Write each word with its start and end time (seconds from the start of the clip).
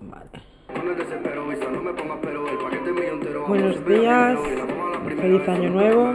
Vale. 0.00 0.30
Buenos 3.46 3.86
días, 3.86 4.38
feliz 5.20 5.48
año 5.48 5.70
nuevo. 5.70 6.14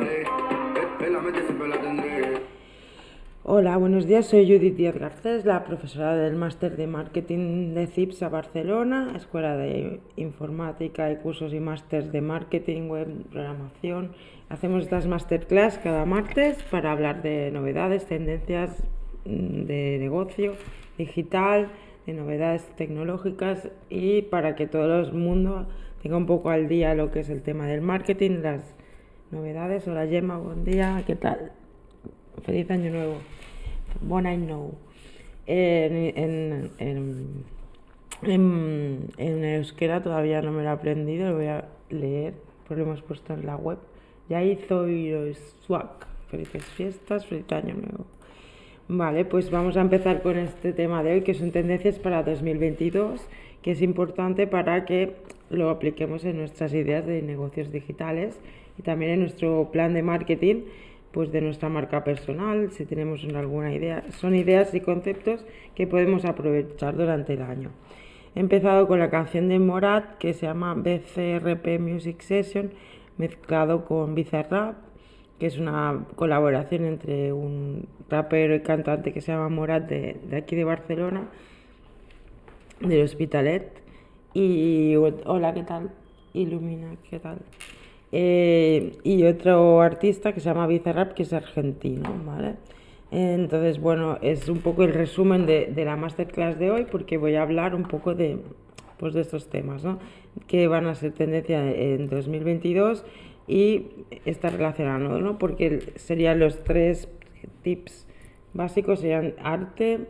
Hola, 3.43 3.77
buenos 3.77 4.07
días. 4.07 4.25
Soy 4.25 4.47
Judith 4.47 4.75
Díaz 4.75 4.97
Garcés, 4.97 5.45
la 5.45 5.63
profesora 5.65 6.15
del 6.15 6.35
máster 6.35 6.75
de 6.75 6.87
marketing 6.87 7.76
de 7.76 7.86
CIPSA 7.86 8.29
Barcelona, 8.29 9.13
Escuela 9.15 9.56
de 9.56 9.99
Informática 10.15 11.12
y 11.12 11.17
cursos 11.17 11.54
y 11.54 11.60
másters 11.60 12.12
de 12.12 12.22
marketing, 12.22 12.90
web, 12.90 13.08
programación. 13.29 14.13
Hacemos 14.49 14.83
estas 14.83 15.06
masterclass 15.06 15.78
cada 15.78 16.05
martes 16.05 16.63
para 16.72 16.91
hablar 16.91 17.22
de 17.22 17.52
novedades, 17.52 18.08
tendencias 18.08 18.84
mm, 19.26 19.66
de 19.66 19.98
negocio 19.99 20.54
digital, 20.98 21.70
de 22.05 22.13
novedades 22.13 22.63
tecnológicas 22.75 23.70
y 23.89 24.23
para 24.23 24.55
que 24.55 24.67
todo 24.67 25.01
el 25.01 25.13
mundo 25.13 25.67
tenga 26.01 26.17
un 26.17 26.25
poco 26.25 26.49
al 26.49 26.67
día 26.67 26.93
lo 26.93 27.11
que 27.11 27.21
es 27.21 27.29
el 27.29 27.41
tema 27.41 27.65
del 27.67 27.81
marketing, 27.81 28.41
las 28.41 28.75
novedades. 29.31 29.87
Hola 29.87 30.05
Gemma, 30.07 30.37
buen 30.37 30.63
día, 30.63 31.03
¿qué 31.07 31.15
tal? 31.15 31.51
Feliz 32.43 32.70
año 32.70 32.91
nuevo. 32.91 33.15
Bon 34.01 34.25
I 34.27 34.37
know. 34.37 34.75
En, 35.47 35.95
en, 36.17 36.71
en, 38.21 39.09
en, 39.17 39.43
euskera 39.43 40.01
todavía 40.01 40.41
no 40.41 40.51
me 40.51 40.63
lo 40.63 40.70
he 40.70 40.71
aprendido, 40.71 41.29
lo 41.29 41.35
voy 41.35 41.48
a 41.48 41.65
leer, 41.89 42.34
pues 42.67 42.77
lo 42.77 42.85
hemos 42.85 43.01
puesto 43.01 43.34
en 43.34 43.45
la 43.45 43.55
web. 43.55 43.77
Ya 44.29 44.43
hizo 44.43 44.85
swag. 45.62 46.05
Felices 46.29 46.65
fiestas, 46.65 47.25
feliz 47.27 47.51
año 47.51 47.75
nuevo. 47.75 48.05
Vale, 48.88 49.25
pues 49.25 49.49
vamos 49.49 49.77
a 49.77 49.81
empezar 49.81 50.21
con 50.21 50.38
este 50.38 50.71
tema 50.71 51.02
de 51.02 51.13
hoy, 51.13 51.21
que 51.21 51.34
son 51.34 51.49
tendencias 51.49 51.98
para 51.98 52.21
2022, 52.21 53.20
que 53.63 53.71
es 53.71 53.81
importante 53.81 54.45
para 54.45 54.85
que 54.85 55.16
lo 55.49 55.71
apliquemos 55.71 56.23
en 56.23 56.37
nuestras 56.37 56.71
ideas 56.71 57.04
de 57.04 57.24
negocios 57.24 57.71
digitales 57.71 58.40
y 58.77 58.84
también 58.84 59.13
en 59.13 59.21
nuestro 59.21 59.71
plan 59.71 59.96
de 59.96 60.04
marketing 60.04 60.65
pues 61.12 61.32
de 61.32 61.41
nuestra 61.41 61.68
marca 61.68 62.04
personal, 62.04 62.70
si 62.74 62.85
tenemos 62.85 63.26
alguna 63.34 63.74
idea. 63.74 64.04
Son 64.12 64.36
ideas 64.36 64.72
y 64.76 64.82
conceptos 64.82 65.44
que 65.74 65.88
podemos 65.88 66.24
aprovechar 66.24 66.96
durante 66.96 67.34
el 67.34 67.42
año. 67.42 67.72
He 68.36 68.40
empezado 68.40 68.88
con 68.88 69.00
la 69.00 69.09
canción 69.09 69.48
de 69.48 69.58
Morat 69.58 70.20
que 70.20 70.34
se 70.36 70.46
llama 70.46 70.76
BCRP 70.76 71.80
Music 71.80 72.22
Session, 72.22 72.70
mezclado 73.18 73.86
con 73.86 74.14
Bizarrap, 74.14 74.76
que 75.39 75.47
es 75.47 75.58
una 75.58 76.05
colaboración 76.16 76.86
entre 76.86 77.33
un 77.33 77.88
rapero 78.09 78.55
y 78.55 78.61
cantante 78.61 79.11
que 79.11 79.22
se 79.22 79.31
llama 79.31 79.50
Morat 79.50 79.88
de, 79.88 80.17
de 80.30 80.38
aquí 80.38 80.55
de 80.55 80.64
Barcelona, 80.64 81.28
del 82.80 83.03
Hospitalet. 83.03 83.81
Y 84.33 84.95
hola, 84.95 85.53
¿qué 85.53 85.63
tal? 85.63 85.91
Ilumina, 86.33 86.95
¿qué 87.09 87.19
tal? 87.19 87.39
Eh, 88.11 88.97
y 89.03 89.23
otro 89.23 89.81
artista 89.81 90.33
que 90.33 90.39
se 90.39 90.50
llama 90.50 90.67
Bizarrap, 90.67 91.13
que 91.13 91.23
es 91.23 91.33
argentino, 91.33 92.13
¿vale? 92.25 92.56
Entonces, 93.11 93.80
bueno, 93.80 94.17
es 94.22 94.50
un 94.50 94.59
poco 94.59 94.83
el 94.83 94.94
resumen 94.94 95.45
de, 95.45 95.67
de, 95.67 95.86
la 95.86 95.95
masterclass 95.95 96.58
de 96.59 96.72
hoy, 96.72 96.86
porque 96.89 97.17
voy 97.17 97.36
a 97.36 97.41
hablar 97.41 97.75
un 97.75 97.83
poco 97.83 98.13
de, 98.13 98.39
pues, 98.97 99.13
de 99.13 99.22
estos 99.22 99.50
temas, 99.50 99.83
¿no? 99.83 100.00
Que 100.47 100.67
van 100.67 100.88
a 100.88 100.95
ser 100.95 101.13
tendencia 101.13 101.72
en 101.72 102.09
2022 102.09 103.06
y 103.48 103.88
está 104.26 104.50
relacionado, 104.50 105.20
¿no? 105.20 105.38
Porque 105.38 105.80
serían 105.96 106.40
los 106.40 106.64
tres 106.64 107.08
tips 107.62 108.08
básicos, 108.54 109.00
serían 109.02 109.36
arte, 109.44 110.08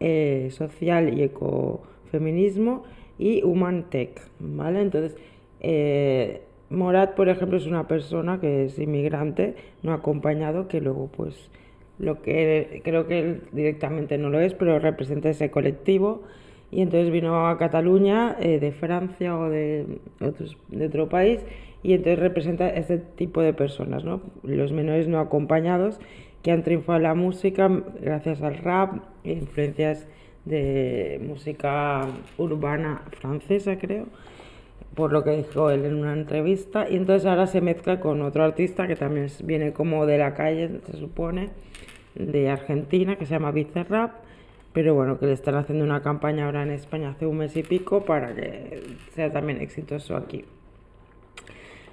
eh, 0.00 0.48
social 0.50 1.16
y 1.16 1.22
ecofeminismo 1.22 2.84
y 3.18 3.42
human 3.42 3.90
tech, 3.90 4.20
¿vale? 4.38 4.80
Entonces, 4.80 5.16
eh, 5.60 6.42
Morat, 6.70 7.14
por 7.14 7.28
ejemplo, 7.28 7.56
es 7.56 7.66
una 7.66 7.88
persona 7.88 8.40
que 8.40 8.64
es 8.64 8.78
inmigrante, 8.78 9.54
no 9.82 9.92
acompañado, 9.92 10.68
que 10.68 10.80
luego, 10.80 11.08
pues, 11.16 11.50
lo 11.98 12.22
que 12.22 12.80
creo 12.84 13.06
que 13.06 13.18
él 13.18 13.42
directamente 13.52 14.18
no 14.18 14.30
lo 14.30 14.40
es, 14.40 14.54
pero 14.54 14.78
representa 14.78 15.30
ese 15.30 15.50
colectivo. 15.50 16.22
Y 16.70 16.82
entonces 16.82 17.10
vino 17.10 17.48
a 17.48 17.56
Cataluña 17.56 18.36
eh, 18.38 18.60
de 18.60 18.72
Francia 18.72 19.36
o 19.38 19.48
de, 19.48 19.86
de 20.68 20.86
otro 20.86 21.08
país 21.08 21.40
y 21.82 21.92
entonces 21.92 22.18
representa 22.18 22.68
ese 22.68 22.98
tipo 22.98 23.40
de 23.40 23.52
personas, 23.52 24.04
¿no? 24.04 24.20
Los 24.42 24.72
menores 24.72 25.08
no 25.08 25.20
acompañados 25.20 26.00
que 26.42 26.50
han 26.50 26.62
triunfado 26.62 26.98
en 26.98 27.02
la 27.04 27.14
música 27.14 27.68
gracias 28.00 28.42
al 28.42 28.58
rap, 28.58 29.02
influencias 29.24 30.06
de 30.44 31.20
música 31.26 32.06
urbana 32.36 33.02
francesa, 33.10 33.78
creo 33.78 34.06
por 34.98 35.12
lo 35.12 35.22
que 35.22 35.30
dijo 35.30 35.70
él 35.70 35.84
en 35.84 35.94
una 35.94 36.12
entrevista, 36.12 36.90
y 36.90 36.96
entonces 36.96 37.24
ahora 37.24 37.46
se 37.46 37.60
mezcla 37.60 38.00
con 38.00 38.20
otro 38.20 38.42
artista 38.42 38.88
que 38.88 38.96
también 38.96 39.28
viene 39.44 39.72
como 39.72 40.06
de 40.06 40.18
la 40.18 40.34
calle, 40.34 40.80
se 40.90 40.96
supone, 40.96 41.50
de 42.16 42.50
Argentina, 42.50 43.14
que 43.14 43.24
se 43.24 43.34
llama 43.34 43.52
Bizarrap, 43.52 44.14
pero 44.72 44.96
bueno, 44.96 45.20
que 45.20 45.26
le 45.26 45.34
están 45.34 45.54
haciendo 45.54 45.84
una 45.84 46.02
campaña 46.02 46.46
ahora 46.46 46.64
en 46.64 46.72
España 46.72 47.10
hace 47.10 47.26
un 47.26 47.36
mes 47.38 47.56
y 47.56 47.62
pico 47.62 48.04
para 48.04 48.34
que 48.34 48.82
sea 49.14 49.30
también 49.30 49.60
exitoso 49.60 50.16
aquí. 50.16 50.44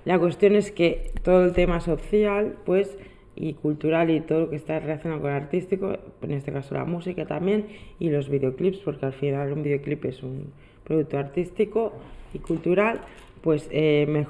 La 0.05 0.19
cuestión 0.19 0.55
es 0.55 0.71
que 0.71 1.11
todo 1.23 1.45
el 1.45 1.53
tema 1.53 1.81
social, 1.81 2.57
pues, 2.65 2.97
y 3.35 3.53
cultural 3.53 4.09
y 4.09 4.21
todo 4.21 4.41
lo 4.41 4.49
que 4.49 4.55
está 4.55 4.79
relacionado 4.79 5.21
con 5.21 5.31
artístico, 5.31 5.97
en 6.21 6.31
este 6.31 6.53
caso 6.53 6.75
la 6.75 6.85
música 6.85 7.25
también, 7.25 7.65
y 7.99 8.09
los 8.09 8.29
videoclips, 8.29 8.77
porque 8.79 9.07
al 9.07 9.13
final 9.13 9.51
un 9.51 9.63
videoclip 9.63 10.05
es 10.05 10.23
un 10.23 10.53
producto 10.83 11.17
artístico, 11.17 11.91
y 12.35 12.39
cultural, 12.39 13.01
pues 13.41 13.67
eh, 13.71 14.25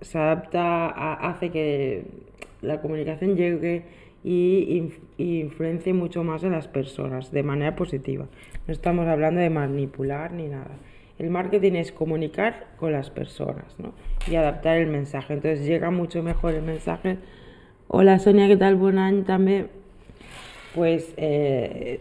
se 0.00 0.18
adapta, 0.18 1.12
hace 1.14 1.50
que 1.50 2.04
la 2.62 2.80
comunicación 2.80 3.36
llegue 3.36 3.82
y, 4.24 4.90
influencie 5.18 5.92
mucho 5.92 6.24
más 6.24 6.44
en 6.44 6.52
las 6.52 6.68
personas 6.68 7.30
de 7.32 7.42
manera 7.42 7.74
positiva. 7.76 8.26
No 8.66 8.72
estamos 8.72 9.06
hablando 9.06 9.40
de 9.40 9.50
manipular 9.50 10.32
ni 10.32 10.48
nada. 10.48 10.76
El 11.18 11.30
marketing 11.30 11.72
es 11.72 11.90
comunicar 11.90 12.66
con 12.76 12.92
las 12.92 13.10
personas 13.10 13.74
¿no? 13.78 13.92
y 14.30 14.36
adaptar 14.36 14.78
el 14.78 14.86
mensaje. 14.86 15.34
Entonces 15.34 15.66
llega 15.66 15.90
mucho 15.90 16.22
mejor 16.22 16.54
el 16.54 16.62
mensaje. 16.62 17.16
Hola 17.88 18.18
Sonia, 18.20 18.46
¿qué 18.46 18.56
tal? 18.56 18.76
Buen 18.76 18.98
año 18.98 19.24
también. 19.24 19.68
Pues 20.74 21.12
eh, 21.16 22.00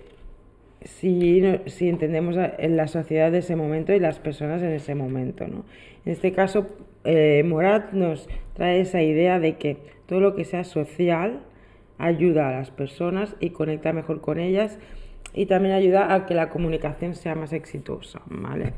si, 0.84 1.42
si 1.66 1.90
entendemos 1.90 2.36
en 2.60 2.78
la 2.78 2.88
sociedad 2.88 3.32
de 3.32 3.40
ese 3.40 3.56
momento 3.56 3.92
y 3.94 4.00
las 4.00 4.20
personas 4.20 4.62
en 4.62 4.72
ese 4.72 4.94
momento. 4.94 5.48
¿no? 5.48 5.66
En 6.06 6.12
este 6.12 6.32
caso, 6.32 6.68
eh, 7.04 7.44
Morat 7.44 7.94
nos 7.94 8.30
trae 8.54 8.82
esa 8.82 9.02
idea 9.02 9.40
de 9.40 9.58
que 9.58 9.78
todo 10.06 10.20
lo 10.20 10.36
que 10.36 10.46
sea 10.46 10.64
social 10.64 11.40
ayuda 11.98 12.50
a 12.50 12.52
las 12.52 12.70
personas 12.70 13.36
y 13.40 13.50
conecta 13.50 13.94
mejor 13.94 14.22
con 14.22 14.40
ellas 14.40 14.78
y 15.34 15.48
también 15.48 15.74
ayuda 15.74 16.14
a 16.14 16.28
que 16.28 16.36
la 16.36 16.50
comunicación 16.50 17.16
sea 17.16 17.34
más 17.34 17.52
exitosa, 17.54 18.22
¿vale? 18.28 18.74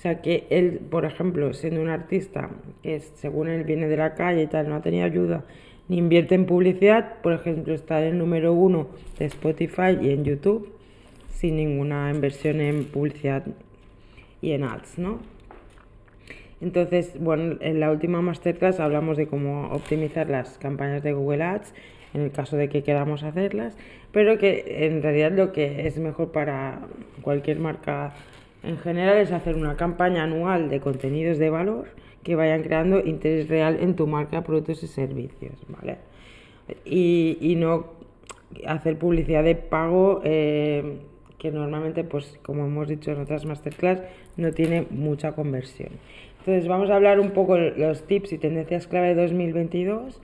O 0.00 0.02
sea 0.02 0.22
que 0.22 0.46
él, 0.48 0.80
por 0.90 1.04
ejemplo, 1.04 1.52
siendo 1.52 1.82
un 1.82 1.90
artista 1.90 2.48
que 2.82 3.00
según 3.00 3.48
él 3.48 3.64
viene 3.64 3.86
de 3.86 3.98
la 3.98 4.14
calle 4.14 4.44
y 4.44 4.46
tal, 4.46 4.66
no 4.66 4.76
ha 4.76 4.80
tenido 4.80 5.04
ayuda 5.04 5.44
ni 5.88 5.98
invierte 5.98 6.34
en 6.34 6.46
publicidad, 6.46 7.20
por 7.20 7.34
ejemplo, 7.34 7.74
está 7.74 8.00
en 8.00 8.12
el 8.12 8.18
número 8.18 8.54
uno 8.54 8.88
de 9.18 9.26
Spotify 9.26 9.98
y 10.00 10.08
en 10.08 10.24
YouTube, 10.24 10.72
sin 11.28 11.56
ninguna 11.56 12.10
inversión 12.10 12.62
en 12.62 12.84
publicidad 12.84 13.44
y 14.40 14.52
en 14.52 14.64
ads, 14.64 14.98
¿no? 14.98 15.18
Entonces, 16.62 17.20
bueno, 17.20 17.58
en 17.60 17.78
la 17.78 17.90
última 17.90 18.22
masterclass 18.22 18.80
hablamos 18.80 19.18
de 19.18 19.26
cómo 19.26 19.68
optimizar 19.70 20.30
las 20.30 20.56
campañas 20.56 21.02
de 21.02 21.12
Google 21.12 21.44
Ads 21.44 21.74
en 22.14 22.22
el 22.22 22.32
caso 22.32 22.56
de 22.56 22.70
que 22.70 22.82
queramos 22.82 23.22
hacerlas, 23.22 23.76
pero 24.12 24.38
que 24.38 24.86
en 24.86 25.02
realidad 25.02 25.32
lo 25.32 25.52
que 25.52 25.86
es 25.86 25.98
mejor 25.98 26.32
para 26.32 26.86
cualquier 27.20 27.58
marca 27.58 28.14
en 28.62 28.78
general 28.78 29.18
es 29.18 29.32
hacer 29.32 29.56
una 29.56 29.76
campaña 29.76 30.24
anual 30.24 30.68
de 30.68 30.80
contenidos 30.80 31.38
de 31.38 31.50
valor 31.50 31.88
que 32.22 32.34
vayan 32.34 32.62
creando 32.62 33.00
interés 33.00 33.48
real 33.48 33.78
en 33.80 33.96
tu 33.96 34.06
marca, 34.06 34.42
productos 34.42 34.82
y 34.82 34.86
servicios, 34.86 35.54
¿vale? 35.68 35.98
Y, 36.84 37.38
y 37.40 37.56
no 37.56 38.00
hacer 38.66 38.98
publicidad 38.98 39.44
de 39.44 39.54
pago 39.54 40.20
eh, 40.24 40.98
que 41.38 41.50
normalmente, 41.50 42.04
pues 42.04 42.38
como 42.42 42.66
hemos 42.66 42.88
dicho 42.88 43.10
en 43.10 43.20
otras 43.20 43.46
masterclass, 43.46 44.02
no 44.36 44.52
tiene 44.52 44.86
mucha 44.90 45.32
conversión. 45.32 45.90
Entonces 46.40 46.68
vamos 46.68 46.90
a 46.90 46.96
hablar 46.96 47.20
un 47.20 47.30
poco 47.30 47.56
los 47.56 48.06
tips 48.06 48.32
y 48.32 48.38
tendencias 48.38 48.86
clave 48.86 49.14
de 49.14 49.22
2022. 49.22 50.20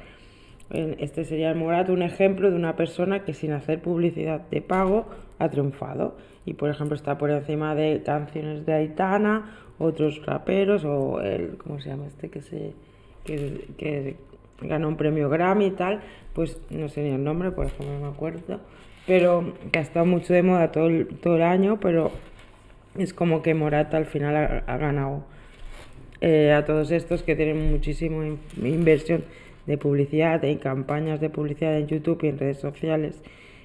Este 0.70 1.24
sería 1.24 1.50
el 1.50 1.56
Morat, 1.56 1.88
un 1.90 2.02
ejemplo 2.02 2.50
de 2.50 2.56
una 2.56 2.74
persona 2.74 3.24
que 3.24 3.34
sin 3.34 3.52
hacer 3.52 3.80
publicidad 3.80 4.40
de 4.50 4.60
pago 4.62 5.06
ha 5.38 5.48
triunfado. 5.48 6.16
Y 6.44 6.54
por 6.54 6.70
ejemplo 6.70 6.96
está 6.96 7.18
por 7.18 7.30
encima 7.30 7.74
de 7.74 8.02
canciones 8.04 8.66
de 8.66 8.74
Aitana, 8.74 9.56
otros 9.78 10.24
raperos 10.26 10.84
o 10.84 11.20
el, 11.20 11.56
¿cómo 11.56 11.80
se 11.80 11.90
llama 11.90 12.06
este 12.06 12.30
que 12.30 12.40
se 12.40 12.72
que, 13.24 13.68
que 13.76 14.16
ganó 14.60 14.88
un 14.88 14.96
premio 14.96 15.28
Grammy 15.28 15.66
y 15.66 15.70
tal? 15.72 16.00
Pues 16.32 16.60
no 16.70 16.88
sé 16.88 17.02
ni 17.02 17.10
el 17.10 17.22
nombre, 17.22 17.50
por 17.50 17.66
ejemplo 17.66 17.92
no 17.98 18.00
me 18.00 18.14
acuerdo 18.14 18.60
pero 19.06 19.54
que 19.72 19.78
ha 19.78 19.82
estado 19.82 20.04
mucho 20.04 20.34
de 20.34 20.42
moda 20.42 20.72
todo 20.72 20.88
el, 20.88 21.06
todo 21.06 21.36
el 21.36 21.42
año, 21.42 21.78
pero 21.80 22.10
es 22.98 23.14
como 23.14 23.42
que 23.42 23.54
Morata 23.54 23.96
al 23.96 24.06
final 24.06 24.62
ha, 24.66 24.76
ganado 24.76 25.24
eh, 26.20 26.52
a 26.52 26.64
todos 26.64 26.90
estos 26.90 27.22
que 27.22 27.36
tienen 27.36 27.70
muchísima 27.70 28.24
inversión 28.56 29.24
de 29.66 29.78
publicidad, 29.78 30.44
en 30.44 30.58
campañas 30.58 31.20
de 31.20 31.30
publicidad 31.30 31.76
en 31.76 31.86
YouTube 31.86 32.22
y 32.22 32.28
en 32.28 32.38
redes 32.38 32.58
sociales 32.58 33.22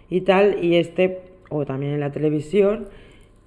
y 0.09 0.21
tal, 0.21 0.63
y 0.63 0.75
este, 0.75 1.19
o 1.49 1.65
también 1.65 1.93
en 1.93 1.99
la 1.99 2.11
televisión, 2.11 2.87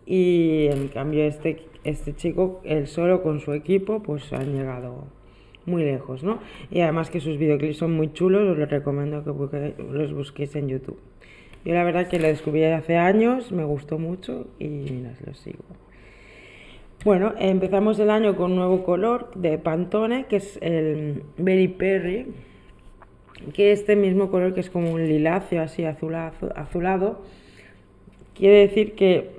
y 0.06 0.66
en 0.70 0.88
cambio 0.88 1.24
este, 1.24 1.62
este 1.84 2.14
chico, 2.14 2.60
él 2.64 2.86
solo 2.86 3.22
con 3.22 3.40
su 3.40 3.52
equipo, 3.52 4.02
pues 4.02 4.32
han 4.32 4.54
llegado 4.54 5.06
muy 5.66 5.82
lejos, 5.82 6.22
¿no? 6.22 6.40
Y 6.70 6.80
además 6.80 7.10
que 7.10 7.20
sus 7.20 7.38
videoclips 7.38 7.78
son 7.78 7.92
muy 7.94 8.12
chulos, 8.12 8.48
os 8.48 8.58
los 8.58 8.68
recomiendo 8.68 9.24
que 9.24 9.74
los 9.78 10.12
busquéis 10.12 10.54
en 10.56 10.68
YouTube. 10.68 10.98
Yo 11.64 11.72
la 11.72 11.84
verdad 11.84 12.08
que 12.08 12.18
lo 12.18 12.28
descubrí 12.28 12.64
hace 12.64 12.96
años, 12.96 13.50
me 13.50 13.64
gustó 13.64 13.98
mucho 13.98 14.46
y 14.58 14.68
mira, 14.68 15.14
lo 15.24 15.34
sigo. 15.34 15.64
Bueno, 17.04 17.34
empezamos 17.38 17.98
el 17.98 18.08
año 18.08 18.34
con 18.34 18.52
un 18.52 18.56
nuevo 18.56 18.82
color 18.82 19.30
de 19.34 19.58
Pantone, 19.58 20.24
que 20.24 20.36
es 20.36 20.58
el 20.62 21.22
Berry 21.36 21.68
Perry, 21.68 22.28
que 23.52 23.72
este 23.72 23.94
mismo 23.94 24.30
color 24.30 24.54
que 24.54 24.60
es 24.60 24.70
como 24.70 24.90
un 24.90 25.06
liláceo 25.06 25.60
así 25.60 25.84
azulado, 25.84 26.50
azulado 26.56 27.20
quiere 28.34 28.60
decir 28.60 28.94
que 28.94 29.32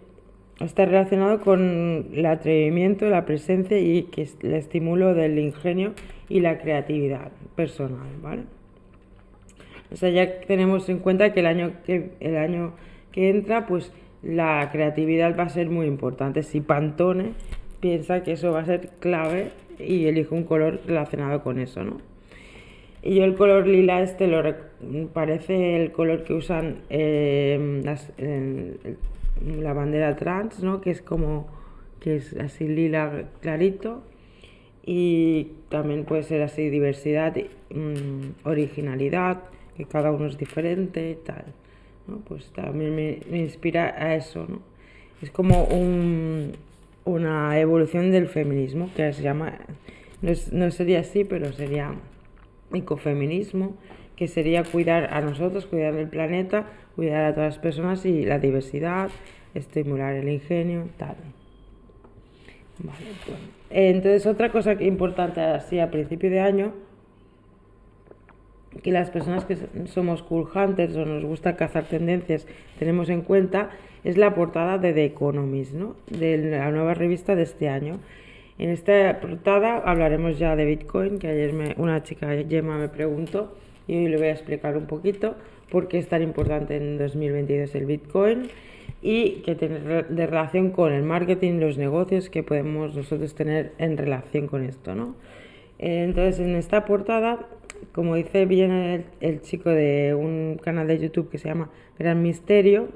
está 0.60 0.86
relacionado 0.86 1.40
con 1.40 2.10
el 2.14 2.26
atrevimiento, 2.28 3.10
la 3.10 3.26
presencia 3.26 3.80
y 3.80 4.04
que 4.04 4.22
es 4.22 4.38
el 4.44 4.54
estímulo 4.54 5.16
del 5.16 5.40
ingenio 5.40 5.94
y 6.30 6.42
la 6.42 6.60
creatividad 6.60 7.32
personal, 7.56 8.10
¿vale? 8.22 8.44
O 9.92 9.96
sea, 9.96 10.12
ya 10.12 10.42
tenemos 10.42 10.88
en 10.88 11.00
cuenta 11.00 11.34
que 11.34 11.40
el 11.40 11.48
año 11.48 11.72
que, 11.84 12.12
el 12.20 12.38
año 12.38 12.74
que 13.12 13.32
entra, 13.32 13.66
pues 13.66 13.92
la 14.22 14.70
creatividad 14.72 15.38
va 15.38 15.44
a 15.44 15.50
ser 15.50 15.70
muy 15.70 15.86
importante. 15.86 16.44
Si 16.44 16.60
Pantone 16.60 17.34
piensa 17.86 18.24
que 18.24 18.32
eso 18.32 18.52
va 18.52 18.62
a 18.62 18.66
ser 18.66 18.90
clave 19.00 19.52
y 19.78 20.08
elige 20.08 20.34
un 20.34 20.44
color 20.44 20.82
relacionado 20.88 21.44
con 21.44 21.60
eso, 21.60 21.84
¿no? 21.84 21.98
Y 23.04 23.14
yo 23.18 23.26
el 23.26 23.36
color 23.36 23.68
lila 23.68 24.02
este 24.02 24.26
lo 24.26 24.42
parece 25.14 25.76
el 25.76 25.92
color 25.92 26.24
que 26.24 26.34
usan 26.34 26.78
eh, 26.90 27.84
la 29.62 29.74
bandera 29.74 30.16
trans, 30.16 30.64
¿no? 30.64 30.82
Que 30.82 30.90
es 30.90 31.04
como 31.04 31.48
que 32.00 32.16
es 32.16 32.36
así 32.38 32.68
lila 32.68 33.26
clarito 33.42 34.02
y 34.84 35.50
también 35.70 36.06
puede 36.06 36.24
ser 36.24 36.42
así 36.42 36.72
diversidad, 36.72 37.36
mm, 37.70 38.48
originalidad, 38.48 39.44
que 39.78 39.86
cada 39.86 40.12
uno 40.12 40.26
es 40.26 40.40
diferente 40.40 41.12
y 41.12 41.16
tal. 41.24 41.46
¿no? 42.08 42.18
Pues 42.28 42.52
también 42.52 42.96
me, 42.96 43.38
inspira 43.38 43.94
a 43.96 44.16
eso, 44.16 44.48
¿no? 44.50 44.60
Es 45.22 45.30
como 45.30 45.66
un, 45.66 46.54
una 47.06 47.60
evolución 47.60 48.12
del 48.12 48.28
feminismo 48.28 48.90
que 48.96 49.14
se 49.14 49.22
llama, 49.22 49.60
no, 50.22 50.32
no 50.52 50.72
sería 50.72 51.00
así, 51.00 51.24
pero 51.24 51.54
sería 51.54 51.94
ecofeminismo, 52.74 53.78
que 54.16 54.28
sería 54.28 54.64
cuidar 54.64 55.14
a 55.14 55.22
nosotros, 55.22 55.66
cuidar 55.66 55.96
el 55.96 56.08
planeta, 56.08 56.66
cuidar 56.96 57.26
a 57.26 57.34
todas 57.34 57.56
las 57.56 57.60
personas 57.60 58.06
y 58.06 58.26
la 58.26 58.40
diversidad, 58.40 59.10
estimular 59.54 60.16
el 60.16 60.30
ingenio, 60.30 60.88
tal. 60.98 61.16
Pues. 62.82 62.98
Entonces, 63.70 64.26
otra 64.26 64.52
cosa 64.52 64.74
importante 64.82 65.42
así 65.42 65.80
a 65.80 65.92
principio 65.92 66.30
de 66.30 66.40
año 66.40 66.74
que 68.84 68.92
las 68.92 69.10
personas 69.10 69.46
que 69.46 69.58
somos 69.86 70.22
cool 70.24 70.48
hunters 70.54 70.96
o 70.96 71.06
nos 71.06 71.24
gusta 71.24 71.56
cazar 71.56 71.86
tendencias 71.86 72.48
tenemos 72.80 73.10
en 73.10 73.22
cuenta 73.22 73.70
es 74.04 74.18
la 74.18 74.36
portada 74.36 74.78
de 74.78 74.94
The 74.94 75.06
Economist, 75.06 75.74
¿no? 75.74 75.96
de 76.08 76.38
la 76.38 76.72
nueva 76.72 76.94
revista 76.94 77.36
de 77.36 77.44
este 77.44 77.70
año. 77.70 78.00
En 78.58 78.70
esta 78.70 79.20
portada 79.20 79.78
hablaremos 79.80 80.40
ya 80.40 80.56
de 80.56 80.66
Bitcoin, 80.66 81.20
que 81.20 81.28
ayer 81.28 81.54
me, 81.54 81.74
una 81.78 82.04
chica, 82.04 82.30
Gemma, 82.48 82.78
me 82.78 82.88
preguntó 82.88 83.54
y 83.88 83.96
hoy 83.98 84.08
le 84.08 84.18
voy 84.18 84.28
a 84.28 84.32
explicar 84.32 84.78
un 84.78 84.86
poquito 84.86 85.36
por 85.70 85.88
qué 85.88 85.98
es 85.98 86.08
tan 86.08 86.22
importante 86.22 86.78
en 86.78 86.98
2022 86.98 87.76
el 87.76 87.86
Bitcoin 87.86 88.44
y 89.02 89.42
que 89.42 89.56
tiene 89.56 89.80
de 89.80 90.28
relación 90.28 90.72
con 90.72 90.94
el 90.94 91.04
marketing, 91.04 91.60
los 91.60 91.78
negocios 91.78 92.30
que 92.30 92.44
podemos 92.44 92.96
nosotros 92.96 93.36
tener 93.36 93.74
en 93.78 93.98
relación 93.98 94.48
con 94.48 94.64
esto, 94.64 94.96
¿no? 94.96 95.16
Entonces, 95.78 96.40
en 96.40 96.56
esta 96.56 96.86
portada 96.86 97.48
como 97.94 98.16
dice 98.16 98.46
bien 98.46 99.06
el, 99.20 99.42
chico 99.42 99.70
de 99.70 100.14
un 100.14 100.60
canal 100.62 100.88
de 100.88 101.00
YouTube 101.00 101.30
que 101.30 101.38
se 101.38 101.50
llama 101.50 101.70
Gran 101.98 102.22
Misterio, 102.22 102.90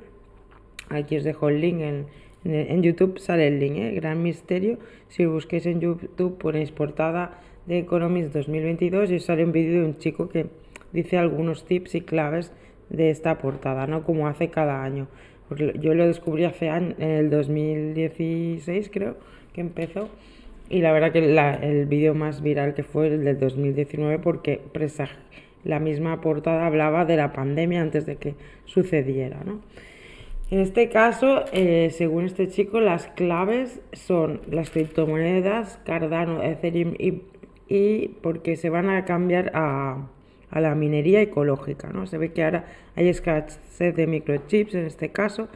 aquí 0.89 1.17
os 1.17 1.23
dejo 1.23 1.49
el 1.49 1.61
link 1.61 1.79
en, 1.81 2.05
en, 2.43 2.83
YouTube, 2.83 3.19
sale 3.19 3.47
el 3.47 3.59
link, 3.59 3.77
¿eh? 3.77 3.91
Gran 3.95 4.23
Misterio. 4.23 4.77
Si 5.09 5.25
busquéis 5.25 5.65
en 5.65 5.81
YouTube 5.81 6.37
ponéis 6.37 6.71
portada 6.71 7.41
de 7.65 7.79
Economist 7.79 8.33
2022 8.33 9.11
y 9.11 9.15
os 9.15 9.25
sale 9.25 9.43
un 9.43 9.51
vídeo 9.51 9.81
de 9.81 9.85
un 9.85 9.97
chico 9.97 10.29
que 10.29 10.47
dice 10.91 11.17
algunos 11.17 11.65
tips 11.65 11.95
y 11.95 12.01
claves 12.01 12.51
de 12.89 13.09
esta 13.09 13.37
portada, 13.37 13.87
¿no? 13.87 14.03
Como 14.03 14.27
hace 14.27 14.49
cada 14.49 14.83
año. 14.83 15.07
Yo 15.79 15.95
lo 15.95 16.05
descubrí 16.05 16.45
hace 16.45 16.69
años, 16.69 16.95
en 16.99 17.09
el 17.09 17.29
2016 17.29 18.89
creo 18.93 19.17
que 19.51 19.61
empezó 19.61 20.09
y 20.69 20.81
la 20.81 20.91
verdad 20.91 21.11
que 21.11 21.19
el 21.19 21.85
vídeo 21.87 22.13
más 22.13 22.41
viral 22.41 22.75
que 22.75 22.83
fue 22.83 23.07
el 23.07 23.23
del 23.23 23.39
2019 23.39 24.19
porque 24.19 24.61
la 25.63 25.79
misma 25.79 26.21
portada 26.21 26.65
hablaba 26.65 27.05
de 27.05 27.17
la 27.17 27.33
pandemia 27.33 27.81
antes 27.81 28.05
de 28.05 28.17
que 28.17 28.35
sucediera. 28.65 29.41
¿no? 29.43 29.61
En 30.51 30.59
este 30.59 30.89
caso, 30.89 31.45
eh, 31.51 31.89
según 31.91 32.25
este 32.25 32.47
chico, 32.47 32.79
las 32.79 33.07
claves 33.07 33.81
son 33.93 34.41
las 34.49 34.69
criptomonedas, 34.69 35.79
Cardano, 35.85 36.43
Ethereum 36.43 36.93
y, 36.97 37.23
y 37.67 38.09
porque 38.21 38.55
se 38.55 38.69
van 38.69 38.89
a 38.89 39.05
cambiar 39.05 39.51
a, 39.55 40.07
a, 40.51 40.59
la 40.61 40.75
minería 40.75 41.21
ecológica. 41.21 41.89
¿no? 41.89 42.05
Se 42.05 42.17
ve 42.17 42.31
que 42.31 42.43
ahora 42.43 42.65
hay 42.95 43.09
escasez 43.09 43.95
de 43.95 44.07
microchips 44.07 44.75
en 44.75 44.85
este 44.85 45.09
caso, 45.09 45.49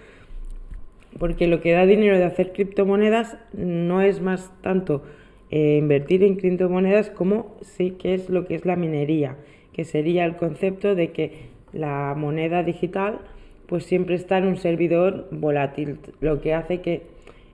porque 1.19 1.47
lo 1.47 1.61
que 1.61 1.71
da 1.71 1.85
dinero 1.85 2.17
de 2.17 2.25
hacer 2.25 2.53
criptomonedas 2.53 3.37
no 3.53 4.01
es 4.01 4.21
más 4.21 4.51
tanto 4.61 5.03
eh, 5.51 5.77
invertir 5.77 6.23
en 6.23 6.35
criptomonedas 6.35 7.09
como 7.09 7.55
sí 7.61 7.91
que 7.91 8.13
es 8.13 8.29
lo 8.29 8.45
que 8.45 8.55
es 8.55 8.65
la 8.65 8.75
minería, 8.75 9.37
que 9.71 9.85
sería 9.85 10.25
el 10.25 10.35
concepto 10.35 10.95
de 10.95 11.11
que 11.11 11.53
la 11.71 12.13
moneda 12.17 12.63
digital 12.63 13.19
pues 13.67 13.85
siempre 13.85 14.15
está 14.15 14.37
en 14.37 14.45
un 14.45 14.57
servidor 14.57 15.27
volátil, 15.31 15.99
lo 16.21 16.41
que 16.41 16.53
hace 16.53 16.81
que 16.81 17.03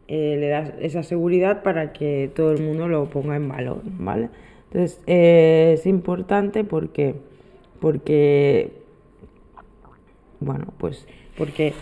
eh, 0.07 0.37
le 0.39 0.49
da 0.49 0.73
esa 0.81 1.03
seguridad 1.03 1.61
para 1.61 1.93
que 1.93 2.31
todo 2.33 2.51
el 2.51 2.61
mundo 2.61 2.87
lo 2.87 3.05
ponga 3.05 3.35
en 3.35 3.47
valor, 3.47 3.81
¿vale? 3.83 4.29
Entonces 4.71 5.01
eh, 5.07 5.71
es 5.75 5.85
importante 5.85 6.63
porque, 6.63 7.15
porque, 7.79 8.71
bueno, 10.39 10.73
pues 10.77 11.07
porque 11.37 11.73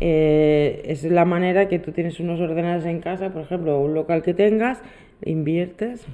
eh, 0.00 0.82
es 0.84 1.04
la 1.04 1.24
manera 1.24 1.68
que 1.68 1.78
tú 1.78 1.92
tienes 1.92 2.20
unos 2.20 2.40
ordenadores 2.40 2.86
en 2.86 3.00
casa, 3.00 3.32
por 3.32 3.42
ejemplo, 3.42 3.80
un 3.80 3.94
local 3.94 4.22
que 4.22 4.34
tengas, 4.34 4.80
inviertes. 5.24 6.04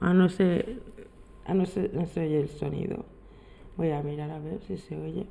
Ah, 0.00 0.12
no 0.12 0.28
sé, 0.28 0.78
ah, 1.44 1.54
no 1.54 1.66
sé, 1.66 1.90
no 1.92 2.06
se 2.06 2.20
oye 2.20 2.40
el 2.40 2.48
sonido. 2.48 3.04
Voy 3.76 3.90
a 3.90 4.02
mirar 4.02 4.30
a 4.30 4.38
ver 4.38 4.60
si 4.66 4.76
se 4.76 4.96
oye. 4.96 5.26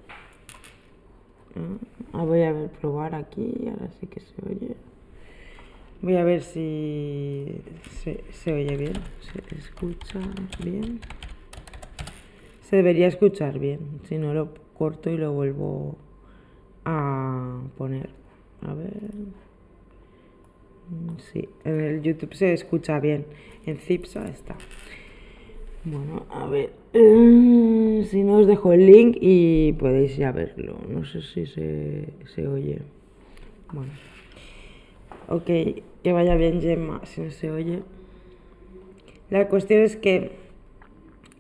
Ah, 2.14 2.24
voy 2.24 2.44
a 2.44 2.52
ver, 2.52 2.70
probar 2.70 3.16
aquí, 3.16 3.54
ahora 3.70 3.90
sí 4.00 4.08
que 4.08 4.20
se 4.20 4.36
oye. 4.48 4.76
Voy 6.02 6.16
a 6.18 6.24
ver 6.24 6.44
si 6.44 7.62
se, 8.04 8.24
se 8.32 8.54
oye 8.54 8.78
bien, 8.78 8.94
se 9.22 9.56
escucha 9.56 10.20
bien. 10.64 11.00
Se 12.62 12.78
debería 12.78 13.08
escuchar 13.08 13.60
bien, 13.60 14.02
si 14.04 14.18
no 14.18 14.34
lo 14.34 14.54
corto 14.74 15.10
y 15.10 15.18
lo 15.18 15.34
vuelvo 15.34 15.98
a 16.86 17.62
poner. 17.78 18.10
A 18.62 18.74
ver. 18.74 18.94
Mm, 20.90 21.18
sí, 21.18 21.50
en 21.64 21.82
el 21.82 22.02
YouTube 22.02 22.34
se 22.34 22.54
escucha 22.54 23.00
bien. 23.00 23.26
En 23.66 23.78
Zipsa 23.78 24.28
está. 24.28 24.56
Bueno, 25.84 26.26
a 26.30 26.48
ver. 26.48 26.74
Eh, 26.94 28.06
si 28.10 28.24
no 28.24 28.38
os 28.38 28.48
dejo 28.48 28.74
el 28.74 28.86
link 28.86 29.18
y 29.20 29.74
podéis 29.74 30.18
ya 30.18 30.32
verlo. 30.32 30.78
No 30.90 31.06
sé 31.06 31.22
si 31.22 31.46
se, 31.46 32.10
se 32.34 32.48
oye. 32.48 32.82
Bueno. 33.72 33.92
Ok, 35.28 35.46
que 35.46 36.14
vaya 36.14 36.36
bien 36.36 36.62
Gemma, 36.62 37.02
si 37.06 37.22
no 37.22 37.32
se 37.32 37.52
oye. 37.52 37.82
La 39.30 39.48
cuestión 39.48 39.82
es 39.82 39.96
que 39.96 40.32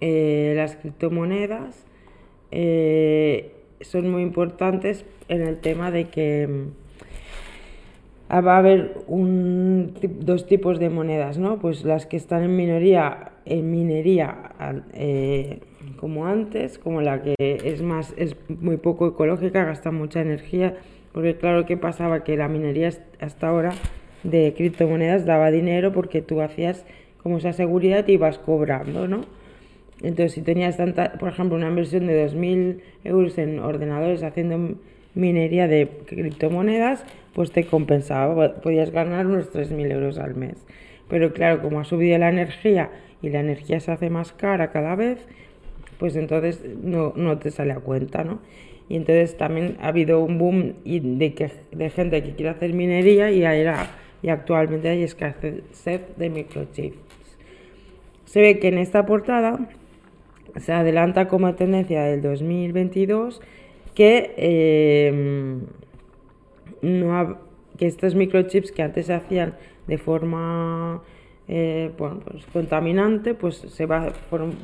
eh, 0.02 0.54
las 0.56 0.75
criptomonedas 0.75 1.86
eh, 2.52 3.55
son 3.86 4.10
muy 4.10 4.22
importantes 4.22 5.06
en 5.27 5.42
el 5.42 5.58
tema 5.60 5.92
de 5.92 6.06
que 6.06 6.48
mm, 6.48 6.86
va 8.32 8.56
a 8.56 8.58
haber 8.58 8.98
un, 9.08 9.94
dos 10.20 10.48
tipos 10.48 10.80
de 10.80 10.89
monedas, 10.89 11.38
¿no? 11.38 11.60
Pues 11.60 11.84
las 11.84 12.06
que 12.06 12.18
están 12.18 12.44
en 12.44 12.56
minoría, 12.56 13.32
en 13.46 13.72
minería 13.72 14.51
eh, 14.94 15.60
como 16.00 16.25
antes, 16.25 16.80
como 16.80 17.01
la 17.01 17.22
que 17.22 17.36
es 17.39 17.82
más, 17.82 18.13
es 18.18 18.36
muy 18.50 18.77
poco 18.77 19.08
ecológica, 19.08 19.63
gasta 19.63 19.92
mucha 19.92 20.22
energía 20.22 20.75
Porque 21.13 21.38
claro 21.38 21.65
que 21.65 21.77
pasaba 21.77 22.24
que 22.24 22.36
la 22.36 22.48
minería 22.48 22.89
hasta 23.20 23.48
ahora 23.48 23.74
de 24.24 24.54
criptomonedas 24.56 25.25
daba 25.25 25.51
dinero 25.51 25.92
porque 25.94 26.22
tú 26.22 26.42
hacías 26.42 26.86
como 27.22 27.38
esa 27.38 27.54
seguridad 27.54 28.08
y 28.08 28.13
ibas 28.13 28.38
cobrando, 28.38 29.08
¿no? 29.08 29.22
Entonces, 30.06 30.34
si 30.34 30.42
tenías 30.42 30.78
tanta, 30.78 31.14
por 31.14 31.30
ejemplo, 31.30 31.58
una 31.58 31.68
inversión 31.68 32.06
de 32.06 32.28
2.000 32.28 32.80
euros 33.06 33.40
en 33.40 33.58
ordenadores 33.58 34.22
haciendo 34.22 34.76
minería 35.16 35.68
de 35.68 35.90
criptomonedas, 36.06 37.04
pues 37.34 37.52
te 37.52 37.66
compensaba, 37.66 38.54
podías 38.62 38.92
ganar 38.92 39.26
unos 39.26 39.52
3.000 39.52 39.92
euros 39.92 40.20
al 40.20 40.36
mes. 40.36 40.64
Pero 41.10 41.34
claro, 41.34 41.64
como 41.64 41.80
ha 41.80 41.86
subido 41.86 42.20
la 42.20 42.30
energía 42.30 42.92
y 43.24 43.32
la 43.32 43.40
energía 43.40 43.80
se 43.80 43.92
hace 43.92 44.12
más 44.12 44.32
cara 44.32 44.72
cada 44.72 44.96
vez, 44.96 45.26
pues 45.98 46.16
entonces 46.16 46.64
no, 46.84 47.14
no 47.16 47.40
te 47.40 47.50
sale 47.50 47.74
a 47.74 47.80
cuenta, 47.80 48.24
¿no? 48.24 48.42
Y 48.88 48.98
entonces 48.98 49.36
también 49.38 49.76
ha 49.82 49.88
habido 49.88 50.20
un 50.24 50.38
boom 50.38 50.76
de, 50.86 51.34
que, 51.34 51.50
de 51.72 51.90
gente 51.90 52.22
que 52.22 52.36
quiere 52.36 52.50
hacer 52.52 52.74
minería 52.74 53.32
y, 53.32 53.44
era, 53.44 53.88
y 54.22 54.30
actualmente 54.30 54.88
hay 54.88 55.02
escasez 55.02 55.64
de 56.16 56.30
microchips. 56.30 57.00
Se 58.26 58.42
ve 58.42 58.60
que 58.60 58.68
en 58.68 58.78
esta 58.78 59.08
portada 59.08 59.68
se 60.58 60.74
adelanta 60.74 61.28
como 61.28 61.54
tendencia 61.56 62.04
del 62.04 62.22
2022 62.22 63.42
que, 63.94 64.34
em, 64.38 65.62
que 67.78 67.88
estos 67.88 68.16
microchips 68.16 68.72
que 68.72 68.84
antes 68.84 69.08
se 69.08 69.14
hacían 69.14 69.56
de 69.88 69.98
forma 69.98 71.02
eh, 71.48 71.92
bueno, 71.98 72.20
pues 72.20 72.46
contaminante, 72.48 73.34
pues 73.34 73.58
se 73.58 73.86
va 73.86 74.04
a 74.04 74.14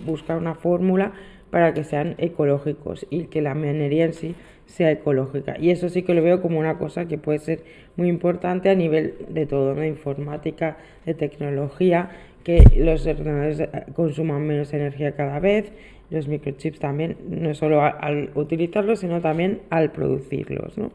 buscar 0.05 0.37
una 0.37 0.55
fórmula 0.55 1.13
para 1.49 1.73
que 1.73 1.83
sean 1.83 2.15
ecológicos 2.17 3.05
y 3.09 3.25
que 3.25 3.41
la 3.41 3.53
minería 3.53 4.05
en 4.05 4.13
sí 4.13 4.35
sea 4.65 4.91
ecológica. 4.91 5.57
Y 5.59 5.69
eso 5.69 5.89
sí 5.89 6.03
que 6.03 6.13
lo 6.13 6.23
veo 6.23 6.41
como 6.41 6.59
una 6.59 6.77
cosa 6.77 7.05
que 7.05 7.17
puede 7.17 7.39
ser 7.39 7.63
muy 7.97 8.07
importante 8.07 8.69
a 8.69 8.75
nivel 8.75 9.15
de 9.29 9.45
todo, 9.45 9.75
de 9.75 9.87
informática, 9.87 10.77
de 11.05 11.13
tecnología, 11.13 12.09
que 12.43 12.63
los 12.77 13.05
ordenadores 13.05 13.59
eh, 13.59 13.69
consuman 13.93 14.47
menos 14.47 14.73
energía 14.73 15.15
cada 15.15 15.39
vez, 15.39 15.71
los 16.09 16.27
microchips 16.27 16.79
también, 16.79 17.17
no 17.29 17.53
solo 17.53 17.81
al 17.81 18.31
utilizarlos, 18.35 18.99
sino 18.99 19.21
también 19.21 19.61
al 19.69 19.91
producirlos. 19.91 20.77
¿no? 20.77 20.91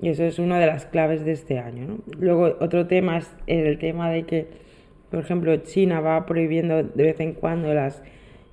Y 0.00 0.08
eso 0.08 0.24
es 0.24 0.38
una 0.38 0.58
de 0.58 0.66
las 0.66 0.86
claves 0.86 1.24
de 1.24 1.32
este 1.32 1.58
año. 1.58 1.86
¿no? 1.86 1.98
Luego, 2.18 2.56
otro 2.60 2.86
tema 2.86 3.18
es 3.18 3.30
el 3.46 3.78
tema 3.78 4.10
de 4.10 4.24
que, 4.24 4.63
por 5.10 5.20
ejemplo, 5.20 5.56
China 5.58 6.00
va 6.00 6.26
prohibiendo 6.26 6.82
de 6.82 7.02
vez 7.02 7.20
en 7.20 7.34
cuando 7.34 7.72
las, 7.72 8.02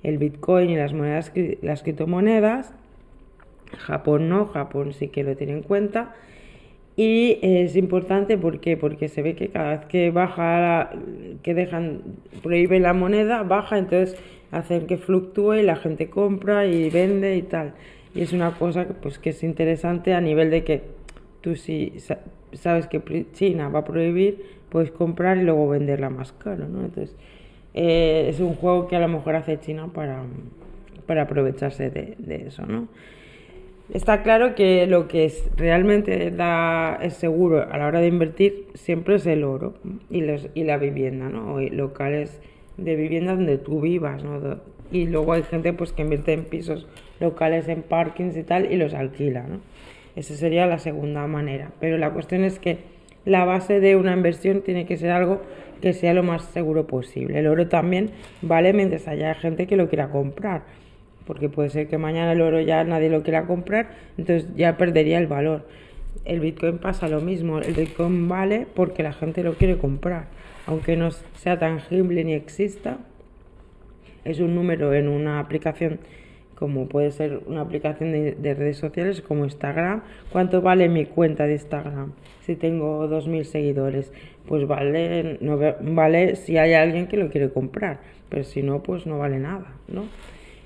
el 0.02 0.18
Bitcoin 0.18 0.70
y 0.70 0.76
las 0.76 0.92
monedas, 0.92 1.32
las 1.62 1.82
criptomonedas. 1.82 2.74
Japón 3.78 4.28
no, 4.28 4.46
Japón 4.46 4.92
sí 4.92 5.08
que 5.08 5.24
lo 5.24 5.36
tiene 5.36 5.52
en 5.52 5.62
cuenta. 5.62 6.14
Y 6.94 7.38
es 7.40 7.74
importante 7.76 8.36
¿por 8.36 8.60
porque 8.78 9.08
se 9.08 9.22
ve 9.22 9.34
que 9.34 9.48
cada 9.48 9.76
vez 9.76 9.86
que 9.86 10.10
baja, 10.10 10.90
que 11.42 11.54
dejan, 11.54 12.02
prohíben 12.42 12.82
la 12.82 12.92
moneda, 12.92 13.42
baja, 13.42 13.78
entonces 13.78 14.18
hacen 14.50 14.86
que 14.86 14.98
fluctúe 14.98 15.54
y 15.54 15.62
la 15.62 15.76
gente 15.76 16.10
compra 16.10 16.66
y 16.66 16.90
vende 16.90 17.36
y 17.36 17.42
tal. 17.42 17.72
Y 18.14 18.20
es 18.20 18.34
una 18.34 18.52
cosa 18.52 18.86
que, 18.86 18.92
pues, 18.92 19.18
que 19.18 19.30
es 19.30 19.42
interesante 19.42 20.12
a 20.12 20.20
nivel 20.20 20.50
de 20.50 20.64
que 20.64 20.82
tú 21.40 21.56
si 21.56 21.94
sabes 22.52 22.86
que 22.86 23.26
China 23.32 23.70
va 23.70 23.80
a 23.80 23.84
prohibir, 23.84 24.44
puedes 24.72 24.90
comprar 24.90 25.36
y 25.36 25.42
luego 25.42 25.68
venderla 25.68 26.08
más 26.08 26.32
caro, 26.32 26.66
¿no? 26.66 26.82
Entonces, 26.82 27.14
eh, 27.74 28.26
es 28.30 28.40
un 28.40 28.54
juego 28.54 28.88
que 28.88 28.96
a 28.96 29.00
lo 29.00 29.08
mejor 29.08 29.36
hace 29.36 29.60
China 29.60 29.88
para, 29.92 30.22
para 31.06 31.22
aprovecharse 31.22 31.90
de, 31.90 32.44
eso, 32.46 32.64
¿no? 32.64 32.88
Está 33.92 34.22
claro 34.22 34.54
que 34.54 34.86
lo 34.86 35.08
que 35.08 35.26
es, 35.26 35.50
realmente 35.56 36.30
da, 36.30 36.98
es 37.02 37.14
seguro 37.14 37.70
a 37.70 37.76
la 37.76 37.86
hora 37.86 38.00
de 38.00 38.06
invertir 38.06 38.68
siempre 38.72 39.16
es 39.16 39.26
el 39.26 39.44
oro 39.44 39.74
y, 40.08 40.22
los, 40.22 40.48
y 40.54 40.64
la 40.64 40.78
vivienda, 40.78 41.28
¿no? 41.28 41.60
Locales 41.60 42.40
de 42.78 42.96
vivienda 42.96 43.34
donde 43.34 43.58
tú 43.58 43.82
vivas, 43.82 44.24
¿no? 44.24 44.40
Y 44.90 45.06
luego 45.06 45.34
hay 45.34 45.42
gente 45.42 45.74
pues 45.74 45.92
que 45.92 46.00
invierte 46.00 46.32
en 46.32 46.44
pisos 46.44 46.88
locales, 47.20 47.68
en 47.68 47.82
parkings 47.82 48.38
y 48.38 48.42
tal, 48.42 48.72
y 48.72 48.76
los 48.76 48.94
alquila, 48.94 49.42
¿no? 49.42 49.60
Esa 50.16 50.34
sería 50.34 50.66
la 50.66 50.78
segunda 50.78 51.26
manera. 51.26 51.72
Pero 51.78 51.98
la 51.98 52.10
cuestión 52.10 52.44
es 52.44 52.58
que 52.58 52.78
la 53.24 53.44
base 53.44 53.80
de 53.80 53.96
una 53.96 54.12
inversión 54.12 54.62
tiene 54.62 54.86
que 54.86 54.96
ser 54.96 55.10
algo 55.10 55.42
que 55.80 55.92
sea 55.92 56.14
lo 56.14 56.22
más 56.22 56.44
seguro 56.44 56.86
posible. 56.86 57.38
El 57.38 57.46
oro 57.46 57.68
también 57.68 58.10
vale 58.40 58.72
mientras 58.72 59.08
haya 59.08 59.34
gente 59.34 59.66
que 59.66 59.76
lo 59.76 59.88
quiera 59.88 60.10
comprar 60.10 60.62
porque 61.26 61.48
puede 61.48 61.70
ser 61.70 61.88
que 61.88 61.98
mañana 61.98 62.32
el 62.32 62.40
oro 62.40 62.60
ya 62.60 62.84
nadie 62.84 63.08
lo 63.08 63.22
quiera 63.22 63.46
comprar, 63.46 63.90
entonces 64.18 64.48
ya 64.56 64.76
perdería 64.76 65.18
el 65.18 65.26
valor. 65.26 65.66
El 66.24 66.40
Bitcoin 66.40 66.78
pasa 66.78 67.08
lo 67.08 67.20
mismo, 67.20 67.58
el 67.58 67.74
Bitcoin 67.74 68.28
vale 68.28 68.66
porque 68.74 69.02
la 69.02 69.12
gente 69.12 69.42
lo 69.42 69.54
quiere 69.54 69.78
comprar, 69.78 70.26
aunque 70.66 70.96
no 70.96 71.10
sea 71.10 71.58
tangible 71.58 72.24
ni 72.24 72.34
exista, 72.34 72.98
es 74.24 74.38
un 74.40 74.54
número 74.54 74.94
en 74.94 75.08
una 75.08 75.40
aplicación 75.40 75.98
como 76.54 76.86
puede 76.88 77.10
ser 77.10 77.40
una 77.46 77.62
aplicación 77.62 78.12
de, 78.12 78.54
redes 78.54 78.76
sociales 78.76 79.20
como 79.20 79.44
Instagram. 79.44 80.02
¿Cuánto 80.30 80.62
vale 80.62 80.88
mi 80.88 81.06
cuenta 81.06 81.46
de 81.46 81.54
Instagram? 81.54 82.12
Si 82.42 82.56
tengo 82.56 83.08
2.000 83.08 83.44
seguidores, 83.44 84.12
pues 84.46 84.66
vale, 84.66 85.38
no, 85.40 85.58
vale 85.80 86.36
si 86.36 86.58
hay 86.58 86.74
alguien 86.74 87.06
que 87.08 87.16
lo 87.16 87.30
quiere 87.30 87.50
comprar, 87.50 88.00
pero 88.28 88.44
si 88.44 88.62
no, 88.62 88.82
pues 88.82 89.06
no 89.06 89.18
vale 89.18 89.38
nada, 89.38 89.72
¿no? 89.88 90.04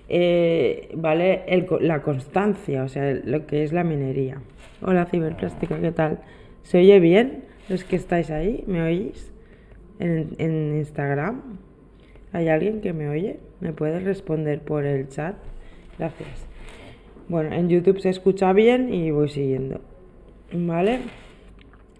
Eh, 0.09 0.91
vale 0.95 1.45
la 1.81 2.03
constancia, 2.03 2.85
o 2.85 2.89
sea, 2.89 3.13
lo 3.25 3.47
que 3.47 3.65
es 3.65 3.73
la 3.73 3.83
minería. 3.83 4.41
Hola 4.83 5.07
ciberplástica, 5.07 5.81
¿qué 5.81 5.93
tal? 5.93 6.21
¿Se 6.63 6.79
oye 6.79 7.01
bien? 7.01 7.45
Los 7.69 7.85
que 7.85 7.97
estáis 7.97 8.31
ahí, 8.31 8.63
¿me 8.67 8.83
oís? 8.83 9.33
En, 9.99 10.35
en 10.39 10.77
Instagram. 10.77 11.59
¿Hay 12.33 12.49
alguien 12.49 12.81
que 12.81 12.93
me 12.93 13.09
oye? 13.09 13.41
¿Me 13.61 13.73
puede 13.73 14.01
responder 14.01 14.61
por 14.61 14.85
el 14.85 15.09
chat? 15.09 15.37
Gracias. 15.99 16.47
Bueno, 17.29 17.55
en 17.55 17.69
YouTube 17.69 18.01
se 18.01 18.11
escucha 18.11 18.53
bien 18.53 18.93
y 18.93 19.11
voy 19.11 19.29
siguiendo. 19.29 19.81
¿Vale? 20.53 21.01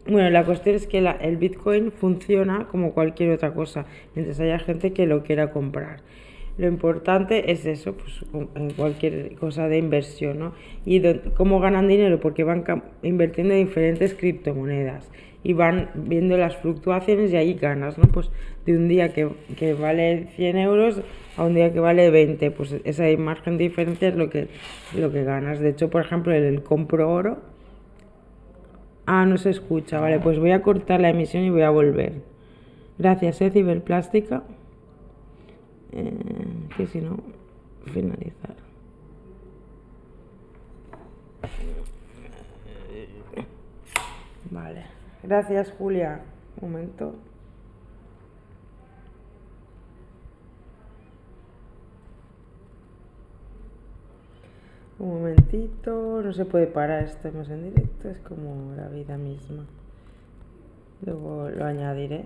Bueno, 0.09 0.31
la 0.31 0.45
cuestión 0.45 0.77
es 0.77 0.87
que 0.87 0.99
el 0.99 1.37
Bitcoin 1.37 1.91
funciona 1.91 2.69
como 2.71 2.93
cualquier 2.93 3.31
otra 3.33 3.53
cosa, 3.53 3.87
mientras 4.15 4.39
haya 4.39 4.61
gente 4.61 4.93
que 4.93 5.07
lo 5.07 5.25
quiera 5.25 5.51
comprar. 5.51 6.01
Lo 6.59 6.69
importante 6.69 7.51
es 7.51 7.67
eso, 7.67 7.95
pues 7.95 8.25
en 8.55 8.71
cualquier 8.71 9.35
cosa 9.35 9.69
de 9.69 9.79
inversión, 9.79 10.39
¿no? 10.39 10.53
Y 10.85 11.03
cómo 11.37 11.59
ganan 11.61 11.89
dinero, 11.89 12.21
porque 12.21 12.45
van 12.45 12.65
invirtiendo 13.03 13.53
en 13.53 13.67
diferentes 13.67 14.15
criptomonedas 14.15 15.11
y 15.47 15.53
van 15.53 15.91
viendo 15.95 16.37
las 16.37 16.57
fluctuaciones 16.57 17.33
y 17.33 17.37
ahí 17.37 17.55
ganas, 17.55 17.99
¿no? 17.99 18.09
Pues 18.09 18.33
de 18.65 18.77
un 18.77 18.89
día 18.89 19.13
que, 19.13 19.31
que 19.57 19.75
vale 19.75 20.27
100 20.35 20.57
euros 20.57 21.01
a 21.37 21.45
un 21.45 21.55
día 21.55 21.73
que 21.73 21.79
vale 21.79 22.11
20, 22.11 22.51
pues 22.51 22.75
esa 22.83 23.05
margen 23.17 23.57
de 23.57 23.63
diferencia 23.63 24.09
es 24.09 24.17
lo 24.17 24.29
que, 24.29 24.49
lo 24.97 25.13
que 25.13 25.23
ganas. 25.23 25.61
De 25.61 25.69
hecho, 25.69 25.89
por 25.89 26.05
ejemplo, 26.05 26.35
el, 26.35 26.65
compro 26.65 27.13
oro. 27.13 27.39
Ah, 29.07 29.25
no 29.25 29.39
se 29.39 29.51
escucha, 29.51 30.01
vale, 30.01 30.19
pues 30.19 30.37
voy 30.41 30.51
a 30.51 30.63
cortar 30.63 31.01
la 31.01 31.11
emisión 31.11 31.45
y 31.45 31.51
voy 31.51 31.63
a 31.63 31.71
volver. 31.71 32.23
Gracias, 32.99 33.41
¿eh? 33.41 33.53
Ciberplástica. 33.53 34.43
Eh, 35.93 36.13
que 36.77 36.89
si 36.89 37.01
no, 37.01 37.21
finalizar. 37.93 38.57
Vale. 44.51 45.06
Gracias, 45.27 45.73
Julia. 45.77 46.21
Un 46.61 46.71
momento. 46.71 47.17
Un 55.01 55.09
momentito, 55.09 56.23
no 56.23 56.33
se 56.33 56.45
puede 56.45 56.69
parar, 56.69 57.03
estamos 57.03 57.51
en 57.51 57.65
directo, 57.65 58.09
es 58.09 58.19
como 58.19 58.73
la 58.77 58.89
vida 58.89 59.19
misma. 59.19 59.67
Luego 61.05 61.51
lo 61.51 61.65
añadiré. 61.65 62.25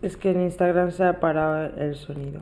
Es 0.00 0.16
que 0.16 0.30
en 0.30 0.40
Instagram 0.40 0.90
se 0.90 1.04
ha 1.04 1.20
parado 1.20 1.66
el 1.76 1.96
sonido. 1.96 2.40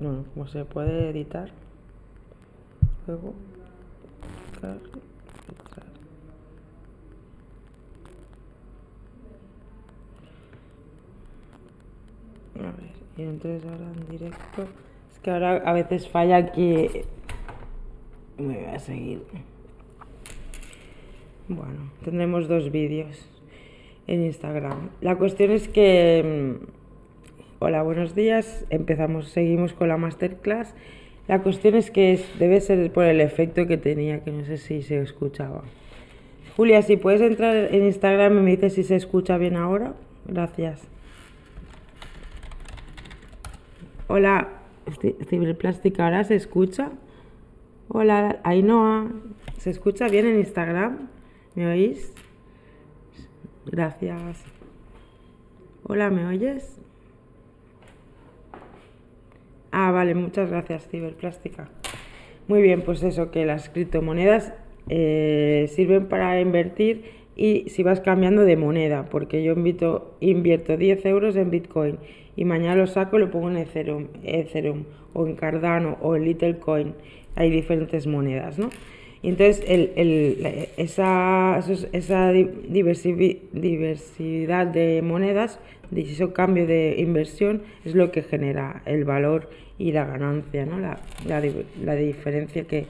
No, 0.00 0.24
como 0.34 0.48
se 0.48 0.64
puede 0.64 1.10
editar. 1.10 1.50
Luego. 3.10 3.34
A 4.62 4.68
ver, 12.62 12.74
y 13.16 13.22
entonces 13.22 13.64
ahora 13.68 13.90
en 13.96 14.08
directo. 14.08 14.62
Es 15.12 15.18
que 15.18 15.30
ahora 15.32 15.56
a 15.56 15.72
veces 15.72 16.08
falla 16.08 16.36
aquí. 16.36 16.88
Me 18.38 18.58
voy 18.58 18.64
a 18.66 18.78
seguir. 18.78 19.24
Bueno, 21.48 21.90
tendremos 22.04 22.46
dos 22.46 22.70
vídeos 22.70 23.28
en 24.06 24.22
Instagram. 24.22 24.90
La 25.00 25.16
cuestión 25.16 25.50
es 25.50 25.66
que, 25.66 26.60
Hola, 27.58 27.82
buenos 27.82 28.14
días. 28.14 28.64
Empezamos, 28.70 29.28
seguimos 29.28 29.72
con 29.72 29.88
la 29.88 29.96
masterclass. 29.96 30.74
La 31.30 31.44
cuestión 31.44 31.76
es 31.76 31.92
que 31.92 32.20
debe 32.40 32.60
ser 32.60 32.90
por 32.90 33.04
el 33.04 33.20
efecto 33.20 33.68
que 33.68 33.76
tenía, 33.76 34.24
que 34.24 34.32
no 34.32 34.44
sé 34.44 34.58
si 34.58 34.82
se 34.82 35.00
escuchaba. 35.00 35.62
Julia, 36.56 36.82
si 36.82 36.96
puedes 36.96 37.20
entrar 37.20 37.72
en 37.72 37.84
Instagram 37.84 38.38
y 38.38 38.40
me 38.40 38.50
dices 38.50 38.74
si 38.74 38.82
se 38.82 38.96
escucha 38.96 39.38
bien 39.38 39.54
ahora. 39.54 39.94
Gracias. 40.26 40.82
Hola, 44.08 44.48
Ciberplástica, 45.28 46.06
¿ahora 46.06 46.24
se 46.24 46.34
escucha? 46.34 46.90
Hola, 47.86 48.40
Ainhoa, 48.42 49.12
¿se 49.56 49.70
escucha 49.70 50.08
bien 50.08 50.26
en 50.26 50.40
Instagram? 50.40 51.10
¿Me 51.54 51.68
oís? 51.68 52.12
Gracias. 53.66 54.42
Hola, 55.84 56.10
¿me 56.10 56.26
oyes? 56.26 56.80
Ah, 59.72 59.90
vale, 59.92 60.14
muchas 60.14 60.50
gracias, 60.50 60.88
Ciberplástica. 60.88 61.68
Muy 62.48 62.62
bien, 62.62 62.82
pues 62.82 63.02
eso, 63.02 63.30
que 63.30 63.46
las 63.46 63.68
criptomonedas 63.68 64.52
eh, 64.88 65.66
sirven 65.68 66.06
para 66.06 66.40
invertir 66.40 67.04
y 67.36 67.68
si 67.68 67.82
vas 67.82 68.00
cambiando 68.00 68.42
de 68.42 68.56
moneda, 68.56 69.06
porque 69.08 69.42
yo 69.42 69.52
invito, 69.52 70.16
invierto 70.20 70.76
10 70.76 71.06
euros 71.06 71.36
en 71.36 71.50
Bitcoin 71.50 71.98
y 72.36 72.44
mañana 72.44 72.74
lo 72.74 72.86
saco 72.86 73.16
y 73.16 73.20
lo 73.20 73.30
pongo 73.30 73.50
en 73.50 73.58
Ethereum, 73.58 74.08
Ethereum 74.24 74.84
o 75.14 75.26
en 75.26 75.36
Cardano 75.36 75.96
o 76.00 76.16
en 76.16 76.24
Littlecoin. 76.24 76.94
Hay 77.36 77.50
diferentes 77.50 78.06
monedas, 78.06 78.58
¿no? 78.58 78.70
Y 79.22 79.28
entonces 79.28 79.62
el, 79.68 79.92
el, 79.96 80.68
esa, 80.76 81.60
esa 81.92 82.32
diversidad 82.32 84.66
de 84.66 85.02
monedas, 85.02 85.60
de 85.90 86.00
ese 86.02 86.32
cambio 86.32 86.66
de 86.66 86.96
inversión, 86.98 87.62
es 87.84 87.94
lo 87.94 88.10
que 88.12 88.22
genera 88.22 88.82
el 88.86 89.04
valor 89.04 89.50
y 89.78 89.92
la 89.92 90.06
ganancia, 90.06 90.64
¿no? 90.64 90.78
la, 90.78 91.00
la, 91.26 91.42
la 91.84 91.94
diferencia 91.96 92.64
que, 92.64 92.86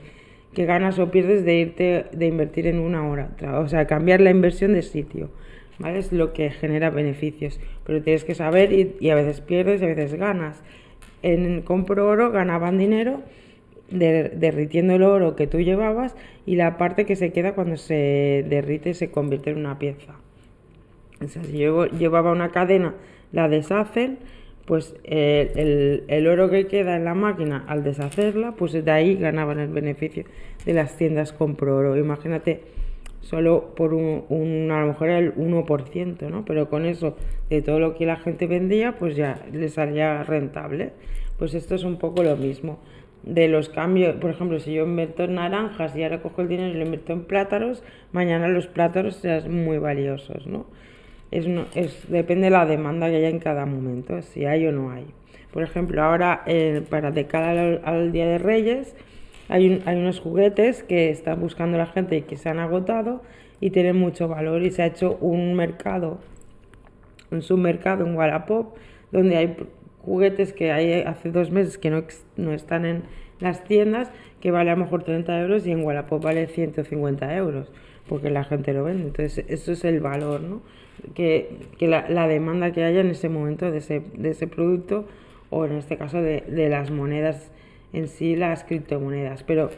que, 0.55 0.67
ganas 0.67 1.01
o 1.01 1.11
pierdes 1.11 1.45
de 1.45 1.55
irte 1.55 2.05
de 2.13 2.27
invertir 2.27 2.69
en 2.69 2.79
una 2.79 3.09
hora, 3.09 3.31
o 3.55 3.69
sea, 3.69 3.87
cambiar 3.87 4.21
la 4.21 4.31
inversión 4.31 4.73
de 4.73 4.83
sitio. 4.83 5.31
¿Vale? 5.79 5.99
Es 5.99 6.13
lo 6.13 6.35
que 6.35 6.51
genera 6.51 6.91
beneficios, 6.91 7.59
pero 7.87 8.03
tienes 8.03 8.25
que 8.25 8.35
saber 8.35 8.71
y, 8.71 8.97
y 9.01 9.09
a 9.09 9.15
veces 9.15 9.41
pierdes 9.41 9.81
y 9.81 9.87
a 9.87 9.89
veces 9.89 10.15
ganas. 10.15 10.63
En 11.23 11.63
compro 11.63 12.07
oro 12.07 12.31
ganaban 12.31 12.77
dinero 12.77 13.23
derritiendo 13.91 14.95
el 14.95 15.03
oro 15.03 15.37
que 15.37 15.47
tú 15.47 15.61
llevabas 15.61 16.15
y 16.47 16.57
la 16.57 16.77
parte 16.77 17.07
que 17.07 17.17
se 17.17 17.33
queda 17.33 17.55
cuando 17.55 17.77
se 17.77 18.45
derrite 18.49 18.95
se 18.95 19.11
convierte 19.11 19.51
en 19.51 19.59
una 19.59 19.79
pieza. 19.79 20.15
O 21.23 21.29
sea, 21.29 21.45
si 21.45 21.59
yo 21.59 21.87
llevaba 21.87 22.33
una 22.33 22.51
cadena, 22.51 22.95
la 23.33 23.49
deshacen, 23.49 24.19
pues 24.65 24.95
el, 25.05 26.05
el, 26.07 26.27
oro 26.29 26.49
que 26.49 26.67
queda 26.67 26.97
en 26.97 27.05
la 27.05 27.15
máquina 27.15 27.65
al 27.67 27.83
deshacerla, 27.83 28.53
pues 28.53 28.73
de 28.73 28.91
ahí 28.91 29.17
ganaban 29.17 29.59
el 29.59 29.69
beneficio 29.69 30.25
de 30.65 30.75
las 30.75 30.97
tiendas 30.97 31.33
compro 31.33 31.77
oro. 31.77 31.97
Imagínate, 31.97 32.63
solo 33.21 33.75
por 33.75 33.95
un, 33.95 34.69
a 34.71 34.81
lo 34.81 34.87
mejor 34.89 35.09
el 35.11 35.35
1%, 35.35 36.31
¿no? 36.31 36.45
Pero 36.45 36.69
con 36.69 36.87
eso, 36.87 37.17
de 37.49 37.63
todo 37.63 37.79
lo 37.81 37.95
que 37.95 38.07
la 38.07 38.17
gente 38.17 38.47
vendía, 38.47 38.97
pues 38.99 39.17
ya 39.17 39.45
les 39.53 39.75
salía 39.75 40.23
rentable. 40.23 40.93
Pues 41.39 41.55
esto 41.55 41.75
es 41.75 41.85
un 41.85 41.99
poco 41.99 42.23
lo 42.23 42.37
mismo 42.37 42.79
de 43.23 43.49
los 43.49 43.69
cambios, 43.69 44.17
por 44.17 44.31
ejemplo, 44.31 44.59
si 44.61 44.73
yo 44.73 44.85
invierto 44.85 45.25
en 45.25 45.35
naranjas 45.35 45.95
y 45.95 46.03
ahora 46.03 46.23
cojo 46.23 46.43
el 46.43 46.49
dinero 46.49 46.71
y 46.71 46.79
lo 46.79 46.85
invierto 46.85 47.13
en 47.13 47.25
plátanos, 47.25 47.83
mañana 48.13 48.49
los 48.49 48.67
plátanos 48.67 49.17
serán 49.17 49.65
muy 49.65 49.79
valiosos, 49.79 50.47
¿no? 50.47 50.67
Es, 51.31 51.47
es, 51.75 52.11
depende 52.11 52.45
de 52.45 52.51
la 52.51 52.67
demanda 52.67 53.09
que 53.09 53.17
haya 53.17 53.29
en 53.29 53.39
cada 53.39 53.67
momento, 53.67 54.21
si 54.23 54.47
hay 54.47 54.67
o 54.67 54.73
no 54.73 54.91
hay. 54.91 55.07
Por 55.53 55.63
ejemplo, 55.63 56.03
ahora 56.03 56.43
eh, 56.47 56.83
para 56.89 57.11
de 57.11 57.27
al, 57.85 58.13
Día 58.13 58.27
de 58.27 58.39
Reyes 58.39 58.97
hay, 59.49 59.83
hay 59.85 59.97
unos 59.97 60.21
juguetes 60.21 60.83
que 60.83 61.11
están 61.11 61.41
buscando 61.41 61.77
la 61.77 61.87
gente 61.87 62.17
y 62.17 62.23
que 62.23 62.37
se 62.37 62.49
han 62.49 62.59
agotado 62.59 63.23
y 63.61 63.71
tienen 63.71 63.97
mucho 63.97 64.29
valor 64.29 64.63
y 64.63 64.71
se 64.71 64.83
ha 64.83 64.87
hecho 64.87 65.19
un 65.21 65.55
mercado, 65.55 66.21
un 67.31 67.43
submercado 67.43 68.07
en 68.07 68.17
Wallapop 68.17 68.77
donde 69.13 69.37
hay 69.37 69.57
juguetes 70.05 70.53
que 70.53 70.73
hay 70.73 71.03
hace 71.03 71.31
dos 71.31 71.51
meses 71.51 71.79
que 71.79 71.91
no, 71.91 72.05
no 72.37 72.53
están 72.53 72.85
en 72.85 73.03
las 73.39 73.65
tiendas, 73.65 74.11
que 74.41 74.51
vale 74.51 74.71
a 74.71 74.75
lo 74.75 74.85
mejor 74.85 75.03
30 75.03 75.41
euros 75.41 75.67
y 75.67 75.73
en 75.73 75.85
Wallapop 75.85 76.23
vale 76.23 76.47
150 76.47 77.37
euros, 77.37 77.73
porque 78.09 78.31
la 78.31 78.45
gente 78.45 78.73
lo 78.73 78.85
vende. 78.85 79.05
Entonces, 79.05 79.45
eso 79.49 79.73
es 79.73 79.85
el 79.85 80.01
valor, 80.01 80.41
¿no? 80.43 80.63
Que, 81.15 81.57
que 81.79 81.89
la, 81.89 82.09
la, 82.11 82.29
demanda 82.29 82.73
que 82.73 82.85
haya 82.85 83.01
en 83.01 83.11
ese 83.11 83.29
momento 83.29 83.71
de 83.71 83.79
ese, 83.79 84.03
de 84.15 84.31
ese 84.31 84.47
producto, 84.47 85.07
o 85.49 85.65
en 85.65 85.73
este 85.73 85.97
caso 85.97 86.21
de, 86.21 86.43
de 86.43 86.69
las 86.69 86.91
monedas 86.91 87.51
en 87.93 88.09
sí, 88.09 88.37
las 88.37 88.65
criptomonedas. 88.65 89.43
Pero 89.43 89.71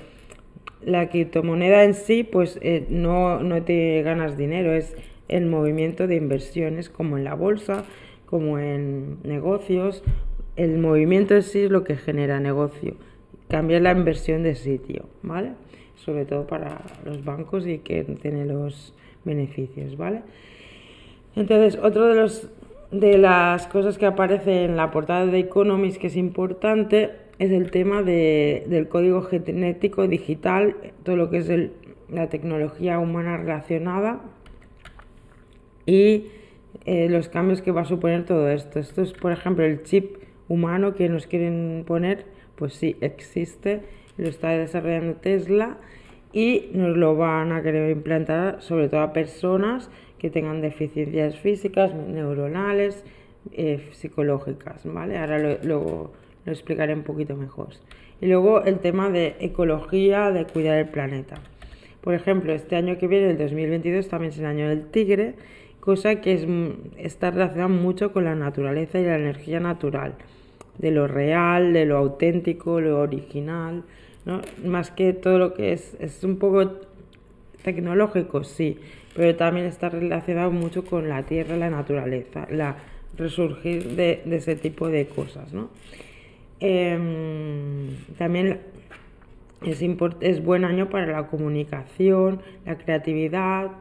la 0.84 1.08
criptomoneda 1.08 1.84
en 1.84 1.94
sí, 1.94 2.24
pues 2.24 2.58
eh, 2.62 2.86
no, 2.88 3.40
no 3.40 3.62
te 3.62 4.02
ganas 4.02 4.36
dinero, 4.36 4.72
es 4.72 4.96
el 5.28 5.46
movimiento 5.46 6.06
de 6.06 6.16
inversiones 6.16 6.88
como 6.88 7.16
en 7.16 7.24
la 7.24 7.34
bolsa, 7.34 7.84
como 8.32 8.58
en 8.58 9.18
negocios, 9.24 10.02
el 10.56 10.78
movimiento 10.78 11.34
en 11.34 11.42
sí 11.42 11.64
es 11.64 11.70
lo 11.70 11.84
que 11.84 11.96
genera 11.96 12.40
negocio. 12.40 12.94
Cambiar 13.50 13.82
la 13.82 13.92
inversión 13.92 14.42
de 14.42 14.54
sitio, 14.54 15.04
¿vale? 15.22 15.50
Sobre 15.96 16.24
todo 16.24 16.46
para 16.46 16.80
los 17.04 17.22
bancos 17.26 17.66
y 17.66 17.80
que 17.80 18.04
tiene 18.22 18.46
los 18.46 18.94
beneficios, 19.26 19.98
¿vale? 19.98 20.22
Entonces, 21.36 21.78
otro 21.82 22.06
de 22.06 22.14
los 22.14 22.48
de 22.90 23.18
las 23.18 23.66
cosas 23.66 23.98
que 23.98 24.06
aparece 24.06 24.64
en 24.64 24.78
la 24.78 24.90
portada 24.90 25.26
de 25.26 25.38
Economist 25.38 26.00
que 26.00 26.06
es 26.06 26.16
importante 26.16 27.10
es 27.38 27.50
el 27.50 27.70
tema 27.70 28.02
de, 28.02 28.64
del 28.66 28.88
código 28.88 29.20
genético 29.20 30.08
digital, 30.08 30.74
todo 31.02 31.16
lo 31.16 31.28
que 31.28 31.36
es 31.36 31.50
la 32.08 32.30
tecnología 32.30 32.98
humana 32.98 33.36
relacionada 33.36 34.22
y 35.84 36.28
eh, 36.84 37.08
los 37.08 37.28
cambios 37.28 37.62
que 37.62 37.70
va 37.70 37.82
a 37.82 37.84
suponer 37.84 38.24
todo 38.24 38.48
esto. 38.48 38.78
Esto 38.78 39.02
es, 39.02 39.12
por 39.12 39.32
ejemplo, 39.32 39.64
el 39.64 39.82
chip 39.82 40.16
humano 40.48 40.94
que 40.94 41.08
nos 41.08 41.26
quieren 41.26 41.84
poner, 41.86 42.26
pues 42.56 42.74
sí, 42.74 42.96
existe, 43.00 43.82
lo 44.16 44.28
está 44.28 44.50
desarrollando 44.50 45.14
Tesla 45.14 45.78
y 46.32 46.70
nos 46.72 46.96
lo 46.96 47.16
van 47.16 47.52
a 47.52 47.62
querer 47.62 47.90
implantar 47.90 48.62
sobre 48.62 48.88
todo 48.88 49.00
a 49.00 49.12
personas 49.12 49.90
que 50.18 50.30
tengan 50.30 50.60
deficiencias 50.60 51.38
físicas, 51.38 51.94
neuronales, 51.94 53.04
eh, 53.52 53.88
psicológicas, 53.92 54.82
¿vale? 54.84 55.18
Ahora 55.18 55.38
lo, 55.38 55.58
lo, 55.62 56.12
lo 56.44 56.52
explicaré 56.52 56.94
un 56.94 57.02
poquito 57.02 57.36
mejor. 57.36 57.68
Y 58.20 58.26
luego 58.26 58.62
el 58.62 58.78
tema 58.78 59.10
de 59.10 59.36
ecología, 59.40 60.30
de 60.30 60.46
cuidar 60.46 60.78
el 60.78 60.88
planeta. 60.88 61.40
Por 62.00 62.14
ejemplo, 62.14 62.52
este 62.52 62.76
año 62.76 62.98
que 62.98 63.06
viene, 63.06 63.30
el 63.30 63.38
2022, 63.38 64.08
también 64.08 64.32
es 64.32 64.38
el 64.38 64.46
año 64.46 64.68
del 64.68 64.86
tigre 64.90 65.34
cosa 65.82 66.20
que 66.20 66.34
es, 66.34 66.46
está 66.96 67.32
relacionada 67.32 67.66
mucho 67.66 68.12
con 68.12 68.22
la 68.22 68.36
naturaleza 68.36 69.00
y 69.00 69.04
la 69.04 69.16
energía 69.16 69.58
natural, 69.58 70.14
de 70.78 70.92
lo 70.92 71.08
real, 71.08 71.72
de 71.72 71.86
lo 71.86 71.96
auténtico, 71.96 72.80
lo 72.80 73.00
original, 73.00 73.82
¿no? 74.24 74.42
más 74.64 74.92
que 74.92 75.12
todo 75.12 75.38
lo 75.38 75.54
que 75.54 75.72
es, 75.72 75.96
es 75.98 76.22
un 76.22 76.36
poco 76.36 76.70
tecnológico, 77.64 78.44
sí, 78.44 78.78
pero 79.16 79.34
también 79.34 79.66
está 79.66 79.88
relacionado 79.88 80.52
mucho 80.52 80.84
con 80.84 81.08
la 81.08 81.24
tierra, 81.24 81.56
la 81.56 81.68
naturaleza, 81.68 82.46
la 82.48 82.76
resurgir 83.16 83.96
de, 83.96 84.22
ese 84.30 84.54
tipo 84.54 84.86
de 84.88 85.06
cosas. 85.06 85.52
¿no? 85.52 85.68
Em, 86.60 87.88
también 88.16 88.60
es, 89.62 89.82
es 90.20 90.44
buen 90.44 90.64
año 90.64 90.88
para 90.90 91.06
la 91.06 91.26
comunicación, 91.26 92.40
la 92.64 92.78
creatividad, 92.78 93.72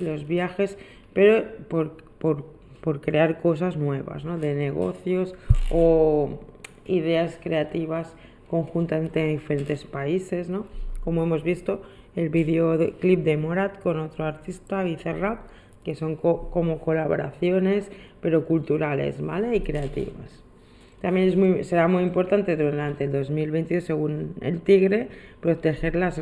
los 0.00 0.26
viajes 0.26 0.78
pero 1.12 1.44
por, 1.68 1.96
por, 2.18 2.44
por 2.80 3.00
crear 3.00 3.40
cosas 3.40 3.76
nuevas, 3.76 4.24
¿no? 4.24 4.38
de 4.38 4.54
negocios 4.54 5.34
o 5.70 6.40
ideas 6.86 7.38
creativas 7.42 8.14
conjuntas 8.48 9.00
entre 9.00 9.28
diferentes 9.28 9.84
países, 9.84 10.48
¿no? 10.48 10.66
como 11.04 11.22
hemos 11.22 11.42
visto 11.42 11.82
el 12.16 12.28
vídeo 12.28 12.76
clip 13.00 13.20
de 13.20 13.36
Morat 13.36 13.80
con 13.80 14.00
otro 14.00 14.24
artista, 14.24 14.82
Bizarrap, 14.82 15.46
que 15.84 15.94
son 15.94 16.16
como 16.16 16.80
colaboraciones, 16.80 17.90
pero 18.20 18.44
culturales 18.44 19.20
¿vale? 19.24 19.54
y 19.56 19.60
creativas. 19.60 20.42
También 21.00 21.28
es 21.28 21.36
muy, 21.36 21.64
será 21.64 21.88
muy 21.88 22.02
importante 22.02 22.56
durante 22.56 23.04
el 23.04 23.12
2022, 23.12 23.84
según 23.84 24.34
el 24.42 24.60
Tigre, 24.60 25.08
proteger 25.40 25.94
las, 25.96 26.20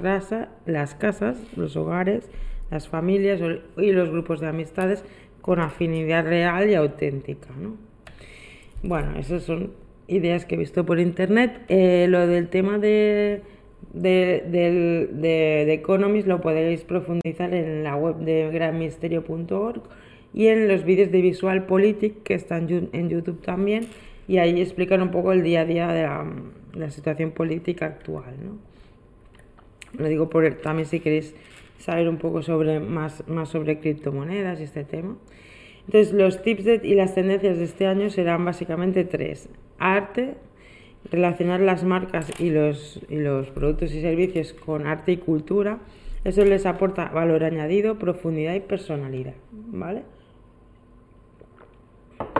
las 0.66 0.94
casas, 0.94 1.36
los 1.56 1.76
hogares 1.76 2.30
las 2.70 2.88
familias 2.88 3.40
y 3.76 3.92
los 3.92 4.10
grupos 4.10 4.40
de 4.40 4.48
amistades 4.48 5.04
con 5.40 5.60
afinidad 5.60 6.24
real 6.24 6.68
y 6.68 6.74
auténtica. 6.74 7.48
¿no? 7.60 7.76
Bueno, 8.82 9.18
esas 9.18 9.42
son 9.42 9.72
ideas 10.06 10.44
que 10.44 10.54
he 10.54 10.58
visto 10.58 10.84
por 10.84 10.98
internet. 11.00 11.62
Eh, 11.68 12.06
lo 12.08 12.26
del 12.26 12.48
tema 12.48 12.78
de, 12.78 13.42
de, 13.92 15.08
de, 15.12 15.72
Economist 15.72 16.26
lo 16.26 16.40
podéis 16.40 16.82
profundizar 16.82 17.54
en 17.54 17.84
la 17.84 17.96
web 17.96 18.16
de 18.16 18.50
granmisterio.org 18.50 19.82
y 20.34 20.48
en 20.48 20.68
los 20.68 20.84
vídeos 20.84 21.10
de 21.10 21.22
Visual 21.22 21.64
Politic 21.66 22.22
que 22.22 22.34
están 22.34 22.68
en 22.92 23.08
YouTube 23.08 23.40
también 23.42 23.88
y 24.28 24.36
ahí 24.36 24.60
explican 24.60 25.00
un 25.00 25.10
poco 25.10 25.32
el 25.32 25.42
día 25.42 25.62
a 25.62 25.64
día 25.64 25.88
de 25.88 26.02
la, 26.78 26.90
situación 26.90 27.30
política 27.30 27.86
actual. 27.86 28.34
¿no? 28.44 28.58
Lo 29.98 30.08
digo 30.08 30.28
por 30.28 30.48
también 30.56 30.86
si 30.86 31.00
queréis 31.00 31.34
saber 31.78 32.08
un 32.08 32.18
poco 32.18 32.42
sobre 32.42 32.80
más, 32.80 33.26
más 33.28 33.48
sobre 33.48 33.80
criptomonedas 33.80 34.60
y 34.60 34.64
este 34.64 34.84
tema. 34.84 35.16
Entonces 35.86 36.12
los 36.12 36.42
tips 36.42 36.84
y 36.84 36.94
las 36.94 37.14
tendencias 37.14 37.56
de 37.56 37.64
este 37.64 37.86
año 37.86 38.10
serán 38.10 38.44
básicamente 38.44 39.04
tres. 39.04 39.48
Arte, 39.78 40.34
relacionar 41.10 41.60
las 41.60 41.82
marcas 41.84 42.30
y 42.38 42.50
los, 42.50 43.00
y 43.08 43.16
los 43.16 43.48
productos 43.50 43.94
y 43.94 44.02
servicios 44.02 44.52
con 44.52 44.86
arte 44.86 45.12
y 45.12 45.16
cultura. 45.16 45.78
Eso 46.24 46.44
les 46.44 46.66
aporta 46.66 47.06
valor 47.06 47.44
añadido, 47.44 47.98
profundidad 47.98 48.54
y 48.54 48.60
personalidad. 48.60 49.34
¿Vale? 49.50 50.02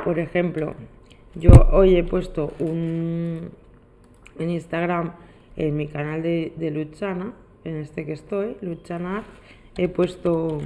Por 0.04 0.18
ejemplo, 0.18 0.74
yo 1.34 1.50
hoy 1.72 1.96
he 1.96 2.04
puesto 2.04 2.52
un 2.58 3.50
en 4.38 4.50
Instagram 4.50 5.12
en 5.56 5.76
mi 5.76 5.88
canal 5.88 6.22
de, 6.22 6.52
de 6.56 6.70
Luchana, 6.70 7.32
en 7.64 7.76
este 7.76 8.04
que 8.04 8.12
estoy, 8.12 8.56
Luchana, 8.60 9.24
he 9.76 9.88
puesto 9.88 10.60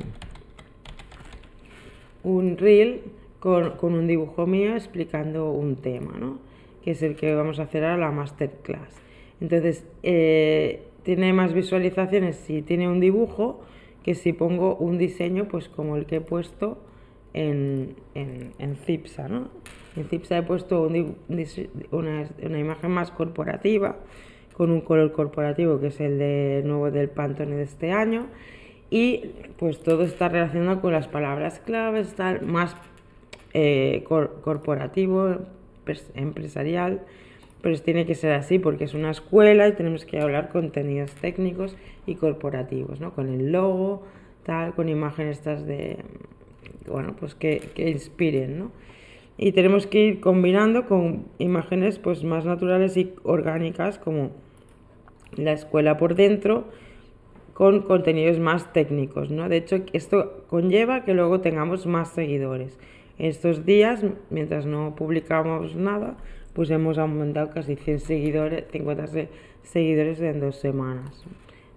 un 2.22 2.56
reel 2.56 3.02
con, 3.40 3.72
con, 3.72 3.94
un 3.94 4.06
dibujo 4.06 4.46
mío 4.46 4.74
explicando 4.74 5.50
un 5.50 5.76
tema, 5.76 6.12
¿no? 6.18 6.38
que 6.84 6.92
es 6.92 7.02
el 7.02 7.16
que 7.16 7.34
vamos 7.34 7.58
a 7.58 7.64
hacer 7.64 7.84
ahora 7.84 7.96
la 7.96 8.10
masterclass. 8.10 9.00
Entonces, 9.40 9.84
eh, 10.02 10.82
tiene 11.02 11.32
más 11.32 11.52
visualizaciones 11.52 12.36
si 12.36 12.62
tiene 12.62 12.88
un 12.88 13.00
dibujo 13.00 13.60
que 14.04 14.14
si 14.14 14.32
pongo 14.32 14.76
un 14.76 14.98
diseño 14.98 15.46
pues 15.48 15.68
como 15.68 15.96
el 15.96 16.06
que 16.06 16.16
he 16.16 16.20
puesto 16.20 16.78
en, 17.34 17.96
en, 18.14 18.52
en 18.58 18.76
Cipsa. 18.76 19.28
¿no? 19.28 19.48
En 19.96 20.04
Cipsa 20.08 20.38
he 20.38 20.42
puesto 20.42 20.82
una, 20.82 22.28
una, 22.42 22.58
imagen 22.58 22.90
más 22.90 23.10
corporativa, 23.10 23.96
con 24.56 24.70
un 24.70 24.80
color 24.80 25.12
corporativo 25.12 25.80
que 25.80 25.88
es 25.88 26.00
el 26.00 26.18
de 26.18 26.62
nuevo 26.64 26.90
del 26.90 27.08
Pantone 27.08 27.56
de 27.56 27.62
este 27.62 27.92
año. 27.92 28.26
Y 28.90 29.30
pues 29.58 29.80
todo 29.80 30.02
está 30.02 30.28
relacionado 30.28 30.80
con 30.80 30.92
las 30.92 31.08
palabras 31.08 31.60
claves, 31.60 32.08
está 32.08 32.40
más 32.42 32.76
eh, 33.54 34.04
corporativo, 34.04 35.36
empresarial, 36.14 37.00
pero 37.62 37.78
tiene 37.80 38.04
que 38.06 38.14
ser 38.14 38.32
así 38.32 38.58
porque 38.58 38.84
es 38.84 38.94
una 38.94 39.10
escuela 39.10 39.66
y 39.68 39.72
tenemos 39.72 40.04
que 40.04 40.20
hablar 40.20 40.48
contenidos 40.50 41.12
técnicos 41.12 41.76
y 42.06 42.16
corporativos, 42.16 43.00
¿no? 43.00 43.14
Con 43.14 43.28
el 43.32 43.52
logo, 43.52 44.02
tal, 44.42 44.74
con 44.74 44.88
imágenes 44.88 45.38
estas 45.38 45.64
de, 45.66 45.98
bueno, 46.86 47.14
pues 47.18 47.34
que, 47.34 47.60
que 47.74 47.88
inspiren, 47.88 48.58
¿no? 48.58 48.72
Y 49.38 49.52
tenemos 49.52 49.86
que 49.86 50.06
ir 50.06 50.20
combinando 50.20 50.86
con 50.86 51.24
imágenes 51.38 51.98
pues 51.98 52.24
más 52.24 52.44
naturales 52.44 52.96
y 52.96 53.14
orgánicas 53.22 53.98
como 53.98 54.32
la 55.36 55.52
escuela 55.52 55.96
por 55.96 56.14
dentro 56.14 56.64
con 57.54 57.82
contenidos 57.82 58.38
más 58.38 58.72
técnicos, 58.72 59.30
¿no? 59.30 59.48
De 59.48 59.58
hecho, 59.58 59.76
esto 59.92 60.44
conlleva 60.48 61.04
que 61.04 61.14
luego 61.14 61.40
tengamos 61.40 61.86
más 61.86 62.08
seguidores. 62.10 62.78
Estos 63.18 63.66
días, 63.66 64.04
mientras 64.30 64.66
no 64.66 64.94
publicamos 64.96 65.76
nada, 65.76 66.16
pues 66.54 66.70
hemos 66.70 66.98
aumentado 66.98 67.50
casi 67.50 67.76
100 67.76 68.00
seguidores, 68.00 68.64
50 68.72 69.28
seguidores 69.62 70.20
en 70.20 70.40
dos 70.40 70.56
semanas. 70.56 71.24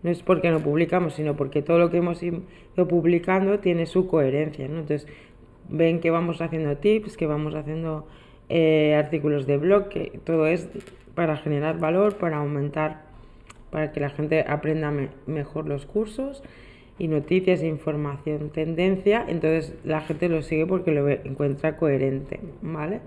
No 0.04 0.12
es 0.12 0.22
porque 0.22 0.52
no 0.52 0.60
publicamos, 0.60 1.13
sino 1.15 1.36
porque 1.36 1.62
todo 1.62 1.80
lo 1.80 1.89
que 1.89 1.98
hemos 1.98 2.22
ido 2.22 2.41
publicando 2.88 3.60
tiene 3.60 3.86
su 3.86 4.08
coherencia. 4.08 4.68
¿no? 4.68 4.80
Entonces, 4.80 5.08
ven 5.70 6.00
que 6.00 6.12
vamos 6.12 6.41
haciendo 6.41 6.78
tips, 6.78 7.18
que 7.18 7.26
vamos 7.26 7.56
haciendo 7.56 8.08
eh, 8.50 8.96
artículos 8.96 9.48
de 9.48 9.58
blog, 9.58 9.89
que 9.89 10.20
todo 10.24 10.48
es 10.48 10.70
para 11.15 11.38
generar 11.38 11.80
valor, 11.80 12.18
para 12.18 12.38
aumentar, 12.38 13.05
para 13.76 13.92
que 13.92 14.00
la 14.00 14.10
gente 14.10 14.46
aprenda 14.48 14.90
mejor 15.26 15.68
los 15.68 15.86
cursos 15.86 16.42
y 16.98 17.10
noticias, 17.10 17.62
información, 17.62 18.50
tendencia, 18.50 19.26
entonces 19.28 19.76
la 19.84 20.00
gente 20.00 20.30
lo 20.30 20.44
sigue 20.44 20.66
porque 20.66 20.92
lo 20.92 21.10
encuentra 21.10 21.76
coherente, 21.76 22.40
¿vale? 22.62 23.02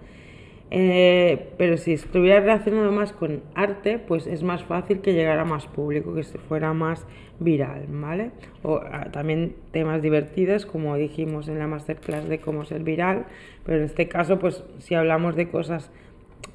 Eh, 0.70 1.54
pero 1.56 1.78
si 1.78 1.94
estuviera 1.94 2.40
relacionado 2.40 2.92
más 2.92 3.14
con 3.14 3.40
arte, 3.54 3.98
pues 3.98 4.26
es 4.26 4.42
más 4.42 4.62
fácil 4.62 5.00
que 5.00 5.14
llegara 5.14 5.46
más 5.46 5.66
público, 5.66 6.14
que 6.14 6.22
fuera 6.22 6.74
más 6.74 7.06
viral, 7.40 7.86
¿vale? 7.88 8.32
O 8.62 8.78
ah, 8.84 9.06
también 9.10 9.54
temas 9.70 10.02
divertidos, 10.02 10.66
como 10.66 10.96
dijimos 10.96 11.48
en 11.48 11.60
la 11.60 11.66
masterclass 11.66 12.28
de 12.28 12.40
cómo 12.40 12.66
ser 12.66 12.82
viral, 12.82 13.24
pero 13.64 13.78
en 13.78 13.84
este 13.84 14.06
caso, 14.06 14.38
pues 14.38 14.62
si 14.80 14.94
hablamos 14.94 15.34
de 15.34 15.48
cosas 15.48 15.90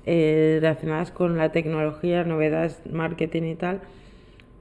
eh, 0.06 0.60
relacionadas 0.62 1.10
con 1.10 1.36
la 1.36 1.52
tecnología, 1.52 2.24
novedades, 2.24 2.80
marketing 2.92 3.44
y 3.44 3.56
tal, 3.56 3.82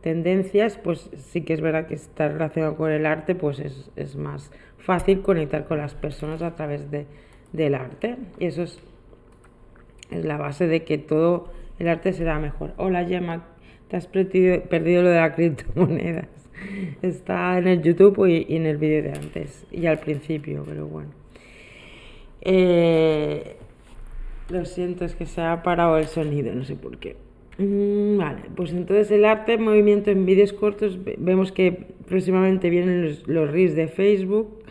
tendencias, 0.02 0.78
pues 0.82 1.10
sí 1.16 1.42
que 1.42 1.54
es 1.54 1.60
verdad 1.60 1.86
que 1.86 1.94
está 1.94 2.28
relacionado 2.28 2.76
con 2.76 2.90
el 2.90 3.06
arte, 3.06 3.34
pues 3.34 3.58
es, 3.60 3.90
es 3.96 4.16
más 4.16 4.50
fácil 4.78 5.22
conectar 5.22 5.64
con 5.64 5.78
las 5.78 5.94
personas 5.94 6.42
a 6.42 6.54
través 6.54 6.90
de, 6.90 7.06
del 7.52 7.74
arte. 7.74 8.16
Y 8.38 8.46
eso 8.46 8.64
es, 8.64 8.80
es, 10.10 10.24
la 10.24 10.36
base 10.36 10.66
de 10.66 10.84
que 10.84 10.98
todo 10.98 11.50
el 11.78 11.88
arte 11.88 12.12
será 12.12 12.38
mejor. 12.38 12.74
Hola 12.76 13.04
Gemma, 13.06 13.46
te 13.88 13.96
has 13.96 14.06
perdido, 14.06 15.02
lo 15.02 15.08
de 15.08 15.16
las 15.16 15.34
criptomonedas. 15.34 16.28
Está 17.02 17.58
en 17.58 17.68
el 17.68 17.82
YouTube 17.82 18.26
y, 18.26 18.46
y, 18.48 18.56
en 18.56 18.66
el 18.66 18.76
vídeo 18.76 19.02
de 19.02 19.12
antes 19.12 19.66
y 19.70 19.86
al 19.86 19.98
principio, 19.98 20.64
pero 20.66 20.86
bueno. 20.86 21.10
Eh, 22.40 23.56
lo 24.48 24.64
siento, 24.64 25.04
es 25.04 25.14
que 25.14 25.26
se 25.26 25.40
ha 25.40 25.62
parado 25.62 25.96
el 25.96 26.06
sonido, 26.06 26.52
no 26.52 26.64
sé 26.64 26.74
por 26.74 26.98
qué. 26.98 27.16
Mm, 27.58 28.16
vale, 28.16 28.42
pues 28.56 28.72
entonces 28.72 29.10
el 29.10 29.24
arte, 29.24 29.58
movimiento 29.58 30.10
en 30.10 30.24
vídeos 30.24 30.52
cortos, 30.52 30.98
vemos 31.18 31.52
que 31.52 31.86
próximamente 32.08 32.70
vienen 32.70 33.04
los, 33.04 33.28
los 33.28 33.50
reels 33.50 33.74
de 33.74 33.88
Facebook. 33.88 34.62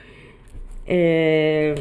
Eh, 0.88 1.76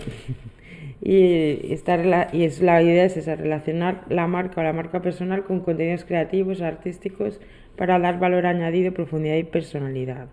y, 1.03 1.15
y 1.15 2.45
es 2.45 2.61
la 2.61 2.83
idea 2.83 3.05
es 3.05 3.17
esa, 3.17 3.35
relacionar 3.35 4.05
la 4.09 4.27
marca 4.27 4.61
o 4.61 4.65
la 4.65 4.73
marca 4.73 5.01
personal 5.01 5.45
con 5.45 5.61
contenidos 5.61 6.05
creativos, 6.05 6.61
artísticos, 6.61 7.41
para 7.77 7.99
dar 7.99 8.19
valor 8.19 8.47
añadido, 8.47 8.93
profundidad 8.93 9.37
y 9.37 9.45
personalidad 9.45 10.29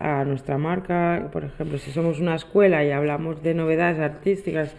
a 0.00 0.24
nuestra 0.24 0.58
marca. 0.58 1.28
Por 1.32 1.44
ejemplo, 1.44 1.78
si 1.78 1.92
somos 1.92 2.18
una 2.18 2.34
escuela 2.34 2.84
y 2.84 2.90
hablamos 2.90 3.42
de 3.42 3.54
novedades 3.54 4.00
artísticas, 4.00 4.74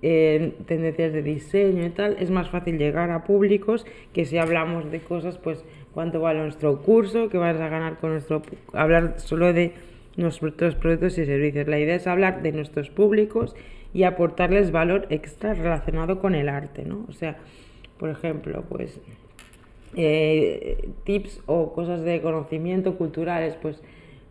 tendencias 0.00 1.12
de 1.12 1.22
diseño 1.22 1.84
y 1.84 1.90
tal, 1.90 2.16
es 2.20 2.30
más 2.30 2.48
fácil 2.50 2.78
llegar 2.78 3.10
a 3.10 3.24
públicos 3.24 3.84
que 4.12 4.24
si 4.24 4.38
hablamos 4.38 4.90
de 4.90 5.00
cosas, 5.00 5.38
pues 5.38 5.64
cuánto 5.92 6.20
vale 6.20 6.40
nuestro 6.40 6.80
curso, 6.82 7.28
qué 7.28 7.38
vas 7.38 7.56
a 7.56 7.68
ganar 7.68 7.98
con 7.98 8.12
nuestro... 8.12 8.42
hablar 8.72 9.14
solo 9.18 9.52
de 9.52 9.72
nuestros 10.16 10.74
productos 10.74 11.18
y 11.18 11.26
servicios. 11.26 11.66
La 11.66 11.78
idea 11.78 11.96
es 11.96 12.06
hablar 12.06 12.42
de 12.42 12.52
nuestros 12.52 12.90
públicos 12.90 13.56
y 13.94 14.02
aportarles 14.02 14.70
valor 14.70 15.06
extra 15.10 15.54
relacionado 15.54 16.18
con 16.18 16.34
el 16.34 16.48
arte, 16.48 16.84
¿no? 16.84 17.04
O 17.08 17.12
sea, 17.12 17.38
por 17.98 18.10
ejemplo, 18.10 18.64
pues 18.68 19.00
eh, 19.96 20.90
tips 21.04 21.40
o 21.46 21.72
cosas 21.72 22.02
de 22.02 22.20
conocimiento 22.20 22.96
culturales, 22.96 23.56
pues 23.60 23.82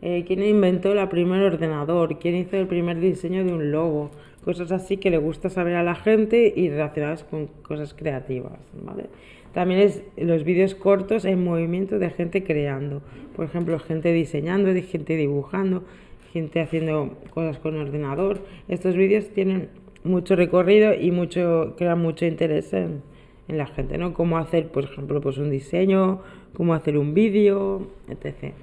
eh, 0.01 0.23
quién 0.27 0.43
inventó 0.43 0.93
el 0.93 1.07
primer 1.09 1.41
ordenador, 1.41 2.19
quién 2.19 2.35
hizo 2.35 2.57
el 2.57 2.67
primer 2.67 2.99
diseño 2.99 3.43
de 3.43 3.53
un 3.53 3.71
logo, 3.71 4.11
cosas 4.47 4.71
así 4.71 4.95
que 4.95 5.09
le 5.09 5.17
gusta 5.17 5.49
saber 5.49 5.75
a 5.75 5.83
la 5.83 5.93
gente 5.93 6.53
y 6.55 6.69
relacionadas 6.69 7.25
con 7.25 7.47
cosas 7.47 7.93
creativas, 7.93 8.57
¿vale? 8.81 9.07
También 9.53 9.81
es 9.81 10.03
los 10.15 10.45
vídeos 10.45 10.73
cortos 10.73 11.25
en 11.25 11.43
movimiento 11.43 11.99
de 11.99 12.09
gente 12.11 12.45
creando, 12.45 13.01
por 13.35 13.43
ejemplo, 13.43 13.77
gente 13.77 14.13
diseñando, 14.13 14.73
gente 14.73 15.17
dibujando, 15.17 15.83
gente 16.31 16.61
haciendo 16.61 17.17
cosas 17.31 17.59
con 17.59 17.75
ordenador. 17.75 18.39
Estos 18.69 18.95
vídeos 18.95 19.27
tienen 19.31 19.67
mucho 20.05 20.37
recorrido 20.37 20.93
y 20.93 21.11
mucho 21.11 21.75
crean 21.77 22.01
mucho 22.01 22.25
interés 22.25 22.71
en, 22.71 23.01
en 23.49 23.57
la 23.57 23.65
gente, 23.65 23.97
¿no? 23.97 24.13
Cómo 24.13 24.37
hacer, 24.37 24.69
por 24.69 24.85
ejemplo, 24.85 25.19
pues 25.19 25.37
un 25.39 25.49
diseño, 25.49 26.21
cómo 26.53 26.73
hacer 26.73 26.97
un 26.97 27.13
vídeo, 27.13 27.85
etc. 28.07 28.53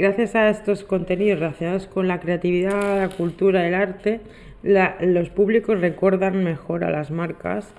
Gracias 0.00 0.34
a 0.34 0.48
estos 0.48 0.82
contenidos 0.82 1.40
relacionados 1.40 1.86
con 1.86 2.08
la 2.08 2.20
creatividad, 2.20 3.02
la 3.02 3.10
cultura, 3.14 3.68
el 3.68 3.74
arte, 3.74 4.20
los 4.62 5.28
públicos 5.28 5.78
recuerdan 5.78 6.42
mejor 6.42 6.84
a 6.84 6.90
las 6.90 7.10
marcas 7.10 7.74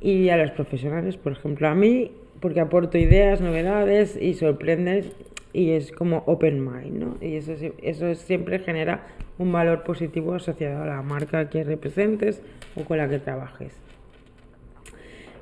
y 0.00 0.28
a 0.28 0.36
los 0.36 0.52
profesionales, 0.52 1.16
por 1.16 1.32
ejemplo, 1.32 1.66
a 1.66 1.74
mí, 1.74 2.12
porque 2.38 2.60
aporto 2.60 2.96
ideas, 2.96 3.40
novedades 3.40 4.16
y 4.16 4.34
sorprendes 4.34 5.10
y 5.52 5.70
es 5.70 5.90
como 5.90 6.22
open 6.26 6.64
mind, 6.64 6.96
¿no? 6.96 7.16
Y 7.20 7.34
eso, 7.34 7.54
eso 7.82 8.14
siempre 8.14 8.60
genera 8.60 9.08
un 9.36 9.50
valor 9.50 9.82
positivo 9.82 10.34
asociado 10.34 10.84
a 10.84 10.86
la 10.86 11.02
marca 11.02 11.50
que 11.50 11.64
representes 11.64 12.40
o 12.76 12.84
con 12.84 12.98
la 12.98 13.08
que 13.08 13.18
trabajes. 13.18 13.72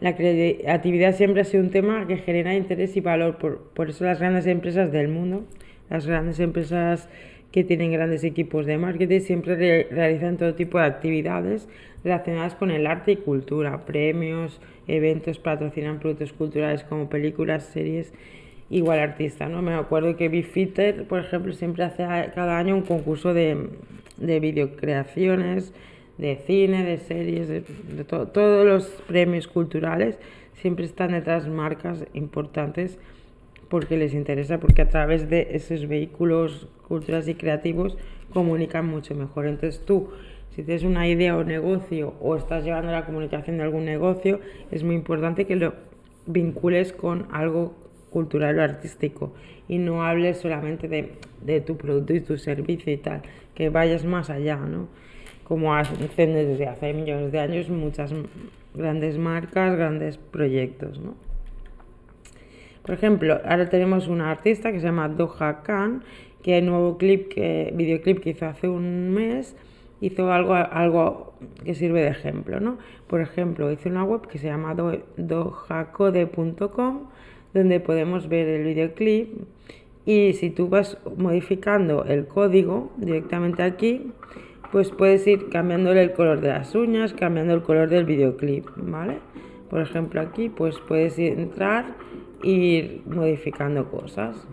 La 0.00 0.16
creatividad 0.16 1.14
siempre 1.14 1.42
ha 1.42 1.44
sido 1.44 1.62
un 1.62 1.70
tema 1.70 2.06
que 2.06 2.16
genera 2.16 2.54
interés 2.54 2.96
y 2.96 3.02
valor, 3.02 3.36
por, 3.36 3.58
por 3.74 3.90
eso 3.90 4.06
las 4.06 4.18
grandes 4.18 4.46
empresas 4.46 4.90
del 4.90 5.08
mundo 5.08 5.44
las 5.90 6.06
grandes 6.06 6.40
empresas 6.40 7.08
que 7.52 7.64
tienen 7.64 7.92
grandes 7.92 8.24
equipos 8.24 8.66
de 8.66 8.78
marketing, 8.78 9.20
siempre 9.20 9.88
realizan 9.90 10.36
todo 10.36 10.54
tipo 10.54 10.78
de 10.78 10.84
actividades 10.84 11.68
relacionadas 12.04 12.54
con 12.54 12.70
el 12.70 12.86
arte 12.86 13.12
y 13.12 13.16
cultura, 13.16 13.84
premios, 13.84 14.60
eventos, 14.86 15.38
patrocinan 15.38 15.98
productos 15.98 16.32
culturales 16.32 16.84
como 16.84 17.08
películas, 17.08 17.64
series, 17.64 18.12
igual 18.68 18.98
artista, 18.98 19.48
¿no? 19.48 19.62
Me 19.62 19.74
acuerdo 19.74 20.16
que 20.16 20.28
Bifitter, 20.28 21.04
por 21.04 21.20
ejemplo, 21.20 21.52
siempre 21.52 21.84
hace 21.84 22.04
cada 22.34 22.58
año 22.58 22.76
un 22.76 22.82
concurso 22.82 23.32
de, 23.32 23.70
de 24.18 24.40
videocreaciones, 24.40 25.72
de 26.18 26.36
cine, 26.46 26.84
de 26.84 26.98
series, 26.98 27.48
de, 27.48 27.62
todos 28.04 28.66
los 28.66 28.86
premios 29.06 29.48
culturales, 29.48 30.18
siempre 30.54 30.84
están 30.84 31.12
detrás 31.12 31.46
marcas 31.48 32.04
importantes 32.14 32.98
porque 33.68 33.96
les 33.96 34.14
interesa, 34.14 34.58
porque 34.58 34.82
a 34.82 34.88
través 34.88 35.28
de 35.28 35.48
esos 35.52 35.88
vehículos 35.88 36.68
culturales 36.86 37.28
y 37.28 37.34
creativos 37.34 37.96
comunican 38.32 38.86
mucho 38.86 39.14
mejor. 39.14 39.46
Entonces 39.46 39.84
tú, 39.84 40.10
si 40.50 40.62
tienes 40.62 40.84
una 40.84 41.08
idea 41.08 41.36
o 41.36 41.44
negocio 41.44 42.14
o 42.20 42.36
estás 42.36 42.64
llevando 42.64 42.92
la 42.92 43.04
comunicación 43.04 43.58
de 43.58 43.64
algún 43.64 43.84
negocio, 43.84 44.40
es 44.70 44.84
muy 44.84 44.94
importante 44.94 45.46
que 45.46 45.56
lo 45.56 45.74
vincules 46.26 46.92
con 46.92 47.26
algo 47.30 47.74
cultural 48.10 48.58
o 48.58 48.62
artístico 48.62 49.32
y 49.68 49.78
no 49.78 50.04
hables 50.04 50.38
solamente 50.38 50.88
de, 50.88 51.12
de 51.42 51.60
tu 51.60 51.76
producto 51.76 52.14
y 52.14 52.20
tu 52.20 52.38
servicio 52.38 52.92
y 52.92 52.96
tal, 52.96 53.22
que 53.54 53.68
vayas 53.68 54.04
más 54.04 54.30
allá, 54.30 54.56
¿no? 54.56 54.88
Como 55.44 55.74
hacen 55.74 56.34
desde 56.34 56.66
hace 56.66 56.92
millones 56.92 57.30
de 57.32 57.38
años 57.38 57.68
muchas 57.68 58.12
grandes 58.74 59.18
marcas, 59.18 59.76
grandes 59.76 60.18
proyectos, 60.18 61.00
¿no? 61.00 61.25
Por 62.86 62.94
ejemplo, 62.94 63.40
ahora 63.44 63.68
tenemos 63.68 64.06
una 64.06 64.30
artista 64.30 64.70
que 64.70 64.78
se 64.78 64.86
llama 64.86 65.08
Doha 65.08 65.64
Khan, 65.64 66.04
que 66.40 66.58
el 66.58 66.66
nuevo 66.66 66.96
clip, 66.98 67.28
que, 67.28 67.72
videoclip 67.74 68.20
que 68.20 68.30
hizo 68.30 68.46
hace 68.46 68.68
un 68.68 69.10
mes, 69.10 69.56
hizo 70.00 70.30
algo, 70.30 70.54
algo 70.54 71.34
que 71.64 71.74
sirve 71.74 72.02
de 72.02 72.10
ejemplo, 72.10 72.60
¿no? 72.60 72.78
Por 73.08 73.20
ejemplo, 73.20 73.72
hizo 73.72 73.88
una 73.88 74.04
web 74.04 74.28
que 74.28 74.38
se 74.38 74.46
llama 74.46 74.76
dojacode.com, 75.16 77.08
donde 77.52 77.80
podemos 77.80 78.28
ver 78.28 78.46
el 78.46 78.62
videoclip 78.62 79.30
y 80.04 80.34
si 80.34 80.50
tú 80.50 80.68
vas 80.68 80.96
modificando 81.16 82.04
el 82.04 82.28
código 82.28 82.92
directamente 82.98 83.64
aquí, 83.64 84.12
pues 84.70 84.90
puedes 84.90 85.26
ir 85.26 85.48
cambiándole 85.48 86.02
el 86.02 86.12
color 86.12 86.40
de 86.40 86.50
las 86.50 86.72
uñas, 86.76 87.14
cambiando 87.14 87.52
el 87.52 87.62
color 87.62 87.88
del 87.88 88.04
videoclip, 88.04 88.68
¿vale? 88.76 89.18
Por 89.68 89.80
ejemplo, 89.80 90.20
aquí 90.20 90.48
pues 90.48 90.78
puedes 90.78 91.18
entrar 91.18 91.86
ir 92.42 93.02
modificando 93.06 93.90
cosas 93.90 94.46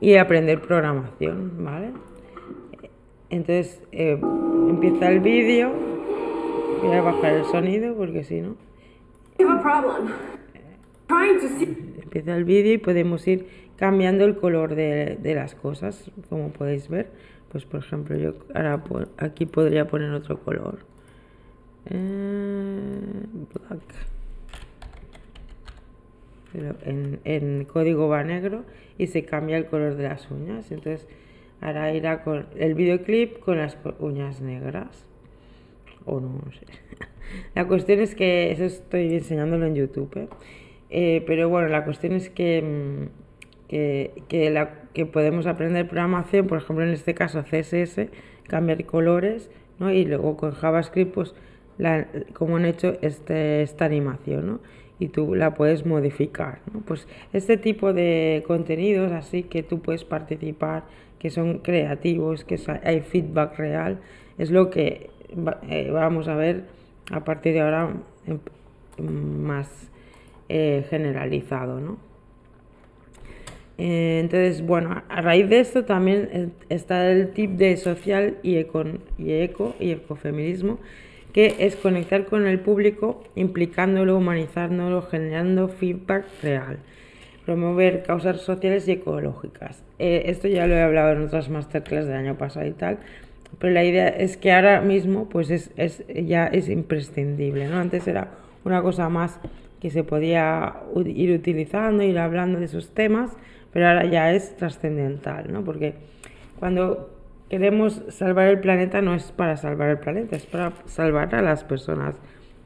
y 0.00 0.16
aprender 0.16 0.60
programación, 0.60 1.64
¿vale? 1.64 1.92
Entonces 3.30 3.82
eh, 3.92 4.20
empieza 4.68 5.08
el 5.10 5.20
vídeo, 5.20 5.72
voy 6.82 6.96
a 6.96 7.02
bajar 7.02 7.32
el 7.34 7.44
sonido 7.44 7.94
porque 7.96 8.24
si 8.24 8.40
no... 8.40 8.56
Empieza 12.02 12.36
el 12.36 12.44
vídeo 12.44 12.74
y 12.74 12.78
podemos 12.78 13.26
ir 13.26 13.48
cambiando 13.76 14.24
el 14.24 14.36
color 14.36 14.74
de, 14.74 15.18
de, 15.20 15.34
las 15.34 15.54
cosas, 15.54 16.10
como 16.28 16.50
podéis 16.50 16.88
ver. 16.88 17.10
Pues 17.50 17.64
por 17.64 17.80
ejemplo, 17.80 18.16
yo 18.16 18.34
ahora 18.54 18.82
aquí 19.18 19.46
podría 19.46 19.86
poner 19.86 20.12
otro 20.12 20.38
color. 20.40 20.78
Eh, 21.90 23.00
black 23.54 24.15
en, 27.24 27.64
código 27.64 28.08
va 28.08 28.22
negro 28.24 28.64
y 28.98 29.08
se 29.08 29.24
cambia 29.24 29.56
el 29.56 29.66
color 29.66 29.96
de 29.96 30.04
las 30.04 30.30
uñas. 30.30 30.70
Entonces 30.70 31.06
ahora 31.60 31.92
irá 31.92 32.22
con 32.22 32.46
el 32.56 32.74
videoclip 32.74 33.38
con 33.40 33.58
las 33.58 33.76
uñas 33.98 34.40
negras. 34.40 35.06
O 36.04 36.20
no, 36.20 36.40
sé. 36.52 36.66
La 37.54 37.66
cuestión 37.66 38.00
es 38.00 38.14
que 38.14 38.52
eso 38.52 38.64
estoy 38.64 39.14
enseñándolo 39.14 39.66
en 39.66 39.74
YouTube. 39.74 40.16
¿eh? 40.16 40.28
Eh, 40.90 41.24
pero 41.26 41.48
bueno, 41.48 41.68
la 41.68 41.84
cuestión 41.84 42.12
es 42.12 42.30
que, 42.30 42.62
mm, 42.62 43.68
que, 43.68 44.50
la, 44.50 44.82
que 44.94 45.06
podemos 45.06 45.46
aprender 45.46 45.88
programación, 45.88 46.46
por 46.46 46.58
ejemplo 46.58 46.84
en 46.84 46.92
este 46.92 47.14
caso 47.14 47.42
CSS, 47.42 48.08
cambiar 48.46 48.84
colores, 48.84 49.50
¿no? 49.80 49.90
y 49.90 50.04
luego 50.04 50.36
con 50.36 50.52
JavaScript, 50.52 51.12
pues 51.12 51.34
la, 51.78 52.06
como 52.32 52.56
han 52.56 52.64
hecho 52.64 52.96
este, 53.02 53.62
esta 53.62 53.84
animación. 53.84 54.46
¿no? 54.46 54.60
Y 54.98 55.08
tú 55.08 55.34
la 55.34 55.54
puedes 55.54 55.84
modificar. 55.84 56.60
¿no? 56.72 56.80
Pues 56.80 57.06
este 57.32 57.56
tipo 57.56 57.92
de 57.92 58.42
contenidos 58.46 59.12
así 59.12 59.42
que 59.42 59.62
tú 59.62 59.80
puedes 59.80 60.04
participar, 60.04 60.84
que 61.18 61.30
son 61.30 61.58
creativos, 61.58 62.44
que 62.44 62.58
hay 62.84 63.00
feedback 63.00 63.58
real, 63.58 63.98
es 64.38 64.50
lo 64.50 64.70
que 64.70 65.10
eh, 65.68 65.90
vamos 65.90 66.28
a 66.28 66.34
ver 66.34 66.64
a 67.10 67.24
partir 67.24 67.54
de 67.54 67.60
ahora 67.60 67.94
más 68.98 69.90
eh, 70.48 70.86
generalizado. 70.88 71.80
¿no? 71.80 71.98
Eh, 73.78 74.20
entonces, 74.20 74.64
bueno, 74.64 75.02
a 75.08 75.20
raíz 75.20 75.48
de 75.48 75.60
esto 75.60 75.84
también 75.84 76.52
está 76.68 77.10
el 77.10 77.32
tip 77.32 77.52
de 77.52 77.76
social 77.76 78.38
y 78.42 78.56
eco 78.56 78.84
y 79.78 79.90
ecofeminismo 79.90 80.78
que 81.36 81.54
es 81.58 81.76
conectar 81.76 82.24
con 82.24 82.46
el 82.46 82.60
público, 82.60 83.22
implicándolo, 83.34 84.16
humanizándolo, 84.16 85.02
generando 85.02 85.68
feedback 85.68 86.24
real. 86.42 86.78
Promover 87.44 88.04
causas 88.04 88.40
sociales 88.40 88.88
y 88.88 88.92
ecológicas. 88.92 89.84
Eh, 89.98 90.22
esto 90.28 90.48
ya 90.48 90.66
lo 90.66 90.74
he 90.74 90.80
hablado 90.80 91.12
en 91.12 91.20
otras 91.20 91.50
masterclass 91.50 92.06
del 92.06 92.16
año 92.16 92.38
pasado 92.38 92.66
y 92.66 92.70
tal, 92.70 93.00
pero 93.58 93.74
la 93.74 93.84
idea 93.84 94.08
es 94.08 94.38
que 94.38 94.50
ahora 94.50 94.80
mismo 94.80 95.28
pues 95.28 95.50
es, 95.50 96.04
ya 96.08 96.46
es 96.46 96.70
imprescindible. 96.70 97.68
¿no? 97.68 97.80
Antes 97.80 98.08
era 98.08 98.30
una 98.64 98.80
cosa 98.80 99.10
más 99.10 99.38
que 99.78 99.90
se 99.90 100.04
podía 100.04 100.76
ir 101.04 101.32
utilizando, 101.32 102.02
ir 102.02 102.18
hablando 102.18 102.60
de 102.60 102.64
esos 102.64 102.94
temas, 102.94 103.36
pero 103.74 103.88
ahora 103.88 104.06
ya 104.06 104.32
es 104.32 104.56
trascendental, 104.56 105.52
¿no? 105.52 105.62
porque 105.62 105.96
cuando 106.58 107.15
queremos 107.48 108.02
salvar 108.08 108.48
el 108.48 108.60
planeta 108.60 109.02
no 109.02 109.14
es 109.14 109.32
para 109.32 109.56
salvar 109.56 109.90
el 109.90 109.98
planeta, 109.98 110.36
es 110.36 110.46
para 110.46 110.72
salvar 110.86 111.34
a 111.34 111.42
las 111.42 111.64
personas 111.64 112.14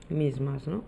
mismas, 0.08 0.66
¿no? 0.66 0.84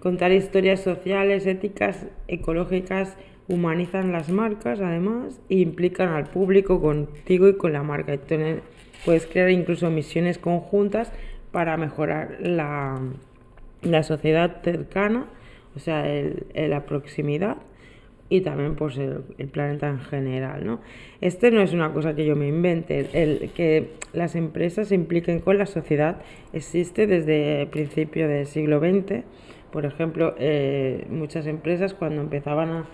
Contar 0.00 0.32
historias 0.32 0.80
sociales, 0.80 1.46
éticas, 1.46 2.06
ecológicas, 2.26 3.16
humanizan 3.48 4.12
las 4.12 4.30
marcas 4.30 4.80
además 4.80 5.40
e 5.48 5.56
implican 5.56 6.08
al 6.08 6.24
público 6.24 6.80
contigo 6.80 7.48
y 7.48 7.56
con 7.56 7.72
la 7.72 7.82
marca. 7.82 8.14
Entonces, 8.14 8.62
puedes 9.04 9.26
crear 9.26 9.50
incluso 9.50 9.90
misiones 9.90 10.38
conjuntas 10.38 11.12
para 11.50 11.76
mejorar 11.76 12.38
la, 12.40 13.00
la 13.82 14.02
sociedad 14.02 14.62
cercana, 14.62 15.26
o 15.76 15.78
sea, 15.78 16.04
la 16.54 16.86
proximidad 16.86 17.58
y 18.32 18.40
también 18.40 18.76
pues 18.76 18.96
el, 18.96 19.48
planeta 19.48 19.90
en 19.90 20.00
general. 20.00 20.64
¿no? 20.64 20.80
Este 21.20 21.50
no 21.50 21.60
es 21.60 21.74
una 21.74 21.92
cosa 21.92 22.14
que 22.14 22.24
yo 22.24 22.34
me 22.34 22.48
invente, 22.48 23.10
el, 23.12 23.50
que 23.50 23.90
las 24.14 24.36
empresas 24.36 24.88
se 24.88 24.94
impliquen 24.94 25.40
con 25.40 25.58
la 25.58 25.66
sociedad 25.66 26.22
existe 26.54 27.06
desde 27.06 27.60
el 27.60 27.68
principio 27.68 28.28
del 28.28 28.46
siglo 28.46 28.80
XX. 28.80 29.24
Por 29.70 29.84
ejemplo, 29.84 30.34
eh, 30.38 31.06
muchas 31.10 31.46
empresas 31.46 31.92
cuando 31.92 32.22
empezaban 32.22 32.70
a, 32.70 32.86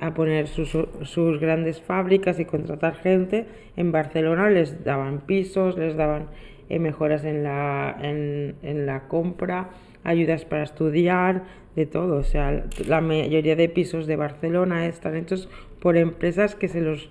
a 0.00 0.12
poner 0.12 0.48
sus, 0.48 0.76
sus, 1.02 1.40
grandes 1.40 1.80
fábricas 1.80 2.38
y 2.38 2.44
contratar 2.44 2.96
gente, 2.96 3.46
en 3.78 3.90
Barcelona 3.90 4.50
les 4.50 4.84
daban 4.84 5.20
pisos, 5.20 5.78
les 5.78 5.96
daban 5.96 6.26
eh, 6.68 6.78
mejoras 6.78 7.24
en 7.24 7.42
la, 7.42 7.96
en, 8.02 8.56
en 8.62 8.84
la 8.84 9.08
compra, 9.08 9.70
ayudas 10.04 10.44
para 10.44 10.62
estudiar, 10.62 11.42
de 11.76 11.86
todo. 11.86 12.16
O 12.16 12.22
sea, 12.22 12.64
la 12.86 13.00
mayoría 13.00 13.56
de 13.56 13.68
pisos 13.68 14.06
de 14.06 14.16
Barcelona 14.16 14.86
están 14.86 15.16
hechos 15.16 15.48
por 15.80 15.96
empresas 15.96 16.54
que 16.54 16.68
se 16.68 16.80
los 16.80 17.10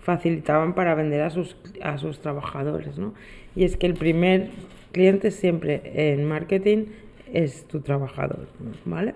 facilitaban 0.00 0.74
para 0.74 0.94
vender 0.94 1.20
a 1.22 1.30
sus, 1.30 1.56
a 1.82 1.98
sus 1.98 2.20
trabajadores, 2.20 2.98
¿no? 2.98 3.14
Y 3.54 3.64
es 3.64 3.76
que 3.76 3.86
el 3.86 3.94
primer 3.94 4.48
cliente 4.92 5.30
siempre 5.30 5.82
en 6.12 6.24
marketing 6.24 6.86
es 7.32 7.66
tu 7.66 7.80
trabajador, 7.80 8.48
¿vale? 8.84 9.14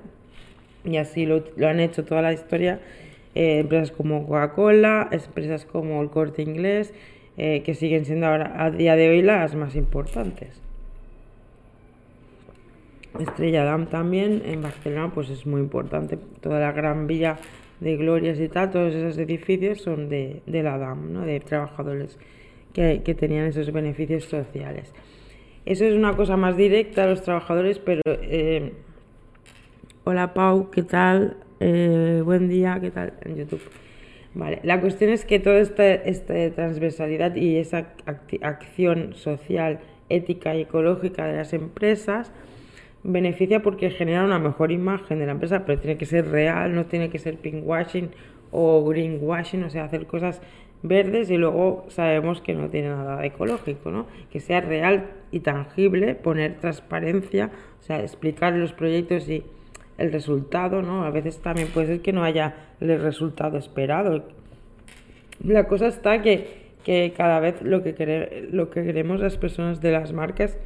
Y 0.84 0.98
así 0.98 1.24
lo, 1.24 1.44
han 1.66 1.80
hecho 1.80 2.04
toda 2.04 2.20
la 2.20 2.32
historia 2.32 2.80
eh, 3.34 3.60
empresas 3.60 3.90
como 3.90 4.26
Coca-Cola, 4.26 5.08
empresas 5.10 5.64
como 5.64 6.02
el 6.02 6.10
Corte 6.10 6.42
Inglés, 6.42 6.92
eh, 7.36 7.62
que 7.64 7.74
siguen 7.74 8.04
siendo 8.04 8.26
ahora 8.26 8.62
a 8.62 8.70
día 8.70 8.94
de 8.94 9.08
hoy 9.08 9.22
las 9.22 9.54
más 9.54 9.74
importantes. 9.74 10.60
Estrella 13.18 13.64
Damm 13.64 13.86
también 13.86 14.42
en 14.44 14.62
Barcelona 14.62 15.12
pues 15.14 15.30
es 15.30 15.46
muy 15.46 15.60
importante. 15.60 16.18
Toda 16.40 16.60
la 16.60 16.72
gran 16.72 17.06
villa 17.06 17.38
de 17.80 17.96
glorias 17.96 18.38
y 18.40 18.48
tal, 18.48 18.70
todos 18.70 18.94
esos 18.94 19.18
edificios 19.18 19.80
son 19.80 20.08
de, 20.08 20.42
la 20.46 20.78
DAM, 20.78 21.12
¿no? 21.12 21.20
de 21.22 21.40
trabajadores 21.40 22.18
que, 22.72 22.98
tenían 23.18 23.46
esos 23.46 23.72
beneficios 23.72 24.24
sociales. 24.24 24.92
Eso 25.64 25.84
es 25.84 25.94
una 25.94 26.14
cosa 26.14 26.36
más 26.36 26.56
directa 26.56 27.04
a 27.04 27.06
los 27.06 27.22
trabajadores, 27.22 27.78
pero... 27.78 28.02
Eh, 28.06 28.72
hola 30.04 30.34
Pau, 30.34 30.70
¿qué 30.70 30.82
tal? 30.82 31.36
Eh, 31.60 32.20
buen 32.24 32.48
día, 32.48 32.78
¿qué 32.80 32.90
tal? 32.90 33.14
En 33.22 33.36
YouTube. 33.36 33.62
Vale, 34.34 34.60
la 34.64 34.80
cuestión 34.80 35.10
es 35.10 35.24
que 35.24 35.38
toda 35.38 35.58
esta, 35.58 35.94
esta 35.94 36.34
transversalidad 36.50 37.36
y 37.36 37.56
esa 37.56 37.86
acción 38.42 39.14
social, 39.14 39.78
ética 40.08 40.56
y 40.56 40.62
ecológica 40.62 41.26
de 41.26 41.36
las 41.36 41.52
empresas 41.52 42.32
beneficia 43.04 43.62
porque 43.62 43.90
genera 43.90 44.24
una 44.24 44.38
mejor 44.38 44.72
imagen 44.72 45.18
de 45.18 45.26
la 45.26 45.32
empresa, 45.32 45.64
pero 45.64 45.78
tiene 45.78 45.96
que 45.96 46.06
ser 46.06 46.28
real, 46.28 46.74
no 46.74 46.86
tiene 46.86 47.10
que 47.10 47.18
ser 47.18 47.36
pinkwashing 47.36 48.10
o 48.50 48.82
greenwashing, 48.84 49.62
o 49.64 49.70
sea, 49.70 49.84
hacer 49.84 50.06
cosas 50.06 50.40
verdes 50.82 51.30
y 51.30 51.36
luego 51.36 51.86
sabemos 51.88 52.40
que 52.40 52.54
no 52.54 52.68
tiene 52.68 52.88
nada 52.88 53.24
ecológico, 53.24 53.90
¿no? 53.90 54.06
Que 54.30 54.40
sea 54.40 54.60
real 54.60 55.10
y 55.30 55.40
tangible, 55.40 56.14
poner 56.14 56.58
transparencia, 56.58 57.50
o 57.80 57.82
sea, 57.82 58.00
explicar 58.00 58.54
los 58.54 58.72
proyectos 58.72 59.28
y 59.28 59.44
el 59.98 60.10
resultado, 60.10 60.82
¿no? 60.82 61.04
A 61.04 61.10
veces 61.10 61.40
también 61.40 61.68
puede 61.68 61.86
ser 61.86 62.00
que 62.00 62.12
no 62.12 62.24
haya 62.24 62.54
el 62.80 63.00
resultado 63.00 63.58
esperado. 63.58 64.24
La 65.42 65.66
cosa 65.68 65.88
está 65.88 66.22
que, 66.22 66.72
que 66.84 67.12
cada 67.16 67.40
vez 67.40 67.60
lo 67.62 67.82
que, 67.82 68.48
lo 68.50 68.70
que 68.70 68.84
queremos 68.84 69.20
las 69.20 69.36
personas 69.36 69.80
de 69.80 69.92
las 69.92 70.12
marcas 70.12 70.56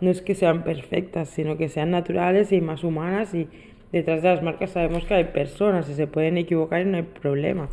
no 0.00 0.10
es 0.10 0.22
que 0.22 0.34
sean 0.34 0.64
perfectas, 0.64 1.28
sino 1.28 1.56
que 1.56 1.68
sean 1.68 1.90
naturales 1.90 2.52
y 2.52 2.60
más 2.60 2.84
humanas 2.84 3.34
y 3.34 3.48
detrás 3.92 4.22
de 4.22 4.28
las 4.28 4.42
marcas 4.42 4.70
sabemos 4.70 5.04
que 5.04 5.14
hay 5.14 5.24
personas 5.24 5.88
y 5.88 5.94
se 5.94 6.06
pueden 6.06 6.38
equivocar 6.38 6.82
y 6.82 6.84
no 6.86 6.96
hay 6.96 7.02
problema. 7.02 7.68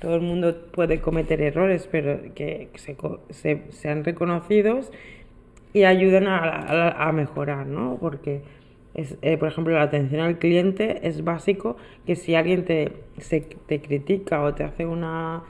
Todo 0.00 0.14
el 0.14 0.20
mundo 0.20 0.56
puede 0.72 1.00
cometer 1.00 1.40
errores, 1.40 1.88
pero 1.90 2.20
que 2.34 2.68
se, 3.30 3.62
sean 3.70 4.04
reconocidos 4.04 4.92
y 5.72 5.84
ayuden 5.84 6.28
a, 6.28 6.90
a 6.90 7.12
mejorar, 7.12 7.66
¿no? 7.66 7.98
Porque 8.00 8.42
eh, 9.22 9.36
por 9.36 9.48
ejemplo, 9.48 9.74
la 9.74 9.82
atención 9.82 10.20
al 10.22 10.38
cliente 10.38 11.06
es 11.06 11.22
básico 11.22 11.76
que 12.04 12.16
si 12.16 12.34
alguien 12.34 12.64
te, 12.64 12.92
te 13.66 13.80
critica 13.80 14.42
o 14.42 14.54
te 14.54 14.64
hace 14.64 14.86
una, 14.86 15.44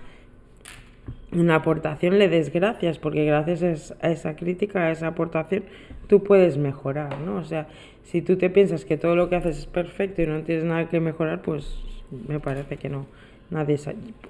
una 1.33 1.57
aportación, 1.57 2.19
le 2.19 2.29
des 2.29 2.53
gracias, 2.53 2.99
porque 2.99 3.25
gracias 3.25 3.95
a 4.01 4.11
esa 4.11 4.37
crítica, 4.37 4.87
a 4.87 4.91
esa 4.91 5.09
aportación, 5.09 5.64
tú 6.07 6.23
puedes 6.23 6.57
mejorar, 6.57 7.19
¿no? 7.21 7.37
O 7.37 7.45
sea, 7.45 7.69
si 8.05 8.23
tú 8.23 8.37
te 8.37 8.51
piensas 8.51 8.85
que 8.85 8.97
todo 8.97 9.14
lo 9.14 9.29
que 9.29 9.37
haces 9.37 9.59
es 9.59 9.67
perfecto 9.67 10.23
y 10.23 10.27
no 10.27 10.43
tienes 10.43 10.64
nada 10.64 10.88
que 10.88 11.01
mejorar, 11.01 11.43
pues 11.43 11.79
me 12.27 12.41
parece 12.41 12.77
que 12.77 12.88
no, 12.88 13.07
nadie 13.51 13.79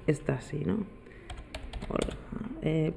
está 0.07 0.33
así, 0.33 0.63
¿no? 0.65 0.79
Hola, 1.87 2.15
eh, 2.61 2.91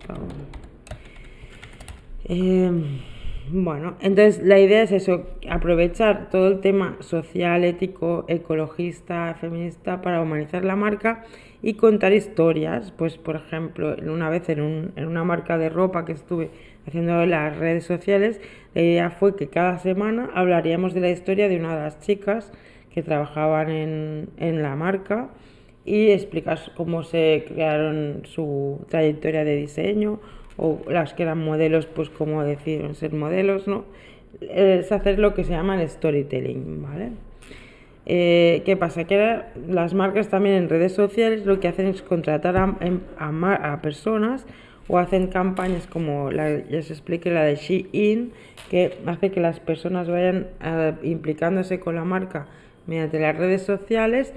bueno, 3.51 3.97
entonces 4.01 4.43
la 4.43 4.59
idea 4.59 4.83
es 4.83 4.93
eso, 4.93 5.27
aprovechar 5.49 6.31
todo 6.31 6.49
el 6.49 6.61
tema 6.61 6.97
social, 7.01 7.65
ético, 7.65 8.25
ecologista, 8.29 9.35
feminista 9.35 10.01
para 10.01 10.23
humanizar 10.23 10.65
la 10.65 10.77
marca 10.77 11.25
y 11.63 11.75
contar 11.75 12.13
historias. 12.13 12.93
Pues, 12.93 13.17
por 13.17 13.37
ejemplo, 13.37 13.97
una 14.03 14.29
vez 14.29 14.49
en, 14.49 14.61
un, 14.61 14.93
en 14.97 15.07
una 15.07 15.25
marca 15.25 15.59
de 15.59 15.69
ropa 15.69 16.05
que 16.05 16.13
estuve 16.13 16.51
haciendo 16.87 17.23
en 17.23 17.31
las 17.31 17.57
redes 17.57 17.85
sociales, 17.85 18.41
la 18.75 18.83
idea 18.83 19.11
fue 19.11 19.37
que 19.37 19.49
cada 19.49 19.79
semana 19.79 20.31
hablaríamos 20.35 20.95
de 20.95 21.01
la 21.01 21.11
historia 21.11 21.49
de 21.49 21.57
una 21.57 21.77
de 21.77 21.83
las 21.83 22.01
chicas 22.01 22.53
que 22.93 23.03
trabajaban 23.03 23.71
en, 23.71 24.29
en 24.37 24.63
la 24.63 24.77
marca 24.77 25.31
y 25.85 26.11
explicar 26.11 26.59
cómo 26.77 27.03
se 27.03 27.45
crearon 27.49 28.23
su 28.25 28.85
trayectoria 28.89 29.45
de 29.45 29.57
diseño 29.57 30.21
o 30.57 30.81
las 30.89 31.15
que 31.15 31.23
eran 31.23 31.39
modelos, 31.39 31.87
pues 31.87 32.11
como 32.11 32.45
decidieron 32.45 32.95
ser 32.95 33.13
modelos, 33.15 33.67
¿no? 33.67 33.85
Es 34.41 34.93
hacer 34.93 35.19
lo 35.19 35.35
que 35.35 35.45
se 35.45 35.53
llama 35.53 35.81
el 35.81 35.89
storytelling, 35.89 36.83
¿vale? 36.83 37.13
Eh, 38.07 38.63
¿Qué 38.65 38.77
pasa? 38.77 39.05
Que 39.05 39.43
las 39.69 39.95
marcas 39.95 40.29
también 40.29 40.57
en 40.57 40.69
redes 40.69 40.93
sociales 40.93 41.47
lo 41.47 41.61
que 41.61 41.69
hacen 41.69 41.87
es 41.87 42.03
contratar 42.03 42.57
a, 42.57 42.77
a, 43.19 43.73
a 43.73 43.83
personas 43.83 44.47
o 44.89 44.99
hacen 44.99 45.29
campañas 45.29 45.87
como 45.87 46.31
la, 46.31 46.59
ya 46.69 46.81
os 46.81 46.91
expliqué 46.91 47.31
la 47.31 47.45
de 47.45 47.57
Shein, 47.57 48.33
que 48.71 48.99
hace 49.07 49.31
que 49.31 49.41
las 49.41 49.61
personas 49.61 50.09
vayan 50.09 50.49
implicándose 51.03 51.79
con 51.79 51.95
la 51.95 52.05
marca 52.05 52.47
mediante 52.87 53.21
las 53.21 53.37
redes 53.37 53.63
sociales 53.63 54.35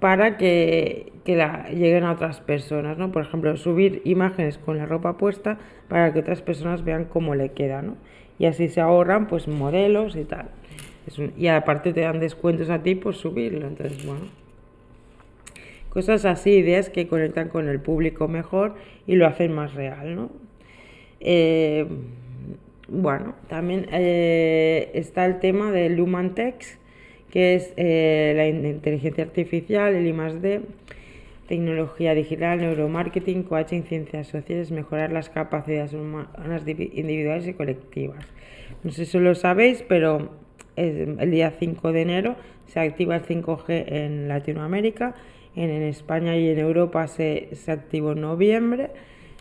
para 0.00 0.36
que, 0.36 1.12
la, 1.26 1.68
lleguen 1.70 2.04
a 2.04 2.12
otras 2.12 2.40
personas, 2.40 2.98
¿no? 2.98 3.12
Por 3.12 3.22
ejemplo, 3.22 3.56
subir 3.56 4.00
imágenes 4.04 4.58
con 4.58 4.78
la 4.78 4.86
ropa 4.86 5.18
puesta 5.18 5.58
para 5.88 6.12
que 6.12 6.20
otras 6.20 6.40
personas 6.40 6.84
vean 6.84 7.04
cómo 7.04 7.34
le 7.34 7.50
queda, 7.50 7.82
¿no? 7.82 7.96
Y 8.38 8.46
así 8.46 8.68
se 8.68 8.80
ahorran, 8.80 9.26
pues, 9.26 9.48
modelos 9.48 10.14
y 10.14 10.24
tal. 10.24 10.46
Y 11.36 11.46
aparte 11.48 11.92
te 11.92 12.00
dan 12.00 12.20
descuentos 12.20 12.70
a 12.70 12.82
ti 12.82 12.94
por 12.94 13.14
subirlo, 13.14 13.66
entonces, 13.66 14.04
bueno. 14.04 14.26
Cosas 15.88 16.24
así, 16.24 16.50
ideas 16.50 16.90
que 16.90 17.08
conectan 17.08 17.48
con 17.48 17.68
el 17.68 17.80
público 17.80 18.28
mejor 18.28 18.74
y 19.06 19.16
lo 19.16 19.26
hacen 19.26 19.52
más 19.52 19.74
real, 19.74 20.14
¿no? 20.14 20.30
Eh, 21.20 21.86
bueno, 22.88 23.34
también 23.48 23.86
eh, 23.92 24.90
está 24.94 25.26
el 25.26 25.40
tema 25.40 25.72
del 25.72 26.00
Human 26.00 26.34
que 26.34 27.54
es 27.54 27.74
eh, 27.76 28.32
la 28.34 28.48
inteligencia 28.48 29.24
artificial, 29.24 29.94
el 29.94 30.06
I+D, 30.06 30.62
tecnología 31.46 32.14
digital, 32.14 32.58
neuromarketing, 32.58 33.42
coaching, 33.42 33.82
ciencias 33.82 34.28
sociales, 34.28 34.70
mejorar 34.70 35.12
las 35.12 35.28
capacidades 35.28 35.92
humanas 35.92 36.62
individuales 36.66 37.46
y 37.46 37.54
colectivas. 37.54 38.24
No 38.84 38.90
sé 38.90 39.04
si 39.04 39.18
lo 39.18 39.34
sabéis, 39.34 39.84
pero 39.86 40.30
el 40.78 41.30
día 41.30 41.50
5 41.58 41.92
de 41.92 42.02
enero 42.02 42.36
se 42.66 42.80
activa 42.80 43.16
el 43.16 43.22
5G 43.22 43.84
en 43.88 44.28
Latinoamérica, 44.28 45.14
en, 45.56 45.70
España 45.82 46.36
y 46.36 46.48
en 46.48 46.58
Europa 46.58 47.06
se, 47.08 47.48
se 47.54 47.72
activó 47.72 48.12
en 48.12 48.20
noviembre, 48.20 48.90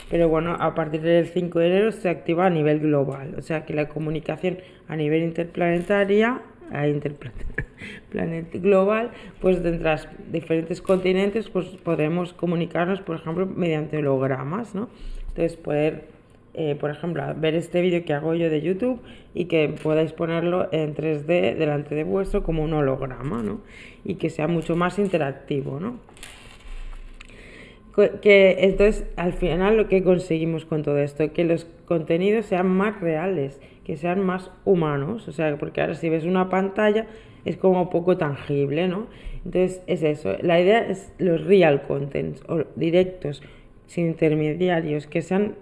pero 0.09 0.29
bueno, 0.29 0.55
a 0.59 0.73
partir 0.73 1.01
del 1.01 1.27
5 1.27 1.59
de 1.59 1.67
enero 1.67 1.91
se 1.91 2.09
activa 2.09 2.45
a 2.45 2.49
nivel 2.49 2.79
global, 2.79 3.35
o 3.37 3.41
sea 3.41 3.65
que 3.65 3.73
la 3.73 3.87
comunicación 3.87 4.59
a 4.87 4.95
nivel 4.95 5.23
interplanetaria 5.23 6.41
a 6.71 6.87
Interplanet 6.87 8.51
Global, 8.61 9.11
pues 9.41 9.63
de 9.63 9.77
los 9.77 10.07
diferentes 10.31 10.81
continentes, 10.81 11.49
pues 11.49 11.67
podemos 11.67 12.33
comunicarnos, 12.33 13.01
por 13.01 13.17
ejemplo, 13.17 13.45
mediante 13.45 13.97
hologramas, 13.97 14.75
¿no? 14.75 14.89
Entonces, 15.29 15.55
poder, 15.57 16.05
eh, 16.57 16.75
por 16.75 16.89
ejemplo, 16.89 17.23
ver 17.37 17.55
este 17.55 17.81
vídeo 17.81 18.03
que 18.03 18.13
hago 18.13 18.33
yo 18.33 18.49
de 18.49 18.61
YouTube 18.61 18.99
y 19.33 19.45
que 19.45 19.69
podáis 19.69 20.11
ponerlo 20.11 20.67
en 20.71 20.95
3D 20.95 21.55
delante 21.55 21.95
de 21.95 22.03
vuestro 22.03 22.43
como 22.43 22.63
un 22.63 22.73
holograma, 22.73 23.43
¿no? 23.43 23.61
Y 24.03 24.15
que 24.15 24.29
sea 24.29 24.47
mucho 24.47 24.75
más 24.75 24.99
interactivo, 24.99 25.79
¿no? 25.79 25.99
Que 28.21 28.57
entonces, 28.59 29.05
al 29.15 29.33
final, 29.33 29.77
lo 29.77 29.87
que 29.87 30.03
conseguimos 30.03 30.65
con 30.65 30.83
todo 30.83 30.99
esto, 30.99 31.31
que 31.33 31.43
los 31.45 31.65
contenidos 31.85 32.45
sean 32.45 32.67
más 32.67 33.01
reales 33.01 33.59
que 33.87 33.95
sean 33.95 34.19
más 34.19 34.51
humanos, 34.65 35.29
o 35.29 35.31
sea, 35.31 35.57
porque 35.57 35.79
ahora 35.79 35.95
si 35.95 36.09
ves 36.09 36.25
una 36.25 36.49
pantalla 36.49 37.07
es 37.45 37.55
como 37.55 37.89
poco 37.89 38.17
tangible, 38.17 38.89
¿no? 38.89 39.07
Entonces 39.45 39.81
es 39.87 40.03
eso, 40.03 40.35
la 40.41 40.59
idea 40.59 40.85
es 40.85 41.13
los 41.19 41.45
real 41.45 41.83
contents, 41.83 42.43
o 42.49 42.65
directos, 42.75 43.41
sin 43.85 44.07
intermediarios, 44.07 45.07
que 45.07 45.21
sean 45.21 45.55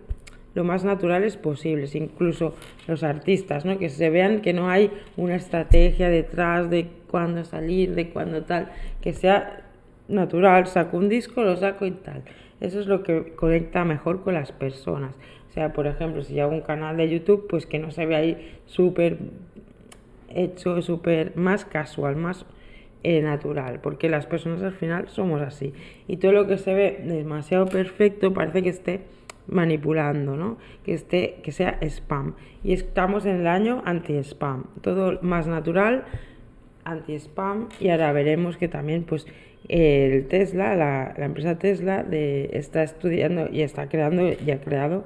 lo 0.55 0.63
más 0.63 0.83
naturales 0.83 1.37
posibles, 1.37 1.93
incluso 1.93 2.55
los 2.87 3.03
artistas, 3.03 3.65
¿no? 3.65 3.77
Que 3.77 3.89
se 3.89 4.09
vean 4.09 4.41
que 4.41 4.53
no 4.53 4.69
hay 4.69 4.89
una 5.17 5.35
estrategia 5.35 6.09
detrás 6.09 6.69
de 6.69 6.87
cuándo 7.07 7.43
salir, 7.43 7.93
de 7.93 8.09
cuándo 8.09 8.43
tal, 8.43 8.71
que 9.01 9.13
sea 9.13 9.61
natural, 10.07 10.65
saco 10.65 10.97
un 10.97 11.09
disco, 11.09 11.43
lo 11.43 11.55
saco 11.55 11.85
y 11.85 11.91
tal. 11.91 12.23
Eso 12.61 12.79
es 12.79 12.87
lo 12.87 13.03
que 13.03 13.33
conecta 13.35 13.83
mejor 13.83 14.23
con 14.23 14.33
las 14.33 14.51
personas 14.51 15.13
sea, 15.55 15.71
por 15.71 15.87
ejemplo, 15.87 16.21
si 16.21 16.37
hago 16.39 16.51
un 16.51 16.61
canal 16.61 16.97
de 16.97 17.09
YouTube, 17.09 17.47
pues 17.49 17.65
que 17.65 17.79
no 17.79 17.89
se 17.89 18.05
ve 18.05 18.15
ahí 18.15 18.57
súper 18.65 19.17
hecho, 20.29 20.81
súper 20.81 21.35
más 21.37 21.63
casual, 21.63 22.17
más 22.17 22.45
eh, 23.03 23.21
natural, 23.21 23.79
porque 23.81 24.09
las 24.09 24.25
personas 24.25 24.61
al 24.61 24.73
final 24.73 25.07
somos 25.07 25.41
así. 25.41 25.73
Y 26.09 26.17
todo 26.17 26.33
lo 26.33 26.45
que 26.45 26.57
se 26.57 26.73
ve 26.73 26.99
demasiado 27.05 27.67
perfecto 27.67 28.33
parece 28.33 28.63
que 28.63 28.69
esté 28.69 29.01
manipulando, 29.47 30.35
¿no? 30.35 30.57
Que 30.83 30.93
esté, 30.93 31.39
que 31.43 31.51
sea 31.51 31.77
spam. 31.81 32.35
Y 32.63 32.73
estamos 32.73 33.25
en 33.25 33.37
el 33.37 33.47
año 33.47 33.81
anti-spam. 33.85 34.65
Todo 34.81 35.19
más 35.21 35.47
natural, 35.47 36.05
anti-spam. 36.83 37.69
Y 37.79 37.89
ahora 37.89 38.11
veremos 38.11 38.57
que 38.57 38.67
también, 38.67 39.03
pues, 39.03 39.27
el 39.67 40.27
Tesla, 40.27 40.75
la, 40.75 41.13
empresa 41.25 41.57
Tesla, 41.57 42.03
de, 42.03 42.49
está 42.53 42.83
estudiando 42.83 43.49
y 43.51 43.61
está 43.61 43.87
creando, 43.89 44.23
y 44.23 44.51
ha 44.51 44.59
creado 44.59 45.05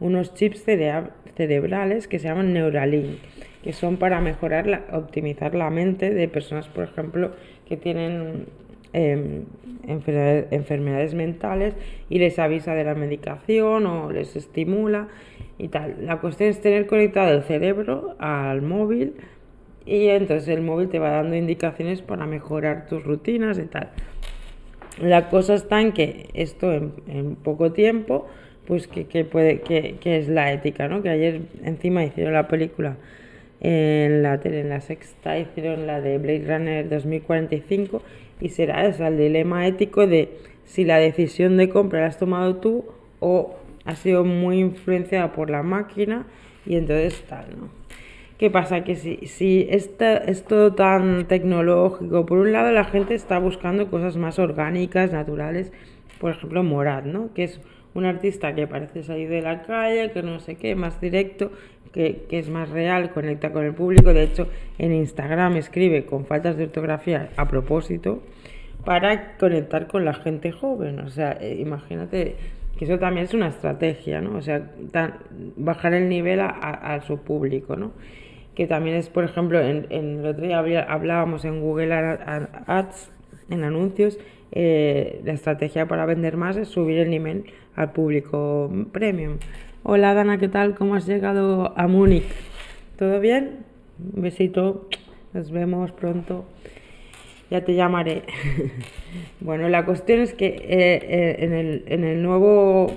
unos 0.00 0.34
chips 0.34 0.64
cerebrales 0.64 2.08
que 2.08 2.18
se 2.18 2.28
llaman 2.28 2.52
Neuralink, 2.52 3.18
que 3.62 3.72
son 3.72 3.96
para 3.96 4.20
mejorar, 4.20 4.66
la, 4.66 4.84
optimizar 4.92 5.54
la 5.54 5.70
mente 5.70 6.10
de 6.10 6.28
personas, 6.28 6.68
por 6.68 6.84
ejemplo, 6.84 7.32
que 7.66 7.76
tienen 7.76 8.46
em, 8.92 9.44
enfermedades, 9.86 11.14
mentales 11.14 11.74
y 12.08 12.18
les 12.18 12.38
avisa 12.38 12.74
de 12.74 12.84
la 12.84 12.94
medicación 12.94 13.86
o 13.86 14.12
les 14.12 14.36
estimula 14.36 15.08
y 15.58 15.68
tal. 15.68 15.96
La 16.02 16.18
cuestión 16.18 16.50
es 16.50 16.60
tener 16.60 16.86
conectado 16.86 17.32
el 17.32 17.42
cerebro 17.42 18.16
al 18.18 18.62
móvil 18.62 19.14
y 19.86 20.08
entonces 20.08 20.48
el 20.48 20.60
móvil 20.60 20.88
te 20.88 20.98
va 20.98 21.10
dando 21.10 21.36
indicaciones 21.36 22.02
para 22.02 22.26
mejorar 22.26 22.86
tus 22.86 23.02
rutinas 23.02 23.58
y 23.58 23.64
tal. 23.64 23.90
La 25.00 25.28
cosa 25.30 25.54
está 25.54 25.80
en 25.80 25.92
que 25.92 26.28
esto 26.34 26.72
en, 26.72 27.36
poco 27.36 27.72
tiempo, 27.72 28.26
pues 28.66 28.88
que, 28.88 29.24
puede, 29.24 29.60
que, 29.60 29.98
es 30.02 30.28
la 30.28 30.52
ética, 30.52 30.88
¿no? 30.88 31.02
Que 31.02 31.08
ayer 31.08 31.40
encima 31.64 32.04
hicieron 32.04 32.34
la 32.34 32.48
película 32.48 32.96
en 33.60 34.22
la 34.22 34.38
tele, 34.40 34.60
en 34.60 34.68
la 34.68 34.80
sexta 34.80 35.38
hicieron 35.38 35.86
la 35.86 36.00
de 36.00 36.18
Blade 36.18 36.44
Runner 36.46 36.88
2045 36.88 38.02
y 38.40 38.50
será 38.50 38.86
ese 38.86 39.06
el 39.06 39.16
dilema 39.16 39.66
ético 39.66 40.06
de 40.06 40.38
si 40.64 40.84
la 40.84 40.98
decisión 40.98 41.56
de 41.56 41.68
compra 41.68 42.00
la 42.00 42.06
has 42.06 42.18
tomado 42.18 42.56
tú 42.56 42.84
o 43.20 43.56
ha 43.84 43.96
sido 43.96 44.24
muy 44.24 44.58
influenciada 44.58 45.32
por 45.32 45.50
la 45.50 45.62
máquina 45.62 46.26
y 46.66 46.76
entonces 46.76 47.22
tal, 47.28 47.46
¿no? 47.58 47.78
¿Qué 48.38 48.50
pasa? 48.50 48.84
Que 48.84 48.94
si, 48.94 49.16
si 49.26 49.66
esta, 49.68 50.18
es 50.18 50.44
todo 50.44 50.74
tan 50.74 51.26
tecnológico, 51.26 52.24
por 52.24 52.38
un 52.38 52.52
lado 52.52 52.70
la 52.70 52.84
gente 52.84 53.14
está 53.14 53.38
buscando 53.40 53.90
cosas 53.90 54.16
más 54.16 54.38
orgánicas, 54.38 55.10
naturales, 55.10 55.72
por 56.20 56.30
ejemplo 56.32 56.62
Morad, 56.62 57.04
¿no? 57.04 57.32
Que 57.34 57.44
es 57.44 57.60
un 57.94 58.04
artista 58.04 58.54
que 58.54 58.68
parece 58.68 59.02
salir 59.02 59.28
de 59.28 59.42
la 59.42 59.62
calle, 59.62 60.12
que 60.12 60.22
no 60.22 60.38
sé 60.38 60.54
qué, 60.54 60.76
más 60.76 61.00
directo, 61.00 61.50
que, 61.92 62.26
es 62.30 62.48
más 62.48 62.70
real, 62.70 63.10
conecta 63.10 63.52
con 63.52 63.64
el 63.64 63.74
público. 63.74 64.12
De 64.12 64.22
hecho, 64.22 64.48
en 64.78 64.92
Instagram 64.92 65.56
escribe 65.56 66.04
con 66.04 66.26
faltas 66.26 66.56
de 66.56 66.64
ortografía 66.64 67.30
a 67.36 67.46
propósito 67.46 68.22
para 68.84 69.36
conectar 69.36 69.86
con 69.86 70.04
la 70.04 70.14
gente 70.14 70.52
joven. 70.52 71.00
O 71.00 71.08
sea, 71.10 71.32
eh, 71.40 71.56
imagínate 71.60 72.36
que 72.78 72.84
eso 72.84 72.98
también 72.98 73.26
es 73.26 73.34
una 73.34 73.48
estrategia, 73.48 74.20
¿no? 74.20 74.36
O 74.36 74.42
sea, 74.42 74.70
bajar 75.56 75.94
el 75.94 76.08
nivel 76.08 76.40
a, 76.40 77.00
su 77.06 77.18
público, 77.18 77.76
¿no? 77.76 77.92
Que 78.54 78.66
también 78.66 78.96
es, 78.96 79.08
por 79.08 79.24
ejemplo, 79.24 79.58
el 79.60 80.24
otro 80.24 80.44
día 80.44 80.82
hablábamos 80.82 81.44
en 81.44 81.60
Google 81.60 81.92
Ads, 81.94 83.10
en 83.50 83.64
anuncios, 83.64 84.18
eh, 84.52 85.20
la 85.24 85.32
estrategia 85.32 85.86
para 85.86 86.06
vender 86.06 86.36
más 86.36 86.56
es 86.56 86.68
subir 86.68 86.98
el 86.98 87.10
nivel 87.10 87.44
al 87.76 87.92
público 87.92 88.70
premium. 88.92 89.38
Hola 89.90 90.12
Dana, 90.12 90.36
¿qué 90.36 90.48
tal? 90.48 90.74
¿Cómo 90.74 90.96
has 90.96 91.06
llegado 91.06 91.72
a 91.74 91.86
Múnich? 91.86 92.26
¿Todo 92.98 93.20
bien? 93.20 93.60
Un 94.14 94.20
besito, 94.20 94.86
nos 95.32 95.50
vemos 95.50 95.92
pronto 95.92 96.44
ya 97.50 97.64
te 97.64 97.74
llamaré. 97.74 98.24
bueno, 99.40 99.70
la 99.70 99.86
cuestión 99.86 100.20
es 100.20 100.34
que 100.34 100.48
eh, 100.48 100.60
eh, 100.68 101.36
en, 101.38 101.54
el, 101.54 101.84
en, 101.86 102.04
el, 102.04 102.22
nuevo, 102.22 102.92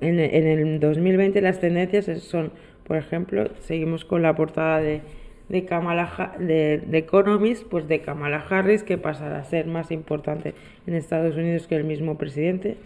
en 0.00 0.18
el, 0.18 0.34
en 0.34 0.46
el 0.46 0.80
2020 0.80 1.38
las 1.42 1.60
tendencias 1.60 2.06
son, 2.22 2.50
por 2.84 2.96
ejemplo, 2.96 3.50
seguimos 3.60 4.06
con 4.06 4.22
la 4.22 4.34
portada 4.34 4.80
de, 4.80 5.02
de, 5.50 5.66
Kamala, 5.66 6.34
de, 6.38 6.78
de 6.78 6.96
Economist, 6.96 7.64
pues 7.68 7.86
de 7.88 8.00
Kamala 8.00 8.42
Harris, 8.48 8.84
que 8.84 8.96
pasará 8.96 9.40
a 9.40 9.44
ser 9.44 9.66
más 9.66 9.90
importante 9.90 10.54
en 10.86 10.94
Estados 10.94 11.36
Unidos 11.36 11.66
que 11.66 11.76
el 11.76 11.84
mismo 11.84 12.16
presidente. 12.16 12.78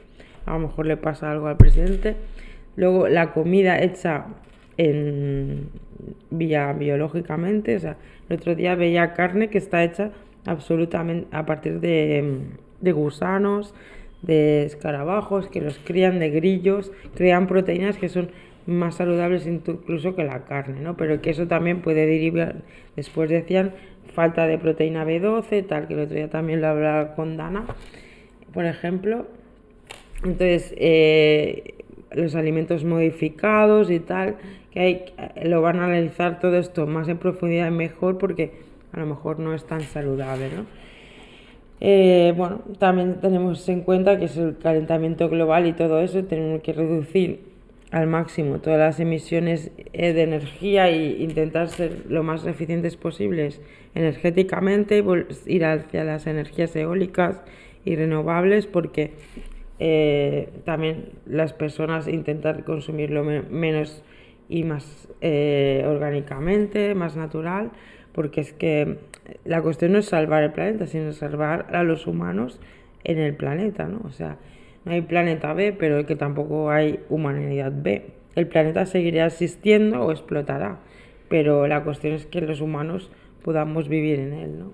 A 0.46 0.54
lo 0.54 0.58
mejor 0.58 0.86
le 0.86 0.96
pasa 0.96 1.30
algo 1.30 1.46
al 1.46 1.56
presidente. 1.56 2.16
Luego 2.76 3.08
la 3.08 3.32
comida 3.32 3.80
hecha 3.80 4.26
en 4.76 5.68
vía 6.30 6.72
biológicamente, 6.72 7.76
o 7.76 7.80
sea, 7.80 7.96
el 8.28 8.36
otro 8.36 8.54
día 8.54 8.74
veía 8.74 9.12
carne 9.12 9.48
que 9.48 9.58
está 9.58 9.84
hecha 9.84 10.10
absolutamente 10.46 11.28
a 11.36 11.46
partir 11.46 11.80
de, 11.80 12.44
gusanos, 12.80 13.74
de 14.22 14.64
escarabajos, 14.64 15.48
que 15.48 15.60
los 15.60 15.78
crían 15.78 16.18
de 16.18 16.30
grillos, 16.30 16.92
crean 17.14 17.46
proteínas 17.46 17.98
que 17.98 18.08
son 18.08 18.30
más 18.66 18.94
saludables 18.94 19.46
incluso 19.46 20.14
que 20.14 20.24
la 20.24 20.44
carne, 20.44 20.80
¿no? 20.80 20.96
Pero 20.96 21.20
que 21.20 21.30
eso 21.30 21.48
también 21.48 21.82
puede 21.82 22.06
derivar, 22.06 22.56
después 22.96 23.28
decían, 23.28 23.72
falta 24.14 24.46
de 24.46 24.58
proteína 24.58 25.04
B12, 25.04 25.66
tal, 25.66 25.88
que 25.88 25.94
el 25.94 26.00
otro 26.00 26.16
día 26.16 26.30
también 26.30 26.60
lo 26.60 26.68
hablaba 26.68 27.14
con 27.14 27.36
Dana, 27.36 27.66
por 28.52 28.64
ejemplo. 28.64 29.26
Entonces, 30.24 30.72
eh, 30.76 31.74
los 32.14 32.34
alimentos 32.34 32.84
modificados 32.84 33.90
y 33.90 34.00
tal, 34.00 34.36
que 34.70 34.80
hay, 34.80 35.04
lo 35.44 35.62
van 35.62 35.80
a 35.80 35.84
analizar 35.84 36.40
todo 36.40 36.56
esto 36.56 36.86
más 36.86 37.08
en 37.08 37.18
profundidad 37.18 37.68
y 37.68 37.70
mejor 37.70 38.18
porque 38.18 38.52
a 38.92 39.00
lo 39.00 39.06
mejor 39.06 39.38
no 39.38 39.54
es 39.54 39.64
tan 39.64 39.80
saludable, 39.82 40.48
¿no? 40.54 40.66
Eh, 41.84 42.32
bueno, 42.36 42.60
también 42.78 43.20
tenemos 43.20 43.68
en 43.68 43.80
cuenta 43.80 44.16
que 44.16 44.26
es 44.26 44.36
el 44.36 44.56
calentamiento 44.58 45.28
global 45.28 45.66
y 45.66 45.72
todo 45.72 46.00
eso, 46.00 46.22
tenemos 46.24 46.62
que 46.62 46.72
reducir 46.72 47.40
al 47.90 48.06
máximo 48.06 48.58
todas 48.58 48.78
las 48.78 49.00
emisiones 49.00 49.70
eh, 49.92 50.12
de 50.12 50.22
energía 50.22 50.88
e 50.88 51.22
intentar 51.22 51.68
ser 51.68 52.04
lo 52.08 52.22
más 52.22 52.46
eficientes 52.46 52.96
posibles 52.96 53.60
energéticamente, 53.94 55.04
ir 55.46 55.64
hacia 55.64 56.04
las 56.04 56.26
energías 56.26 56.74
eólicas 56.76 57.42
y 57.84 57.96
renovables, 57.96 58.66
porque 58.66 59.10
eh, 59.84 60.48
también 60.64 61.10
las 61.26 61.52
personas 61.52 62.06
intentar 62.06 62.64
consumirlo 62.64 63.24
menos 63.24 64.04
y 64.48 64.64
más 64.64 65.08
orgánicamente, 65.20 66.94
más 66.94 67.16
natural 67.16 67.70
porque 68.12 68.40
es 68.40 68.52
que 68.52 68.98
la 69.44 69.62
cuestión 69.62 69.92
no 69.92 69.98
es 69.98 70.06
salvar 70.06 70.42
el 70.42 70.52
planeta, 70.52 70.86
sino 70.86 71.12
salvar 71.12 71.74
a 71.74 71.82
los 71.82 72.06
humanos 72.06 72.60
en 73.04 73.18
el 73.18 73.34
planeta, 73.34 73.86
¿no? 73.86 74.00
O 74.04 74.10
sea, 74.10 74.36
no 74.84 74.92
hay 74.92 75.00
planeta 75.02 75.52
B, 75.54 75.72
pero 75.72 76.06
que 76.06 76.16
tampoco 76.16 76.70
hay 76.70 77.00
humanidad 77.08 77.72
B. 77.74 78.10
El 78.34 78.46
planeta 78.46 78.86
seguirá 78.86 79.26
existiendo 79.26 80.02
o 80.02 80.12
explotará, 80.12 80.80
pero 81.28 81.66
la 81.66 81.82
cuestión 81.84 82.14
es 82.14 82.26
que 82.26 82.40
los 82.40 82.60
humanos 82.60 83.10
podamos 83.42 83.88
vivir 83.88 84.20
en 84.20 84.32
él, 84.32 84.58
¿no? 84.58 84.72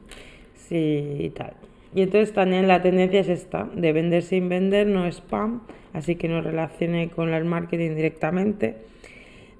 Sí, 0.54 1.16
y 1.20 1.30
tal. 1.30 1.54
Y 1.94 2.02
entonces 2.02 2.32
también 2.32 2.68
la 2.68 2.82
tendencia 2.82 3.20
es 3.20 3.28
esta, 3.28 3.68
de 3.74 3.92
vender 3.92 4.22
sin 4.22 4.48
vender, 4.48 4.86
no 4.86 5.06
spam, 5.06 5.62
así 5.92 6.16
que 6.16 6.28
no 6.28 6.40
relacione 6.40 7.08
con 7.08 7.32
el 7.32 7.44
marketing 7.44 7.94
directamente. 7.94 8.76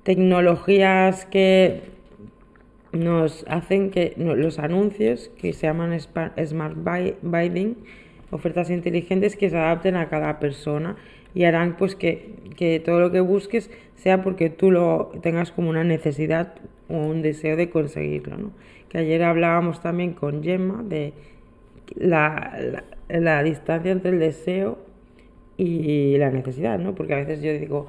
Tecnologías 0.03 1.25
que 1.27 1.81
nos 2.93 3.45
hacen 3.49 3.91
que 3.91 4.15
los 4.17 4.59
anuncios 4.59 5.31
que 5.41 5.53
se 5.53 5.67
llaman 5.67 5.99
Smart 5.99 6.77
Buying, 7.23 7.77
ofertas 8.31 8.71
inteligentes 8.71 9.37
que 9.37 9.51
se 9.51 9.57
adapten 9.57 9.97
a 9.97 10.09
cada 10.09 10.39
persona 10.39 10.97
y 11.35 11.45
harán 11.45 11.77
pues 11.77 11.95
que, 11.95 12.35
que, 12.57 12.81
todo 12.81 13.01
lo 13.01 13.11
que 13.11 13.21
busques 13.21 13.71
sea 13.97 14.23
porque 14.23 14.51
tú 14.51 14.71
lo 14.71 15.13
tengas 15.23 15.51
como 15.51 15.71
una 15.71 15.85
necesidad 15.85 16.55
o 16.89 16.97
un 16.97 17.23
deseo 17.23 17.57
de 17.57 17.71
conseguirlo. 17.71 18.37
¿no? 18.37 18.51
Que 18.89 18.99
ayer 18.99 19.23
hablábamos 19.23 19.81
también 19.81 20.13
con 20.13 20.43
Gemma 20.43 20.83
de 20.83 21.13
la, 21.97 22.59
la, 23.09 23.21
la 23.21 23.43
distancia 23.43 23.91
entre 23.93 24.13
el 24.13 24.19
deseo 24.19 24.79
y 25.57 26.17
la 26.19 26.31
necesidad, 26.31 26.79
¿no? 26.79 26.95
porque 26.95 27.15
a 27.15 27.17
veces 27.17 27.43
yo 27.43 27.53
digo, 27.53 27.89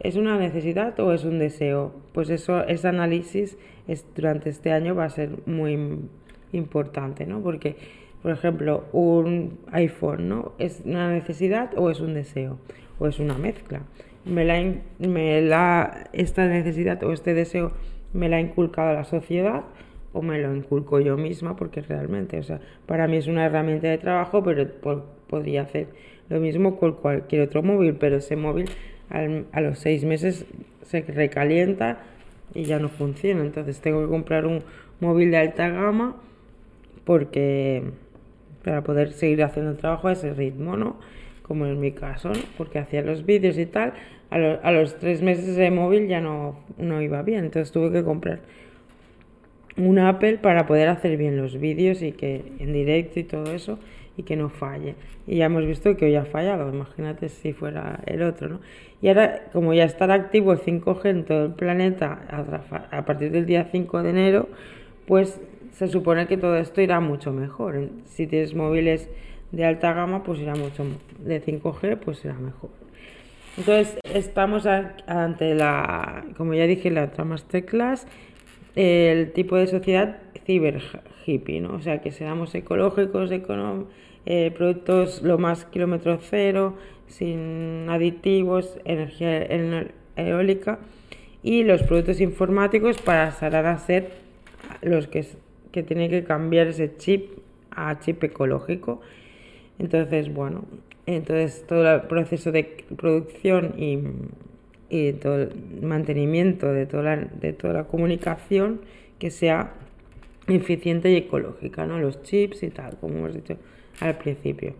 ¿Es 0.00 0.16
una 0.16 0.38
necesidad 0.38 0.98
o 0.98 1.12
es 1.12 1.24
un 1.24 1.38
deseo? 1.38 1.92
Pues 2.12 2.30
eso, 2.30 2.66
ese 2.66 2.88
análisis 2.88 3.58
es, 3.86 4.06
durante 4.16 4.48
este 4.48 4.72
año 4.72 4.94
va 4.94 5.04
a 5.04 5.10
ser 5.10 5.30
muy 5.44 5.98
importante, 6.52 7.26
¿no? 7.26 7.42
Porque, 7.42 7.76
por 8.22 8.32
ejemplo, 8.32 8.84
un 8.92 9.58
iPhone, 9.72 10.26
¿no? 10.26 10.52
¿Es 10.58 10.80
una 10.86 11.12
necesidad 11.12 11.72
o 11.76 11.90
es 11.90 12.00
un 12.00 12.14
deseo? 12.14 12.58
¿O 12.98 13.08
es 13.08 13.18
una 13.18 13.36
mezcla? 13.36 13.82
Me 14.24 14.46
la, 14.46 14.72
me 15.06 15.42
la, 15.42 16.08
esta 16.14 16.46
necesidad 16.46 17.02
o 17.02 17.12
este 17.12 17.34
deseo 17.34 17.72
me 18.14 18.30
la 18.30 18.36
ha 18.36 18.40
inculcado 18.40 18.94
la 18.94 19.04
sociedad 19.04 19.64
o 20.12 20.22
me 20.22 20.38
lo 20.38 20.54
inculco 20.54 21.00
yo 21.00 21.16
misma 21.16 21.56
porque 21.56 21.80
realmente, 21.80 22.38
o 22.38 22.42
sea, 22.42 22.60
para 22.86 23.06
mí 23.06 23.16
es 23.16 23.26
una 23.26 23.46
herramienta 23.46 23.88
de 23.88 23.98
trabajo, 23.98 24.42
pero 24.42 24.68
podría 25.28 25.62
hacer 25.62 25.88
lo 26.28 26.40
mismo 26.40 26.76
con 26.76 26.94
cualquier 26.94 27.42
otro 27.42 27.62
móvil, 27.62 27.94
pero 27.94 28.16
ese 28.16 28.36
móvil 28.36 28.68
a 29.10 29.60
los 29.60 29.78
seis 29.78 30.04
meses 30.04 30.46
se 30.82 31.02
recalienta 31.02 31.98
y 32.54 32.64
ya 32.64 32.78
no 32.78 32.88
funciona. 32.88 33.40
Entonces 33.42 33.80
tengo 33.80 34.02
que 34.02 34.08
comprar 34.08 34.46
un 34.46 34.62
móvil 35.00 35.30
de 35.30 35.38
alta 35.38 35.68
gama 35.68 36.16
porque 37.04 37.82
para 38.62 38.82
poder 38.82 39.12
seguir 39.12 39.42
haciendo 39.42 39.72
el 39.72 39.76
trabajo 39.76 40.08
a 40.08 40.12
ese 40.12 40.34
ritmo, 40.34 40.76
¿no? 40.76 40.96
Como 41.42 41.66
en 41.66 41.80
mi 41.80 41.92
caso, 41.92 42.30
Porque 42.56 42.78
hacía 42.78 43.02
los 43.02 43.26
vídeos 43.26 43.58
y 43.58 43.66
tal, 43.66 43.94
a, 44.30 44.36
a, 44.36 44.70
los 44.70 44.98
tres 44.98 45.22
meses 45.22 45.56
de 45.56 45.70
móvil 45.72 46.06
ya 46.06 46.20
no, 46.20 46.60
no 46.78 47.02
iba 47.02 47.22
bien, 47.22 47.44
entonces 47.44 47.72
tuve 47.72 47.90
que 47.90 48.04
comprar 48.04 48.40
un 49.76 49.98
Apple 49.98 50.38
para 50.38 50.66
poder 50.66 50.88
hacer 50.88 51.16
bien 51.16 51.36
los 51.36 51.58
vídeos 51.58 52.02
y 52.02 52.12
que 52.12 52.42
en 52.58 52.72
directo 52.72 53.20
y 53.20 53.24
todo 53.24 53.52
eso 53.52 53.78
y 54.16 54.22
que 54.22 54.36
no 54.36 54.48
falle. 54.48 54.94
Y 55.26 55.36
ya 55.36 55.46
hemos 55.46 55.66
visto 55.66 55.96
que 55.96 56.06
hoy 56.06 56.16
ha 56.16 56.24
fallado, 56.24 56.68
imagínate 56.68 57.28
si 57.28 57.52
fuera 57.52 58.00
el 58.06 58.22
otro, 58.22 58.48
¿no? 58.48 58.60
Y 59.00 59.08
ahora, 59.08 59.44
como 59.52 59.72
ya 59.72 59.84
estará 59.84 60.14
activo 60.14 60.52
el 60.52 60.58
5G 60.58 61.08
en 61.08 61.24
todo 61.24 61.46
el 61.46 61.52
planeta 61.52 62.20
a 62.90 63.04
partir 63.04 63.30
del 63.30 63.46
día 63.46 63.68
5 63.70 64.02
de 64.02 64.10
enero, 64.10 64.48
pues 65.06 65.40
se 65.72 65.88
supone 65.88 66.26
que 66.26 66.36
todo 66.36 66.56
esto 66.56 66.80
irá 66.80 67.00
mucho 67.00 67.32
mejor. 67.32 67.88
Si 68.04 68.26
tienes 68.26 68.54
móviles 68.54 69.08
de 69.52 69.64
alta 69.64 69.92
gama, 69.92 70.22
pues 70.22 70.40
irá 70.40 70.54
mucho 70.54 70.84
de 71.18 71.42
5G, 71.42 71.98
pues 71.98 72.24
irá 72.24 72.34
mejor. 72.34 72.70
Entonces, 73.56 73.98
estamos 74.04 74.66
ante 74.66 75.54
la, 75.54 76.24
como 76.36 76.54
ya 76.54 76.66
dije, 76.66 76.90
la 76.90 77.04
otra 77.04 77.24
masterclass, 77.24 78.06
el 78.76 79.32
tipo 79.32 79.56
de 79.56 79.66
sociedad 79.66 80.18
ciber 80.44 80.80
hippie, 81.26 81.60
¿no? 81.60 81.74
O 81.74 81.80
sea, 81.80 82.00
que 82.00 82.12
seamos 82.12 82.54
ecológicos, 82.54 83.30
eh, 84.26 84.52
productos 84.56 85.22
lo 85.22 85.38
más 85.38 85.64
kilómetro 85.64 86.18
cero, 86.20 86.76
sin 87.06 87.86
aditivos, 87.88 88.78
energía 88.84 89.86
eólica 90.16 90.78
y 91.42 91.64
los 91.64 91.82
productos 91.82 92.20
informáticos 92.20 93.00
para 93.00 93.28
a 93.28 93.78
ser 93.78 94.10
los 94.82 95.06
que, 95.06 95.26
que 95.72 95.82
tienen 95.82 96.10
que 96.10 96.24
cambiar 96.24 96.68
ese 96.68 96.96
chip 96.96 97.38
a 97.70 97.98
chip 98.00 98.22
ecológico. 98.24 99.00
Entonces, 99.78 100.32
bueno, 100.32 100.64
entonces 101.06 101.64
todo 101.66 101.94
el 101.94 102.02
proceso 102.02 102.52
de 102.52 102.84
producción 102.96 103.74
y, 103.78 103.98
y 104.90 105.12
todo 105.14 105.42
el 105.42 105.52
mantenimiento 105.82 106.72
de 106.72 106.86
toda, 106.86 107.02
la, 107.02 107.16
de 107.16 107.52
toda 107.52 107.72
la 107.72 107.84
comunicación 107.84 108.80
que 109.18 109.30
sea 109.30 109.72
eficiente 110.48 111.10
y 111.10 111.16
ecológica, 111.16 111.86
¿no? 111.86 111.98
Los 111.98 112.22
chips 112.22 112.62
y 112.62 112.70
tal, 112.70 112.96
como 112.98 113.18
hemos 113.18 113.34
dicho 113.34 113.56
al 114.00 114.18
principio. 114.18 114.74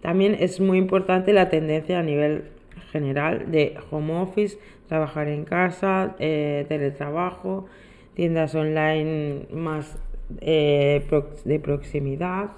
También 0.00 0.36
es 0.40 0.58
muy 0.60 0.78
importante 0.78 1.32
la 1.32 1.48
tendencia 1.48 1.98
a 1.98 2.02
nivel 2.02 2.44
general 2.90 3.50
de 3.50 3.76
home 3.90 4.14
office, 4.14 4.58
trabajar 4.88 5.28
en 5.28 5.44
casa, 5.44 6.16
eh, 6.18 6.64
teletrabajo, 6.68 7.66
tiendas 8.14 8.54
online 8.54 9.46
más 9.52 9.98
eh, 10.40 11.06
de 11.44 11.60
proximidad, 11.60 12.50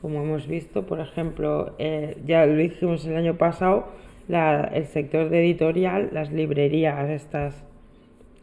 como 0.00 0.22
hemos 0.22 0.46
visto, 0.46 0.86
por 0.86 1.00
ejemplo, 1.00 1.74
eh, 1.78 2.16
ya 2.24 2.46
lo 2.46 2.56
dijimos 2.56 3.04
el 3.06 3.16
año 3.16 3.36
pasado, 3.36 3.88
el 4.28 4.86
sector 4.86 5.30
de 5.30 5.40
editorial, 5.40 6.10
las 6.12 6.32
librerías 6.32 7.08
estas 7.10 7.64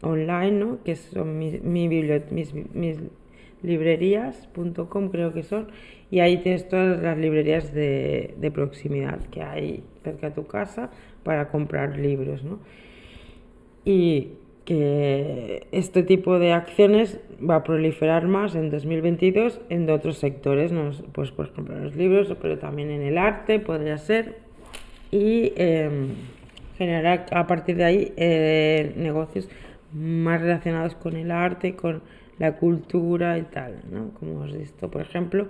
online, 0.02 0.52
¿no? 0.52 0.82
que 0.84 0.96
son 0.96 1.38
mi, 1.38 1.58
mi 1.62 1.88
mis, 1.88 2.54
mis 2.54 2.98
librerías.com 3.62 5.08
creo 5.08 5.32
que 5.32 5.42
son, 5.42 5.68
y 6.10 6.20
ahí 6.20 6.38
tienes 6.38 6.68
todas 6.68 7.02
las 7.02 7.18
librerías 7.18 7.72
de, 7.72 8.34
de, 8.38 8.50
proximidad 8.50 9.20
que 9.30 9.42
hay 9.42 9.82
cerca 10.04 10.28
de 10.28 10.34
tu 10.34 10.46
casa 10.46 10.90
para 11.22 11.48
comprar 11.48 11.98
libros. 11.98 12.44
¿no? 12.44 12.58
Y 13.84 14.32
que 14.64 15.68
este 15.70 16.02
tipo 16.02 16.38
de 16.38 16.52
acciones 16.52 17.20
va 17.38 17.56
a 17.56 17.64
proliferar 17.64 18.26
más 18.26 18.56
en 18.56 18.68
2022 18.68 19.60
en 19.68 19.88
otros 19.88 20.18
sectores, 20.18 20.72
¿no? 20.72 20.90
pues 21.12 21.30
por 21.30 21.46
ejemplo 21.46 21.76
en 21.76 21.84
los 21.84 21.96
libros, 21.96 22.34
pero 22.42 22.58
también 22.58 22.90
en 22.90 23.02
el 23.02 23.16
arte 23.16 23.60
podría 23.60 23.96
ser, 23.96 24.45
y 25.16 25.52
em, 25.56 26.08
generar 26.76 27.26
a 27.30 27.46
partir 27.46 27.76
de 27.76 27.84
ahí 27.84 28.12
eh, 28.16 28.92
negocios 28.96 29.48
más 29.92 30.40
relacionados 30.40 30.94
con 30.94 31.16
el 31.16 31.30
arte, 31.30 31.74
con 31.74 32.02
la 32.38 32.56
cultura 32.56 33.38
y 33.38 33.42
tal, 33.42 33.76
¿no? 33.90 34.10
como 34.18 34.32
hemos 34.32 34.56
visto, 34.56 34.90
por 34.90 35.00
ejemplo, 35.00 35.48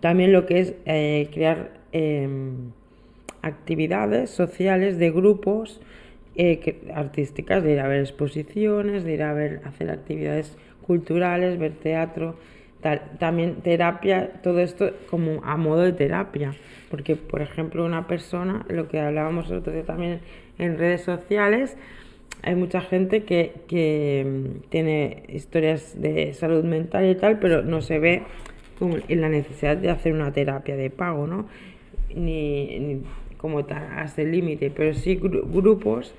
también 0.00 0.32
lo 0.32 0.46
que 0.46 0.60
es 0.60 0.74
eh, 0.84 1.28
crear 1.32 1.70
em, 1.92 2.70
actividades 3.42 4.30
sociales 4.30 4.98
de 4.98 5.10
grupos, 5.10 5.80
eh, 6.36 6.78
artísticas, 6.94 7.64
de 7.64 7.72
ir 7.72 7.80
a 7.80 7.88
ver 7.88 8.00
exposiciones, 8.00 9.04
de 9.04 9.14
ir 9.14 9.22
a 9.22 9.32
ver, 9.32 9.60
hacer 9.64 9.90
actividades 9.90 10.56
culturales, 10.86 11.58
ver 11.58 11.72
teatro, 11.72 12.36
también 13.18 13.56
terapia, 13.62 14.40
todo 14.42 14.60
esto 14.60 14.92
como 15.10 15.42
a 15.44 15.56
modo 15.56 15.82
de 15.82 15.92
terapia, 15.92 16.54
porque 16.90 17.16
por 17.16 17.42
ejemplo 17.42 17.84
una 17.84 18.06
persona, 18.06 18.64
lo 18.68 18.88
que 18.88 19.00
hablábamos 19.00 19.50
otro 19.50 19.72
día 19.72 19.84
también 19.84 20.20
en 20.58 20.78
redes 20.78 21.02
sociales, 21.02 21.76
hay 22.42 22.54
mucha 22.54 22.80
gente 22.80 23.24
que, 23.24 23.52
que 23.66 24.24
mm, 24.24 24.68
tiene 24.68 25.24
historias 25.28 26.00
de 26.00 26.32
salud 26.34 26.64
mental 26.64 27.08
y 27.10 27.14
tal, 27.16 27.38
pero 27.38 27.62
no 27.62 27.80
se 27.80 27.98
ve 27.98 28.22
como 28.78 28.96
en 29.08 29.20
la 29.20 29.28
necesidad 29.28 29.76
de 29.76 29.90
hacer 29.90 30.12
una 30.12 30.32
terapia 30.32 30.76
de 30.76 30.90
pago, 30.90 31.26
¿no? 31.26 31.48
Ni, 32.14 33.02
como 33.36 33.58
hasta 33.58 34.22
el 34.22 34.32
límite, 34.32 34.70
pero 34.70 34.94
sí 34.94 35.18
grupos 35.20 36.14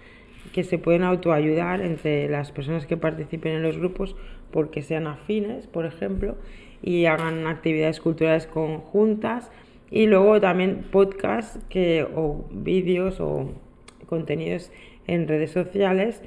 que 0.53 0.64
se 0.64 0.78
pueden 0.78 1.03
autoayudar 1.03 1.82
entre 1.82 2.30
las 2.30 2.51
personas 2.51 2.86
que 2.86 2.97
participen 2.97 3.53
en 3.53 3.64
los 3.64 3.78
grupos 3.78 4.16
porque 4.52 4.82
sean 4.82 5.08
afines, 5.08 5.68
por 5.68 5.86
ejemplo, 5.86 6.36
y 6.82 7.06
hagan 7.06 7.48
actividades 7.48 8.00
culturales 8.00 8.48
conjuntas 8.48 9.52
y 9.89 10.06
luego 10.06 10.39
también 10.41 10.86
podcasts 10.91 11.60
que, 11.70 12.06
o 12.16 12.45
vídeos 12.52 13.20
o 13.20 13.50
contenidos 14.08 14.72
en 15.08 15.28
redes 15.28 15.52
sociales 15.52 16.22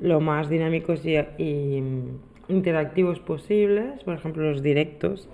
lo 0.00 0.20
más 0.20 0.48
dinámicos 0.48 1.04
y, 1.04 1.16
y 1.38 1.82
interactivos 2.48 3.20
posibles, 3.20 4.02
por 4.04 4.14
ejemplo 4.14 4.50
los 4.50 4.62
directos 4.62 5.28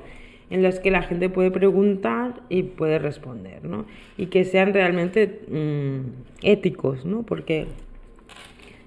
en 0.50 0.64
los 0.64 0.80
que 0.80 0.90
la 0.90 1.02
gente 1.02 1.28
puede 1.28 1.52
preguntar 1.52 2.40
y 2.48 2.64
puede 2.64 2.98
responder, 2.98 3.64
¿no? 3.64 3.86
Y 4.18 4.26
que 4.26 4.44
sean 4.44 4.74
realmente 4.74 5.42
mm, 5.48 6.44
éticos, 6.44 7.04
¿no? 7.04 7.22
Porque 7.22 7.66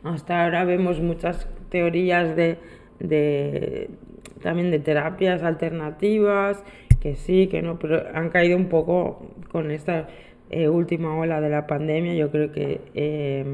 hasta 0.03 0.43
ahora 0.43 0.65
vemos 0.65 0.99
muchas 0.99 1.47
teorías 1.69 2.35
de, 2.35 2.57
de 3.03 3.89
también 4.41 4.71
de 4.71 4.79
terapias 4.79 5.41
alternativas, 5.43 6.63
que 6.99 7.15
sí, 7.15 7.47
que 7.47 7.61
no, 7.61 7.79
pero 7.79 8.03
han 8.13 8.29
caído 8.29 8.57
un 8.57 8.67
poco 8.67 9.31
con 9.51 9.71
esta 9.71 10.07
eh, 10.49 10.67
última 10.69 11.17
ola 11.17 11.41
de 11.41 11.49
la 11.49 11.65
pandemia. 11.67 12.13
Yo 12.15 12.29
creo 12.29 12.51
que 12.51 12.81
eh, 12.93 13.45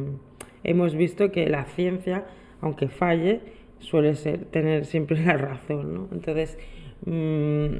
hemos 0.63 0.95
visto 0.95 1.31
que 1.31 1.47
la 1.47 1.65
ciencia, 1.65 2.25
aunque 2.61 2.87
falle, 2.87 3.41
suele 3.79 4.15
ser 4.15 4.45
tener 4.45 4.85
siempre 4.85 5.23
la 5.23 5.37
razón, 5.37 5.93
¿no? 5.93 6.07
Entonces, 6.11 6.57
mm, 7.05 7.77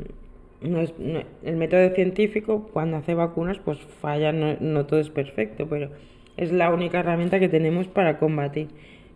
el 1.43 1.55
método 1.55 1.89
científico 1.95 2.69
cuando 2.73 2.97
hace 2.97 3.13
vacunas 3.13 3.59
pues 3.59 3.79
falla, 3.79 4.31
no, 4.31 4.85
todo 4.85 4.99
es 4.99 5.09
perfecto, 5.09 5.67
pero 5.69 5.89
es 6.35 6.51
la 6.51 6.73
única 6.73 6.99
herramienta 6.99 7.39
que 7.39 7.47
tenemos 7.47 7.87
para 7.87 8.17
combatir 8.17 8.67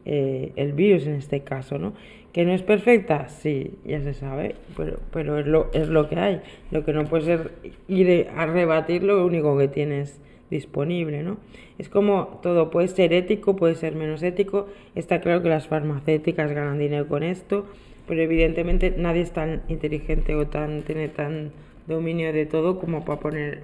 eh, 0.06 0.52
el 0.56 0.74
virus 0.74 1.06
en 1.08 1.16
este 1.16 1.42
caso, 1.42 1.78
¿no? 1.78 1.94
¿Que 2.34 2.46
no 2.46 2.54
es 2.54 2.64
perfecta? 2.64 3.30
Sí, 3.30 3.76
ya 3.86 4.02
se 4.02 4.16
sabe, 4.16 4.56
pero, 4.76 5.00
pero 5.12 5.38
es, 5.38 5.46
lo, 5.46 5.70
es 5.72 5.88
lo 5.88 6.10
que 6.10 6.16
hay. 6.18 6.42
Lo 6.72 6.84
que 6.84 6.92
no 6.92 7.06
puede 7.06 7.26
ser 7.26 7.52
ir 7.88 8.28
a 8.36 8.48
rebatir 8.48 9.04
lo 9.04 9.24
único 9.24 9.56
que 9.56 9.68
tienes 9.68 10.20
disponible, 10.50 11.22
¿no? 11.22 11.38
Es 11.78 11.90
como 11.90 12.40
todo, 12.42 12.72
puede 12.72 12.88
ser 12.88 13.14
ético, 13.14 13.56
puede 13.56 13.76
ser 13.76 13.96
menos 13.96 14.24
ético. 14.24 14.68
Está 14.96 15.22
claro 15.22 15.44
que 15.44 15.50
las 15.50 15.68
farmacéuticas 15.68 16.52
ganan 16.52 16.80
dinero 16.80 17.08
con 17.08 17.22
esto, 17.22 17.68
pero 18.08 18.22
evidentemente 18.22 18.94
nadie 18.98 19.22
es 19.22 19.32
tan 19.32 19.62
inteligente 19.68 20.34
o 20.36 20.48
tan 20.48 20.82
tiene 20.82 21.10
tan 21.10 21.52
dominio 21.88 22.34
de 22.34 22.48
todo 22.48 22.80
como 22.80 23.06
para 23.06 23.20
poner 23.20 23.64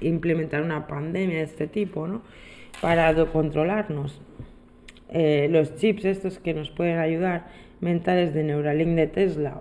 implementar 0.00 0.62
una 0.62 0.86
pandemia 0.86 1.38
de 1.38 1.44
este 1.44 1.68
tipo, 1.68 2.06
¿no? 2.06 2.20
Para 2.80 3.14
controlarnos. 3.26 4.20
Eh, 5.14 5.48
los 5.50 5.76
chips 5.76 6.04
estos 6.04 6.38
que 6.38 6.54
nos 6.54 6.70
pueden 6.70 6.98
ayudar, 6.98 7.46
mentales 7.80 8.32
de 8.32 8.44
Neuralink 8.44 8.96
de 8.96 9.06
Tesla, 9.06 9.60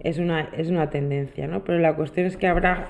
es 0.00 0.18
una, 0.18 0.50
es 0.56 0.68
una 0.68 0.90
tendencia, 0.90 1.46
¿no? 1.46 1.64
Pero 1.64 1.78
la 1.78 1.94
cuestión 1.94 2.26
es 2.26 2.36
que 2.36 2.46
habrá 2.46 2.88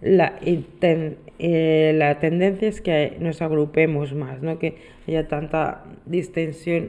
la, 0.00 0.38
eh, 0.42 1.92
la 1.94 2.18
tendencia 2.18 2.68
es 2.68 2.80
que 2.80 3.16
nos 3.20 3.40
agrupemos 3.42 4.12
más, 4.14 4.42
¿no? 4.42 4.58
que 4.58 4.76
haya 5.08 5.26
tanta 5.28 5.84
distensión, 6.04 6.88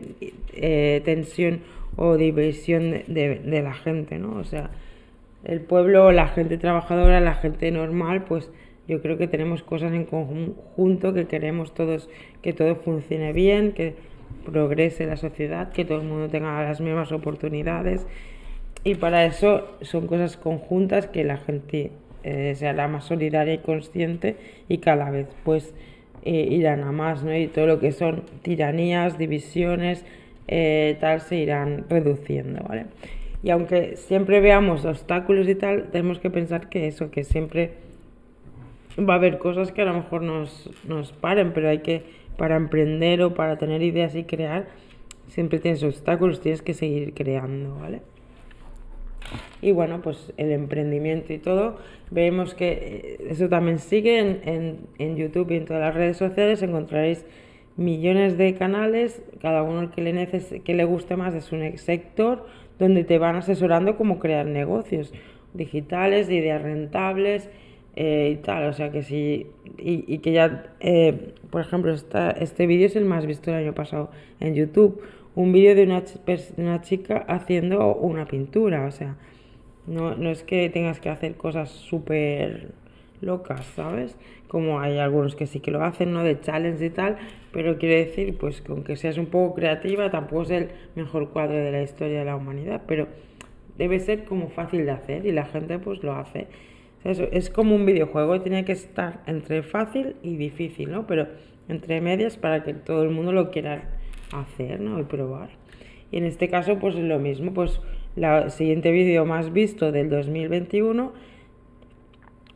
eh, 0.53 1.01
tensión 1.05 1.61
o 1.95 2.17
diversión 2.17 2.91
de, 2.91 3.41
de, 3.43 3.61
la 3.61 3.73
gente, 3.73 4.19
¿no? 4.19 4.37
O 4.37 4.43
sea, 4.43 4.69
el 5.43 5.61
pueblo, 5.61 6.11
la 6.11 6.27
gente 6.27 6.57
trabajadora, 6.57 7.19
la 7.21 7.33
gente 7.33 7.71
normal, 7.71 8.25
pues 8.25 8.51
yo 8.87 9.01
creo 9.01 9.17
que 9.17 9.27
tenemos 9.27 9.63
cosas 9.63 9.93
en 9.93 10.05
conjunto, 10.05 11.13
que 11.13 11.25
queremos 11.25 11.73
todos 11.73 12.09
que 12.41 12.53
todo 12.53 12.75
funcione 12.75 13.33
bien, 13.33 13.73
que 13.73 13.95
progrese 14.45 15.05
la 15.05 15.17
sociedad, 15.17 15.71
que 15.71 15.85
todo 15.85 15.99
el 15.99 16.07
mundo 16.07 16.29
tenga 16.29 16.63
las 16.63 16.79
mismas 16.79 17.11
oportunidades. 17.11 18.05
Y 18.83 18.95
para 18.95 19.25
eso 19.25 19.67
son 19.81 20.07
cosas 20.07 20.37
conjuntas 20.37 21.07
que 21.07 21.23
la 21.23 21.37
gente 21.37 21.91
eh, 22.23 22.55
sea 22.55 22.73
la 22.73 22.87
más 22.87 23.05
solidaria 23.05 23.55
y 23.55 23.57
consciente 23.59 24.37
y 24.69 24.77
cada 24.77 25.09
vez 25.09 25.27
pues 25.43 25.73
eh, 26.23 26.47
irán 26.49 26.83
a 26.83 26.91
más, 26.91 27.23
¿no? 27.23 27.35
Y 27.35 27.47
todo 27.47 27.67
lo 27.67 27.79
que 27.79 27.91
son 27.91 28.23
tiranías, 28.41 29.17
divisiones, 29.17 30.05
eh, 30.47 30.97
tal 30.99 31.21
se 31.21 31.37
irán 31.37 31.85
reduciendo, 31.89 32.63
¿vale? 32.67 32.85
Y 33.43 33.49
aunque 33.49 33.97
siempre 33.97 34.39
veamos 34.41 34.85
obstáculos 34.85 35.47
y 35.47 35.55
tal, 35.55 35.89
tenemos 35.91 36.19
que 36.19 36.29
pensar 36.29 36.69
que 36.69 36.87
eso, 36.87 37.11
que 37.11 37.23
siempre 37.23 37.71
va 38.97 39.13
a 39.13 39.17
haber 39.17 39.37
cosas 39.37 39.71
que 39.71 39.81
a 39.81 39.85
lo 39.85 39.93
mejor 39.93 40.23
nos, 40.23 40.69
nos 40.87 41.11
paren, 41.13 41.53
pero 41.53 41.69
hay 41.69 41.79
que, 41.79 42.03
para 42.37 42.55
emprender 42.55 43.21
o 43.21 43.33
para 43.33 43.57
tener 43.57 43.81
ideas 43.83 44.15
y 44.15 44.23
crear, 44.23 44.67
siempre 45.27 45.59
tienes 45.59 45.83
obstáculos, 45.83 46.41
tienes 46.41 46.61
que 46.61 46.73
seguir 46.73 47.13
creando, 47.13 47.77
¿vale? 47.79 48.01
Y 49.61 49.71
bueno, 49.71 50.01
pues 50.01 50.33
el 50.37 50.51
emprendimiento 50.51 51.33
y 51.33 51.37
todo, 51.37 51.77
vemos 52.11 52.53
que 52.53 52.71
eh, 52.71 53.27
eso 53.29 53.49
también 53.49 53.79
sigue 53.79 54.19
en, 54.19 54.87
en, 54.97 55.17
YouTube 55.17 55.51
y 55.51 55.57
en 55.57 55.65
todas 55.65 55.81
las 55.81 55.95
redes 55.95 56.17
sociales, 56.17 56.61
encontraréis 56.61 57.25
millones 57.75 58.37
de 58.37 58.55
canales, 58.55 59.21
cada 59.41 59.63
uno 59.63 59.91
que 59.91 60.01
le, 60.01 60.27
que 60.63 60.73
le 60.73 60.85
guste 60.85 61.15
más 61.15 61.33
es 61.33 61.51
un 61.51 61.77
sector 61.77 62.45
donde 62.79 63.03
te 63.03 63.17
van 63.17 63.35
asesorando 63.35 63.97
cómo 63.97 64.19
crear 64.19 64.45
negocios 64.45 65.13
digitales, 65.53 66.29
ideas 66.29 66.61
rentables 66.61 67.49
eh, 67.99 68.29
y 68.33 68.35
tal. 68.37 68.69
O 68.69 68.73
sea 68.73 68.91
que 68.91 69.01
sí, 69.01 69.47
y, 69.79 70.19
que 70.19 70.31
ya, 70.31 70.75
eh, 70.79 71.33
por 71.49 71.61
ejemplo, 71.61 71.91
esta, 71.91 72.29
este 72.29 72.67
vídeo 72.67 72.85
es 72.85 72.95
el 72.95 73.05
más 73.05 73.25
visto 73.25 73.49
el 73.49 73.57
año 73.57 73.73
pasado 73.73 74.11
en 74.39 74.53
YouTube. 74.53 75.01
Un 75.33 75.51
vídeo 75.51 75.73
de 75.73 75.83
una, 75.83 76.03
una 76.57 76.81
chica 76.81 77.25
haciendo 77.27 77.95
una 77.95 78.27
pintura, 78.27 78.85
o 78.85 78.91
sea, 78.91 79.15
no, 79.87 80.15
no 80.15 80.29
es 80.29 80.43
que 80.43 80.69
tengas 80.69 80.99
que 80.99 81.09
hacer 81.09 81.37
cosas 81.37 81.71
súper 81.71 82.69
locas, 83.19 83.65
¿sabes? 83.75 84.15
Como 84.47 84.79
hay 84.79 84.99
algunos 84.99 85.35
que 85.35 85.47
sí 85.47 85.59
que 85.59 85.71
lo 85.71 85.83
hacen, 85.83 86.13
¿no? 86.13 86.23
De 86.23 86.39
challenge 86.39 86.85
y 86.85 86.89
tal, 86.91 87.17
pero 87.51 87.79
quiere 87.79 88.05
decir, 88.05 88.37
pues, 88.37 88.61
que 88.61 88.71
aunque 88.71 88.95
seas 88.95 89.17
un 89.17 89.25
poco 89.25 89.55
creativa, 89.55 90.11
tampoco 90.11 90.43
es 90.43 90.51
el 90.51 90.69
mejor 90.95 91.29
cuadro 91.29 91.55
de 91.55 91.71
la 91.71 91.81
historia 91.81 92.19
de 92.19 92.25
la 92.25 92.35
humanidad, 92.35 92.83
pero 92.87 93.07
debe 93.75 93.99
ser 93.99 94.23
como 94.25 94.49
fácil 94.49 94.85
de 94.85 94.91
hacer 94.91 95.25
y 95.25 95.31
la 95.31 95.45
gente, 95.45 95.79
pues, 95.79 96.03
lo 96.03 96.13
hace. 96.13 96.45
Es 97.07 97.49
como 97.49 97.75
un 97.75 97.85
videojuego, 97.85 98.41
tiene 98.41 98.65
que 98.65 98.73
estar 98.73 99.21
entre 99.27 99.63
fácil 99.63 100.15
y 100.23 100.35
difícil, 100.35 100.91
¿no? 100.91 101.07
Pero 101.07 101.27
entre 101.69 102.01
medias 102.01 102.37
para 102.37 102.63
que 102.63 102.73
todo 102.73 103.03
el 103.03 103.09
mundo 103.09 103.31
lo 103.31 103.51
quiera 103.51 103.89
hacer, 104.33 104.79
¿no? 104.79 104.99
Y 104.99 105.03
probar. 105.03 105.49
Y 106.11 106.17
en 106.17 106.25
este 106.25 106.49
caso, 106.49 106.79
pues, 106.79 106.95
es 106.95 107.03
lo 107.03 107.19
mismo, 107.19 107.53
pues, 107.53 107.81
el 108.15 108.51
siguiente 108.51 108.91
vídeo 108.91 109.25
más 109.25 109.53
visto 109.53 109.91
del 109.91 110.09
2021 110.09 111.13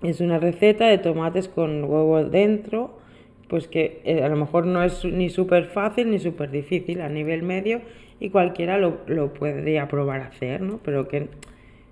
es 0.02 0.20
una 0.20 0.40
receta 0.40 0.88
de 0.88 0.98
tomates 0.98 1.48
con 1.48 1.84
huevo 1.84 2.24
dentro, 2.24 2.98
pues 3.48 3.68
que 3.68 4.02
eh, 4.04 4.24
a 4.24 4.30
lo 4.30 4.38
mejor 4.38 4.66
no 4.66 4.84
es 4.84 5.06
ni 5.06 5.30
súper 5.30 5.66
fácil 5.66 6.10
ni 6.10 6.20
súper 6.20 6.50
difícil, 6.50 7.02
a 7.02 7.10
nivel 7.10 7.44
medio, 7.44 7.82
y 8.20 8.30
cualquiera 8.30 8.78
lo, 8.78 9.02
lo 9.08 9.34
podría 9.34 9.88
probar 9.88 10.22
a 10.22 10.28
hacer, 10.28 10.62
¿no? 10.62 10.80
Pero 10.84 11.08
que 11.08 11.28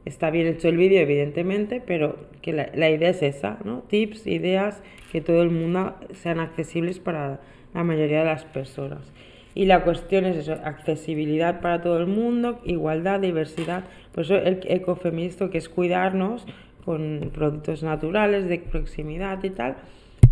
está 0.06 0.30
bien 0.30 0.47
hecho 0.47 0.70
el 0.70 0.78
vídeo, 0.78 1.00
evidentemente, 1.00 1.82
pero 1.86 2.18
que 2.41 2.54
la, 2.54 2.70
la, 2.74 2.89
idea 2.89 3.10
es 3.10 3.22
esa, 3.22 3.60
¿no? 3.64 3.84
Tips, 3.89 4.28
ideas, 4.28 4.82
que 5.12 5.22
todo 5.22 5.41
el 5.41 5.50
mundo 5.50 5.95
sean 6.14 6.39
accesibles 6.39 7.00
para 7.00 7.39
la 7.74 7.84
mayoría 7.84 8.20
de 8.20 8.26
las 8.26 8.45
personas. 8.45 9.12
Y 9.56 9.66
la 9.66 9.84
cuestión 9.84 10.26
es 10.26 10.38
eso, 10.38 10.54
accesibilidad 10.64 11.60
para 11.60 11.82
todo 11.82 12.00
el 12.00 12.08
mundo, 12.08 12.60
igualdad, 12.64 13.20
diversidad. 13.20 13.84
Por 14.14 14.24
eso 14.24 14.36
el 14.36 14.60
ecofeministo, 14.64 15.50
que 15.50 15.58
es 15.58 15.70
cuidarnos, 15.70 16.45
con 16.86 17.32
productos 17.34 17.84
naturales 17.84 18.47
de 18.47 18.60
proximidad 18.60 19.43
y 19.43 19.50
tal, 19.50 19.76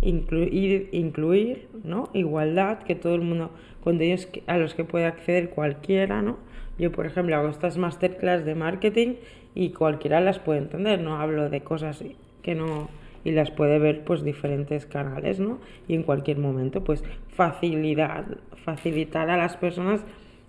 incluir, 0.00 0.88
incluir 0.92 1.68
¿no? 1.84 2.10
igualdad, 2.14 2.78
que 2.80 2.94
todo 2.94 3.14
el 3.14 3.20
mundo, 3.20 3.50
con 3.84 4.00
ellos 4.00 4.28
a 4.46 4.56
los 4.56 4.74
que 4.74 4.84
puede 4.84 5.06
acceder 5.06 5.50
cualquiera, 5.50 6.22
¿no? 6.22 6.38
Yo, 6.78 6.92
por 6.92 7.06
ejemplo, 7.06 7.36
hago 7.36 7.48
estas 7.48 7.76
masterclass 7.76 8.44
de 8.44 8.54
marketing 8.54 9.14
y 9.58 9.70
cualquiera 9.70 10.20
las 10.20 10.38
puede 10.38 10.60
entender, 10.60 11.00
no 11.00 11.16
hablo 11.16 11.50
de 11.50 11.62
cosas 11.62 12.04
que 12.42 12.54
no 12.54 12.88
y 13.24 13.32
las 13.32 13.50
puede 13.50 13.80
ver 13.80 14.04
pues 14.04 14.22
diferentes 14.22 14.86
canales, 14.86 15.40
¿no? 15.40 15.58
Y 15.88 15.96
en 15.96 16.04
cualquier 16.04 16.38
momento, 16.38 16.84
pues 16.84 17.02
facilidad, 17.30 18.24
facilitar 18.64 19.28
a 19.30 19.36
las 19.36 19.56
personas 19.56 20.04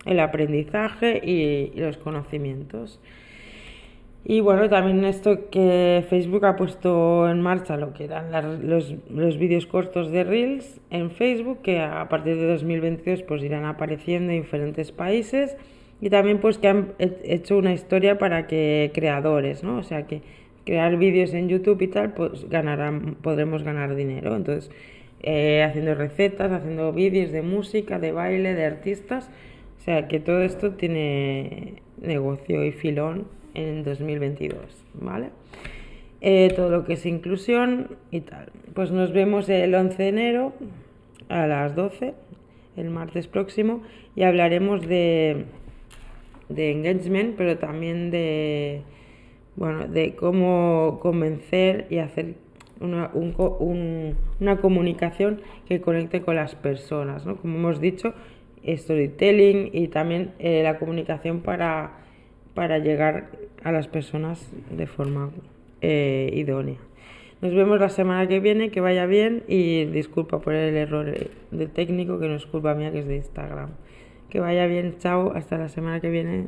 el 0.06 0.20
aprendizaje 0.20 1.20
y 1.26 1.72
los 1.80 1.98
conocimientos. 1.98 3.00
Y 4.26 4.42
bueno, 4.42 4.70
también 4.70 5.04
esto 5.04 5.50
que 5.50 6.06
Facebook 6.08 6.46
ha 6.46 6.56
puesto 6.56 7.28
en 7.28 7.42
marcha 7.42 7.78
lo 7.78 7.94
que 7.96 8.04
eran 8.04 8.32
los, 8.70 8.94
los 9.10 9.40
vídeos 9.40 9.66
cortos 9.66 10.12
de 10.12 10.24
Reels 10.24 10.80
en 10.92 11.10
Facebook, 11.10 11.64
que 11.64 11.80
a 11.82 12.08
partir 12.10 12.36
de 12.38 12.46
2022 12.46 13.24
pues 13.24 13.42
irán 13.42 13.66
apareciendo 13.66 14.32
en 14.32 14.44
diferentes 14.44 14.92
países. 14.92 15.58
Y 16.02 16.10
también 16.10 16.40
pues 16.40 16.58
que 16.58 16.68
han 16.70 16.94
hecho 16.98 17.58
una 17.58 17.74
historia 17.74 18.18
para 18.18 18.48
que 18.48 18.92
creadores, 18.94 19.64
¿no? 19.64 19.78
O 19.78 19.84
sea 19.84 20.08
que 20.08 20.22
crear 20.66 20.98
vídeos 20.98 21.34
en 21.34 21.50
YouTube 21.50 21.82
y 21.82 21.88
tal, 21.88 22.14
pues 22.14 22.48
ganarán, 22.50 23.16
podremos 23.22 23.64
ganar 23.64 23.96
dinero. 23.96 24.36
Entonces, 24.36 24.72
eh, 25.22 25.64
haciendo 25.64 25.96
recetas, 25.96 26.52
haciendo 26.52 26.94
vídeos 26.94 27.32
de 27.32 27.42
música, 27.42 28.00
de 28.00 28.12
baile, 28.12 28.54
de 28.54 28.66
artistas. 28.66 29.30
O 29.80 29.82
sea 29.82 30.08
que 30.08 30.20
todo 30.20 30.42
esto 30.42 30.72
tiene 30.72 31.82
negocio 32.02 32.64
y 32.66 32.72
filón 32.72 33.28
en 33.54 33.84
2022, 33.84 34.60
¿vale? 34.94 35.30
Eh, 36.22 36.52
todo 36.56 36.70
lo 36.70 36.86
que 36.86 36.94
es 36.94 37.06
inclusión 37.06 37.98
y 38.12 38.22
tal. 38.22 38.52
Pues 38.74 38.92
nos 38.92 39.14
vemos 39.14 39.50
el 39.50 39.74
11 39.74 40.04
de 40.04 40.10
enero 40.10 40.54
a 41.30 41.48
las 41.48 41.76
12, 41.76 42.14
el 42.76 42.90
martes 42.90 43.28
próximo, 43.28 43.84
y 44.16 44.24
hablaremos 44.24 44.86
de, 44.88 45.46
de 46.50 46.72
engagement, 46.72 47.36
pero 47.38 47.58
también 47.58 48.12
de, 48.12 48.82
bueno, 49.56 49.88
de 49.88 50.16
cómo 50.16 51.00
convencer 51.02 51.88
y 51.90 52.00
hacer 52.00 52.36
una, 52.82 53.12
una 53.14 54.58
comunicación 54.62 55.42
que 55.68 55.80
conecte 55.82 56.22
con 56.22 56.36
las 56.36 56.56
personas, 56.56 57.26
¿no? 57.26 57.38
Como 57.38 57.58
hemos 57.58 57.80
dicho, 57.80 58.14
storytelling 58.68 59.70
y 59.72 59.88
también 59.88 60.32
eh, 60.40 60.64
la 60.64 60.78
comunicación 60.80 61.42
para 61.42 62.00
para 62.60 62.78
llegar 62.78 63.30
a 63.64 63.72
las 63.72 63.88
personas 63.88 64.52
de 64.70 64.86
forma 64.86 65.32
eh, 65.80 66.30
idónea. 66.34 66.76
Nos 67.42 67.54
vemos 67.54 67.80
la 67.80 67.88
semana 67.88 68.28
que 68.28 68.42
viene, 68.42 68.70
que 68.70 68.82
vaya 68.82 69.06
bien 69.06 69.44
y 69.48 69.86
disculpa 69.86 70.42
por 70.42 70.54
el 70.54 70.76
error 70.76 71.16
de 71.52 71.68
técnico, 71.68 72.20
que 72.20 72.28
no 72.28 72.36
es 72.36 72.46
culpa 72.46 72.76
mía, 72.76 72.92
que 72.92 73.00
es 73.00 73.08
de 73.08 73.16
Instagram. 73.16 73.70
Que 74.30 74.40
vaya 74.40 74.66
bien, 74.68 74.98
chao, 75.00 75.34
hasta 75.36 75.58
la 75.58 75.70
semana 75.70 76.00
que 76.00 76.10
viene. 76.10 76.48